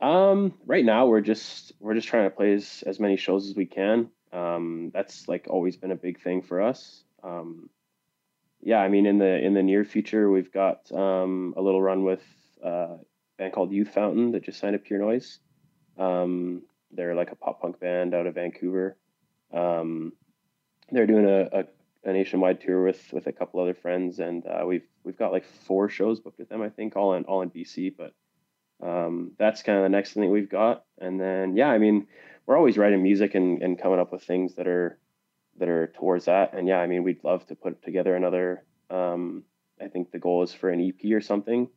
Um, 0.00 0.54
right 0.66 0.84
now 0.84 1.06
we're 1.06 1.20
just 1.20 1.70
we're 1.78 1.94
just 1.94 2.08
trying 2.08 2.24
to 2.24 2.34
play 2.34 2.52
as, 2.52 2.82
as 2.84 2.98
many 2.98 3.16
shows 3.16 3.48
as 3.48 3.54
we 3.54 3.66
can. 3.66 4.10
Um, 4.32 4.90
that's 4.92 5.28
like 5.28 5.46
always 5.48 5.76
been 5.76 5.92
a 5.92 5.96
big 5.96 6.20
thing 6.20 6.42
for 6.42 6.60
us. 6.60 7.04
Um, 7.22 7.70
yeah, 8.60 8.80
I 8.80 8.88
mean 8.88 9.06
in 9.06 9.18
the 9.18 9.38
in 9.38 9.54
the 9.54 9.62
near 9.62 9.84
future 9.84 10.28
we've 10.28 10.52
got 10.52 10.90
um, 10.90 11.54
a 11.56 11.62
little 11.62 11.80
run 11.80 12.02
with 12.02 12.24
uh, 12.60 12.96
a 12.96 12.98
band 13.38 13.52
called 13.52 13.70
Youth 13.70 13.94
Fountain 13.94 14.32
that 14.32 14.42
just 14.42 14.58
signed 14.58 14.74
up 14.74 14.82
Pure 14.82 14.98
Noise. 14.98 15.38
Um, 15.96 16.62
they're 16.92 17.14
like 17.14 17.32
a 17.32 17.36
pop 17.36 17.60
punk 17.60 17.80
band 17.80 18.14
out 18.14 18.26
of 18.26 18.34
Vancouver. 18.34 18.96
Um, 19.52 20.12
they're 20.90 21.06
doing 21.06 21.26
a, 21.26 21.60
a, 21.60 21.64
a 22.04 22.12
nationwide 22.12 22.60
tour 22.60 22.82
with 22.82 23.12
with 23.12 23.26
a 23.26 23.32
couple 23.32 23.60
other 23.60 23.74
friends, 23.74 24.18
and 24.18 24.44
uh, 24.46 24.64
we've 24.66 24.86
we've 25.04 25.18
got 25.18 25.32
like 25.32 25.44
four 25.44 25.88
shows 25.88 26.20
booked 26.20 26.38
with 26.38 26.48
them. 26.48 26.62
I 26.62 26.68
think 26.68 26.96
all 26.96 27.14
in 27.14 27.24
all 27.24 27.42
in 27.42 27.50
BC, 27.50 27.94
but 27.96 28.14
um, 28.82 29.32
that's 29.38 29.62
kind 29.62 29.78
of 29.78 29.84
the 29.84 29.90
next 29.90 30.14
thing 30.14 30.30
we've 30.30 30.48
got. 30.48 30.84
And 30.98 31.20
then, 31.20 31.56
yeah, 31.56 31.68
I 31.68 31.78
mean, 31.78 32.06
we're 32.46 32.56
always 32.56 32.78
writing 32.78 33.02
music 33.02 33.34
and, 33.34 33.62
and 33.62 33.80
coming 33.80 34.00
up 34.00 34.12
with 34.12 34.24
things 34.24 34.54
that 34.54 34.66
are 34.66 34.98
that 35.58 35.68
are 35.68 35.88
towards 35.88 36.24
that. 36.24 36.54
And 36.54 36.66
yeah, 36.66 36.78
I 36.78 36.86
mean, 36.86 37.02
we'd 37.02 37.24
love 37.24 37.46
to 37.48 37.54
put 37.54 37.82
together 37.82 38.16
another. 38.16 38.64
Um, 38.88 39.44
I 39.80 39.88
think 39.88 40.10
the 40.10 40.18
goal 40.18 40.42
is 40.42 40.52
for 40.52 40.70
an 40.70 40.80
EP 40.80 41.12
or 41.12 41.20
something 41.20 41.68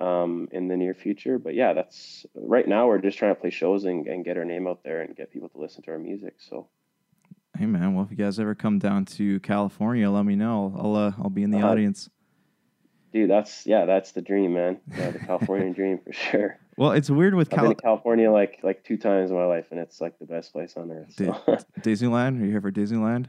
um, 0.00 0.48
in 0.52 0.68
the 0.68 0.76
near 0.76 0.94
future. 0.94 1.38
But 1.38 1.54
yeah, 1.54 1.72
that's 1.72 2.24
right 2.34 2.66
now 2.66 2.86
we're 2.88 2.98
just 2.98 3.18
trying 3.18 3.34
to 3.34 3.40
play 3.40 3.50
shows 3.50 3.84
and, 3.84 4.06
and 4.06 4.24
get 4.24 4.36
our 4.36 4.44
name 4.44 4.66
out 4.66 4.82
there 4.84 5.02
and 5.02 5.16
get 5.16 5.32
people 5.32 5.48
to 5.50 5.58
listen 5.58 5.82
to 5.84 5.90
our 5.92 5.98
music. 5.98 6.34
So 6.38 6.68
Hey 7.58 7.66
man, 7.66 7.94
well 7.94 8.04
if 8.04 8.10
you 8.10 8.16
guys 8.16 8.38
ever 8.38 8.54
come 8.54 8.78
down 8.78 9.04
to 9.06 9.40
California, 9.40 10.08
let 10.10 10.24
me 10.24 10.36
know. 10.36 10.72
I'll 10.78 10.94
uh, 10.96 11.12
I'll 11.18 11.30
be 11.30 11.42
in 11.42 11.50
the 11.50 11.58
Uh-huh. 11.58 11.68
audience. 11.70 12.08
dude, 13.12 13.28
that's 13.30 13.66
yeah, 13.66 13.84
that's 13.86 14.12
the 14.12 14.22
dream, 14.22 14.54
man. 14.54 14.80
Yeah, 14.96 15.10
the 15.10 15.18
Californian 15.18 15.72
dream 15.80 15.98
for 16.04 16.12
sure. 16.12 16.58
Well, 16.76 16.92
it's 16.92 17.10
weird 17.10 17.34
with 17.34 17.52
I've 17.52 17.58
been 17.60 17.74
Cal- 17.74 17.96
California 17.96 18.30
like 18.30 18.60
like 18.62 18.84
two 18.84 18.96
times 18.96 19.30
in 19.30 19.36
my 19.36 19.46
life, 19.46 19.66
and 19.72 19.80
it's 19.80 20.00
like 20.00 20.16
the 20.20 20.26
best 20.26 20.52
place 20.52 20.76
on 20.76 20.92
earth. 20.92 21.14
So. 21.16 21.24
Disneyland. 21.80 22.40
Are 22.40 22.44
you 22.44 22.50
here 22.52 22.60
for 22.60 22.70
Disneyland? 22.70 23.26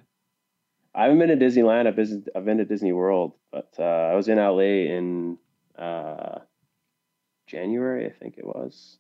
I 0.94 1.04
haven't 1.04 1.18
been 1.20 1.30
to 1.30 1.38
Disneyland. 1.46 1.88
I've 1.88 1.96
been, 1.96 2.26
I've 2.36 2.46
been 2.46 2.58
to 2.58 2.66
Disney 2.66 2.92
World, 2.94 3.34
but 3.52 3.74
uh, 3.80 3.84
I 3.84 4.16
was 4.16 4.28
in 4.28 4.38
LA 4.38 4.94
in 4.94 5.38
uh, 5.78 6.40
January, 7.50 8.06
I 8.06 8.12
think 8.12 8.38
it 8.38 8.46
was. 8.46 9.00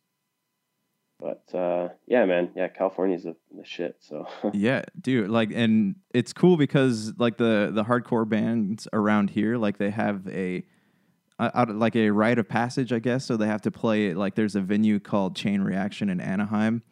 But 1.19 1.43
uh, 1.53 1.89
yeah, 2.07 2.25
man, 2.25 2.51
yeah, 2.55 2.69
California's 2.69 3.23
the, 3.23 3.35
the 3.55 3.65
shit. 3.65 3.97
So 3.99 4.25
Yeah, 4.53 4.83
dude. 4.99 5.29
Like, 5.29 5.51
and 5.53 5.95
it's 6.13 6.31
cool 6.33 6.57
because 6.57 7.13
like 7.17 7.37
the 7.37 7.71
the 7.73 7.83
hardcore 7.83 8.27
bands 8.27 8.87
around 8.93 9.29
here, 9.29 9.57
like 9.57 9.77
they 9.77 9.89
have 9.89 10.27
a 10.29 10.65
uh, 11.37 11.65
like 11.69 11.95
a 11.95 12.09
rite 12.09 12.39
of 12.39 12.47
passage, 12.47 12.93
I 12.93 12.99
guess. 12.99 13.25
So 13.25 13.35
they 13.35 13.47
have 13.47 13.61
to 13.63 13.71
play 13.71 14.13
like 14.13 14.35
there's 14.35 14.55
a 14.55 14.61
venue 14.61 14.99
called 14.99 15.35
Chain 15.35 15.61
Reaction 15.61 16.09
in 16.09 16.21
Anaheim. 16.21 16.83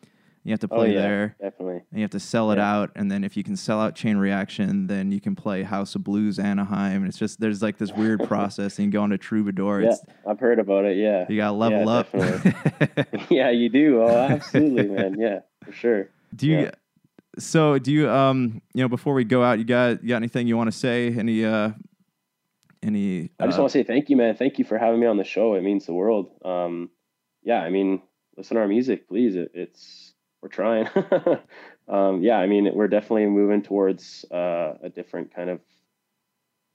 You 0.48 0.54
have 0.54 0.62
to 0.62 0.70
play 0.70 0.78
oh 0.78 0.80
play 0.84 0.94
yeah, 0.94 1.02
there, 1.02 1.36
definitely. 1.42 1.76
and 1.92 2.00
you 2.00 2.02
have 2.04 2.12
to 2.12 2.22
sell 2.22 2.52
it 2.52 2.56
Yeah. 2.56 2.74
out. 2.74 2.92
And 2.96 3.12
then 3.12 3.26
if 3.26 3.36
you 3.36 3.44
can 3.44 3.58
sell 3.58 3.82
out 3.82 3.96
Chain 3.96 4.16
Reaction, 4.16 4.88
then 4.88 5.12
you 5.12 5.20
can 5.20 5.36
play 5.36 5.62
House 5.64 5.94
of 5.94 6.06
Blues 6.06 6.40
Anaheim. 6.40 7.02
And 7.02 7.10
it's 7.10 7.18
just 7.18 7.42
there's 7.42 7.62
like 7.62 7.78
this 7.78 7.92
weird 7.92 8.24
process. 8.30 8.80
And 8.80 8.86
you 8.86 8.92
go 8.94 9.04
into 9.04 9.18
Troubadour. 9.18 9.82
Yeah, 9.82 9.90
It's 9.90 10.02
I've 10.26 10.40
heard 10.40 10.60
about 10.60 10.86
it. 10.86 10.96
Yeah, 10.96 11.26
you 11.28 11.36
gotta 11.36 11.52
level 11.52 11.82
Yeah, 11.82 11.98
up. 11.98 12.08
yeah, 13.30 13.50
you 13.50 13.68
do. 13.68 14.02
Oh, 14.02 14.18
absolutely, 14.18 14.88
man. 14.88 15.20
Yeah, 15.20 15.40
for 15.66 15.74
sure. 15.74 16.08
Do 16.34 16.48
you? 16.48 16.72
So 17.38 17.78
do 17.78 17.92
you? 17.92 18.10
Um, 18.10 18.62
you 18.74 18.82
know, 18.82 18.88
before 18.88 19.14
we 19.16 19.26
go 19.26 19.44
out, 19.44 19.60
you 19.60 19.66
got 19.66 20.02
you 20.02 20.08
got 20.08 20.16
anything 20.16 20.48
you 20.48 20.56
want 20.56 20.72
to 20.72 20.78
say? 20.78 21.08
Any? 21.08 21.44
Uh, 21.44 21.72
any? 22.82 23.32
I 23.38 23.48
just 23.48 23.60
uh, 23.60 23.64
want 23.64 23.74
to 23.74 23.80
say 23.80 23.84
thank 23.84 24.10
you, 24.10 24.16
man. 24.16 24.36
Thank 24.38 24.60
you 24.60 24.64
for 24.66 24.78
having 24.78 25.02
me 25.02 25.08
on 25.08 25.18
the 25.18 25.26
show. 25.26 25.56
It 25.56 25.62
means 25.64 25.86
the 25.86 25.94
world. 25.94 26.30
Um, 26.46 26.90
yeah, 27.44 27.62
I 27.62 27.70
mean, 27.70 28.02
listen 28.38 28.56
to 28.56 28.62
our 28.62 28.68
music, 28.68 29.10
please. 29.10 29.36
It, 29.36 29.52
it's 29.54 30.07
we're 30.48 30.86
trying. 30.88 30.88
um, 31.88 32.22
yeah, 32.22 32.38
I 32.38 32.48
mean, 32.48 32.70
we're 32.74 32.88
definitely 32.88 33.28
moving 33.28 33.62
towards 33.62 34.26
uh, 34.32 34.74
a 34.82 34.90
different 34.90 35.34
kind 35.34 35.50
of 35.50 35.60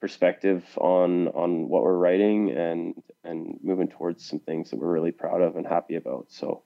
perspective 0.01 0.65
on 0.79 1.29
on 1.29 1.69
what 1.69 1.83
we're 1.83 1.97
writing 1.97 2.51
and 2.51 2.95
and 3.23 3.59
moving 3.63 3.89
towards 3.89 4.25
some 4.25 4.41
things 4.41 4.71
that 4.71 4.77
we're 4.77 4.91
really 4.91 5.13
proud 5.13 5.41
of 5.41 5.57
and 5.57 5.67
happy 5.67 5.95
about. 5.95 6.27
So 6.29 6.63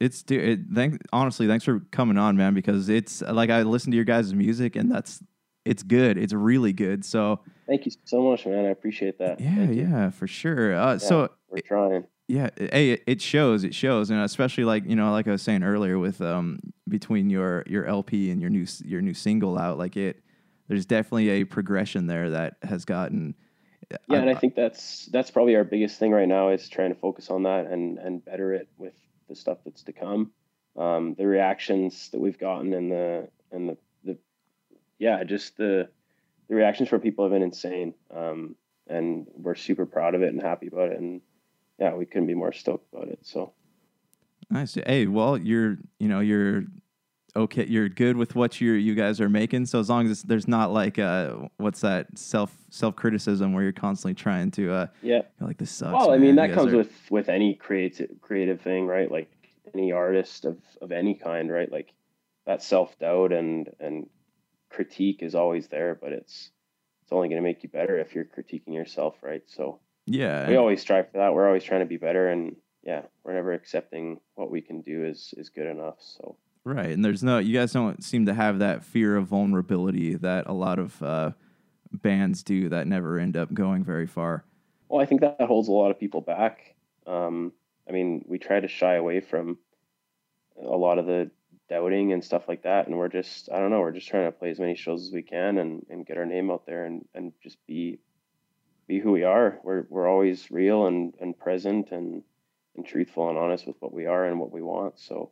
It's 0.00 0.22
dude. 0.22 0.48
It, 0.48 0.60
thank 0.74 1.00
honestly, 1.12 1.46
thanks 1.46 1.64
for 1.64 1.80
coming 1.92 2.18
on, 2.18 2.36
man. 2.36 2.54
Because 2.54 2.88
it's 2.88 3.22
like 3.22 3.50
I 3.50 3.62
listen 3.62 3.90
to 3.92 3.96
your 3.96 4.04
guys' 4.04 4.34
music, 4.34 4.76
and 4.76 4.90
that's 4.90 5.22
it's 5.64 5.82
good. 5.82 6.18
It's 6.18 6.32
really 6.32 6.72
good. 6.72 7.04
So 7.04 7.40
thank 7.66 7.86
you 7.86 7.92
so 8.04 8.22
much, 8.22 8.44
man. 8.44 8.64
I 8.66 8.70
appreciate 8.70 9.18
that. 9.18 9.40
yeah, 9.40 9.70
yeah, 9.70 10.10
for 10.10 10.26
sure. 10.26 10.74
Uh, 10.74 10.98
So 10.98 11.30
we're 11.48 11.60
trying. 11.60 12.04
Yeah, 12.32 12.48
hey, 12.56 12.98
it, 13.06 13.20
shows. 13.20 13.62
It 13.62 13.74
shows, 13.74 14.08
and 14.08 14.18
especially 14.20 14.64
like 14.64 14.86
you 14.86 14.96
know, 14.96 15.12
like 15.12 15.28
I 15.28 15.32
was 15.32 15.42
saying 15.42 15.62
earlier, 15.62 15.98
with 15.98 16.22
um 16.22 16.60
between 16.88 17.28
your 17.28 17.62
your 17.66 17.84
LP 17.84 18.30
and 18.30 18.40
your 18.40 18.48
new 18.48 18.66
your 18.86 19.02
new 19.02 19.12
single 19.12 19.58
out, 19.58 19.76
like 19.76 19.98
it. 19.98 20.22
There's 20.66 20.86
definitely 20.86 21.28
a 21.28 21.44
progression 21.44 22.06
there 22.06 22.30
that 22.30 22.56
has 22.62 22.86
gotten. 22.86 23.34
yeah 24.08 24.20
and 24.20 24.30
i 24.30 24.34
think 24.34 24.54
that's 24.54 25.04
that's 25.12 25.30
probably 25.30 25.54
our 25.54 25.64
biggest 25.64 25.98
thing 25.98 26.12
right 26.12 26.28
now 26.28 26.48
is 26.48 26.66
trying 26.66 26.88
to 26.94 26.98
focus 26.98 27.28
on 27.28 27.42
that 27.42 27.66
and 27.66 27.98
and 27.98 28.24
better 28.24 28.54
it 28.54 28.66
with 28.78 28.94
the 29.28 29.34
stuff 29.34 29.58
that's 29.66 29.82
to 29.82 29.92
come 29.92 30.30
um 30.78 31.14
the 31.18 31.26
reactions 31.26 32.08
that 32.10 32.20
we've 32.20 32.38
gotten 32.38 32.72
and 32.72 32.90
the 32.90 33.28
and 33.50 33.68
the 33.68 33.76
the 34.04 34.16
yeah 34.98 35.22
just 35.24 35.58
the 35.58 35.86
the 36.48 36.54
reactions 36.54 36.88
from 36.88 37.00
people 37.02 37.22
have 37.26 37.32
been 37.32 37.42
insane 37.42 37.92
um 38.10 38.56
and 38.86 39.26
we're 39.34 39.54
super 39.54 39.84
proud 39.84 40.14
of 40.14 40.22
it 40.22 40.32
and 40.32 40.40
happy 40.40 40.68
about 40.68 40.90
it 40.90 40.98
and 40.98 41.20
yeah 41.78 41.94
we 41.94 42.06
couldn't 42.06 42.26
be 42.26 42.34
more 42.34 42.52
stoked 42.52 42.92
about 42.92 43.08
it 43.08 43.18
so 43.22 43.52
Nice. 44.52 44.74
Hey, 44.86 45.06
well, 45.06 45.38
you're 45.38 45.78
you 45.98 46.08
know 46.08 46.20
you're 46.20 46.64
okay. 47.34 47.64
You're 47.66 47.88
good 47.88 48.16
with 48.18 48.34
what 48.34 48.60
you 48.60 48.72
you 48.72 48.94
guys 48.94 49.18
are 49.18 49.30
making. 49.30 49.64
So 49.64 49.80
as 49.80 49.88
long 49.88 50.06
as 50.10 50.22
there's 50.22 50.46
not 50.46 50.72
like 50.72 50.98
uh 50.98 51.36
what's 51.56 51.80
that 51.80 52.18
self 52.18 52.54
self 52.68 52.94
criticism 52.94 53.54
where 53.54 53.62
you're 53.62 53.72
constantly 53.72 54.14
trying 54.14 54.50
to 54.52 54.70
uh 54.70 54.86
yeah 55.00 55.22
like 55.40 55.56
this 55.56 55.70
sucks. 55.70 55.94
well 55.94 56.10
i 56.10 56.18
mean 56.18 56.36
that 56.36 56.52
comes 56.52 56.72
are- 56.72 56.76
with 56.76 56.92
with 57.10 57.28
any 57.30 57.54
creative 57.54 58.10
creative 58.20 58.60
thing 58.60 58.86
right 58.86 59.10
like 59.10 59.30
any 59.74 59.90
artist 59.92 60.44
of 60.44 60.58
of 60.82 60.92
any 60.92 61.14
kind 61.14 61.50
right 61.50 61.72
like 61.72 61.92
that 62.44 62.62
self-doubt 62.62 63.32
and 63.32 63.70
and 63.80 64.08
critique 64.70 65.22
is 65.22 65.34
always 65.34 65.68
there 65.68 65.94
but 65.94 66.12
it's 66.12 66.50
it's 67.02 67.12
only 67.12 67.28
going 67.28 67.40
to 67.40 67.46
make 67.46 67.62
you 67.62 67.68
better 67.68 67.98
if 67.98 68.14
you're 68.14 68.24
critiquing 68.24 68.74
yourself 68.74 69.16
right 69.22 69.42
so 69.46 69.80
yeah. 70.06 70.48
we 70.48 70.56
always 70.56 70.80
strive 70.80 71.10
for 71.10 71.18
that 71.18 71.34
we're 71.34 71.46
always 71.46 71.64
trying 71.64 71.80
to 71.80 71.86
be 71.86 71.96
better 71.96 72.28
and 72.28 72.56
yeah 72.82 73.02
we're 73.24 73.34
never 73.34 73.52
accepting 73.52 74.20
what 74.34 74.50
we 74.50 74.60
can 74.60 74.80
do 74.80 75.04
is 75.04 75.34
is 75.36 75.48
good 75.48 75.66
enough 75.66 75.96
so 75.98 76.36
Right. 76.64 76.90
And 76.90 77.04
there's 77.04 77.22
no, 77.22 77.38
you 77.38 77.58
guys 77.58 77.72
don't 77.72 78.02
seem 78.04 78.26
to 78.26 78.34
have 78.34 78.60
that 78.60 78.84
fear 78.84 79.16
of 79.16 79.26
vulnerability 79.26 80.14
that 80.14 80.46
a 80.46 80.52
lot 80.52 80.78
of 80.78 81.02
uh, 81.02 81.32
bands 81.92 82.42
do 82.42 82.68
that 82.68 82.86
never 82.86 83.18
end 83.18 83.36
up 83.36 83.52
going 83.52 83.84
very 83.84 84.06
far. 84.06 84.44
Well, 84.88 85.00
I 85.00 85.06
think 85.06 85.22
that 85.22 85.40
holds 85.40 85.68
a 85.68 85.72
lot 85.72 85.90
of 85.90 85.98
people 85.98 86.20
back. 86.20 86.74
Um, 87.06 87.52
I 87.88 87.92
mean, 87.92 88.24
we 88.28 88.38
try 88.38 88.60
to 88.60 88.68
shy 88.68 88.94
away 88.94 89.20
from 89.20 89.58
a 90.56 90.76
lot 90.76 90.98
of 90.98 91.06
the 91.06 91.30
doubting 91.68 92.12
and 92.12 92.22
stuff 92.22 92.46
like 92.46 92.62
that, 92.62 92.86
and 92.86 92.96
we're 92.96 93.08
just, 93.08 93.50
I 93.50 93.58
don't 93.58 93.70
know, 93.70 93.80
we're 93.80 93.92
just 93.92 94.08
trying 94.08 94.26
to 94.26 94.32
play 94.32 94.50
as 94.50 94.60
many 94.60 94.76
shows 94.76 95.06
as 95.06 95.12
we 95.12 95.22
can 95.22 95.58
and, 95.58 95.84
and 95.90 96.06
get 96.06 96.18
our 96.18 96.26
name 96.26 96.50
out 96.50 96.66
there 96.66 96.84
and, 96.84 97.06
and 97.14 97.32
just 97.42 97.56
be 97.66 97.98
be 98.92 99.00
who 99.00 99.12
we 99.12 99.24
are. 99.24 99.58
We're 99.64 99.86
we're 99.88 100.08
always 100.08 100.50
real 100.50 100.86
and, 100.86 101.14
and 101.20 101.38
present 101.38 101.90
and 101.92 102.22
and 102.76 102.86
truthful 102.86 103.28
and 103.28 103.38
honest 103.38 103.66
with 103.66 103.76
what 103.80 103.92
we 103.92 104.06
are 104.06 104.24
and 104.26 104.38
what 104.40 104.52
we 104.52 104.62
want. 104.62 104.98
So 104.98 105.30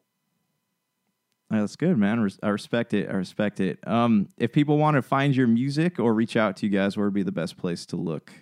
That's 1.51 1.77
good, 1.77 1.97
man. 1.99 2.29
I 2.43 2.49
respect 2.49 2.95
it. 2.95 3.09
I 3.09 3.15
respect 3.15 3.61
it. 3.61 3.79
Um, 3.87 4.29
if 4.37 4.53
people 4.53 4.79
want 4.79 4.97
to 4.97 5.03
find 5.03 5.35
your 5.35 5.47
music 5.47 5.99
or 5.99 6.15
reach 6.15 6.37
out 6.37 6.57
to 6.59 6.67
you 6.67 6.73
guys, 6.73 6.97
where 6.97 7.07
would 7.07 7.15
be 7.15 7.23
the 7.23 7.33
best 7.33 7.57
place 7.57 7.87
to 7.87 7.97
look? 7.97 8.33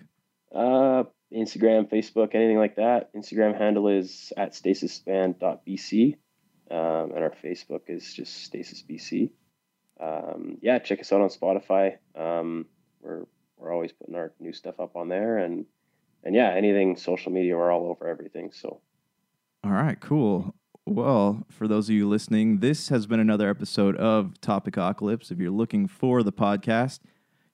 uh, 0.53 1.03
Instagram, 1.33 1.89
Facebook, 1.89 2.33
anything 2.33 2.57
like 2.57 2.75
that. 2.77 3.13
Instagram 3.13 3.57
handle 3.57 3.87
is 3.87 4.33
at 4.35 4.53
stasisband.bc. 4.53 6.15
Um, 6.71 7.11
and 7.15 7.23
our 7.23 7.33
Facebook 7.43 7.81
is 7.87 8.13
just 8.13 8.51
stasisbc. 8.51 9.31
Um, 9.99 10.57
yeah, 10.61 10.79
check 10.79 10.99
us 10.99 11.11
out 11.11 11.21
on 11.21 11.29
Spotify. 11.29 11.97
Um, 12.15 12.65
we're 13.01 13.25
we're 13.59 13.73
always 13.73 13.91
putting 13.91 14.15
our 14.15 14.31
new 14.39 14.53
stuff 14.53 14.79
up 14.79 14.95
on 14.95 15.09
there, 15.09 15.37
and 15.37 15.65
and 16.23 16.33
yeah, 16.35 16.53
anything 16.53 16.95
social 16.95 17.31
media, 17.31 17.55
we're 17.55 17.71
all 17.71 17.87
over 17.87 18.07
everything. 18.07 18.51
So 18.51 18.81
All 19.63 19.71
right, 19.71 19.99
cool. 19.99 20.55
Well, 20.85 21.45
for 21.49 21.67
those 21.67 21.87
of 21.87 21.95
you 21.95 22.07
listening, 22.07 22.59
this 22.59 22.89
has 22.89 23.05
been 23.05 23.19
another 23.19 23.49
episode 23.49 23.95
of 23.97 24.33
Topicocalypse. 24.41 25.29
If 25.29 25.37
you're 25.37 25.51
looking 25.51 25.87
for 25.87 26.23
the 26.23 26.31
podcast, 26.31 26.99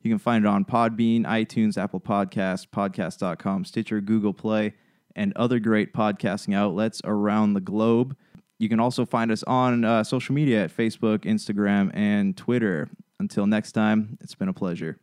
you 0.01 0.09
can 0.09 0.19
find 0.19 0.45
it 0.45 0.47
on 0.47 0.63
Podbean, 0.63 1.25
iTunes, 1.25 1.77
Apple 1.77 1.99
Podcasts, 1.99 2.65
podcast.com, 2.65 3.65
Stitcher, 3.65 3.99
Google 3.99 4.33
Play, 4.33 4.75
and 5.15 5.33
other 5.35 5.59
great 5.59 5.93
podcasting 5.93 6.55
outlets 6.55 7.01
around 7.03 7.53
the 7.55 7.61
globe. 7.61 8.15
You 8.57 8.69
can 8.69 8.79
also 8.79 9.05
find 9.05 9.31
us 9.31 9.43
on 9.43 9.83
uh, 9.83 10.03
social 10.03 10.33
media 10.33 10.63
at 10.63 10.75
Facebook, 10.75 11.19
Instagram, 11.19 11.91
and 11.93 12.37
Twitter. 12.37 12.89
Until 13.19 13.47
next 13.47 13.73
time, 13.73 14.17
it's 14.21 14.35
been 14.35 14.47
a 14.47 14.53
pleasure. 14.53 14.97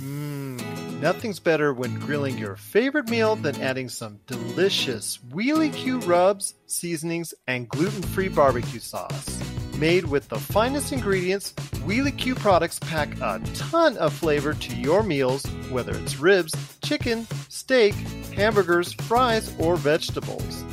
Mmm, 0.00 1.00
nothing's 1.00 1.40
better 1.40 1.72
when 1.72 1.98
grilling 2.00 2.38
your 2.38 2.56
favorite 2.56 3.08
meal 3.08 3.36
than 3.36 3.60
adding 3.60 3.88
some 3.88 4.20
delicious 4.26 5.18
Wheely 5.30 5.70
Q 5.70 6.00
rubs, 6.00 6.54
seasonings, 6.66 7.34
and 7.46 7.68
gluten 7.68 8.02
free 8.02 8.28
barbecue 8.28 8.80
sauce. 8.80 9.40
Made 9.78 10.04
with 10.04 10.28
the 10.28 10.38
finest 10.38 10.92
ingredients, 10.92 11.54
Wheely 11.84 12.16
Q 12.16 12.34
products 12.36 12.78
pack 12.78 13.20
a 13.20 13.40
ton 13.54 13.96
of 13.96 14.12
flavor 14.12 14.54
to 14.54 14.76
your 14.76 15.02
meals, 15.02 15.44
whether 15.70 15.92
it's 15.92 16.18
ribs, 16.18 16.54
chicken, 16.82 17.26
steak, 17.48 17.94
hamburgers, 18.34 18.92
fries, 18.92 19.52
or 19.58 19.76
vegetables. 19.76 20.64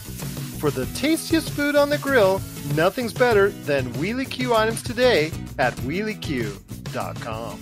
For 0.59 0.69
the 0.69 0.85
tastiest 0.87 1.49
food 1.49 1.75
on 1.75 1.89
the 1.89 1.97
grill, 1.97 2.41
nothing's 2.75 3.13
better 3.13 3.49
than 3.49 3.91
Wheely 3.93 4.25
Q 4.25 4.53
items 4.53 4.83
today 4.83 5.31
at 5.57 5.73
wheelyq.com. 5.77 7.61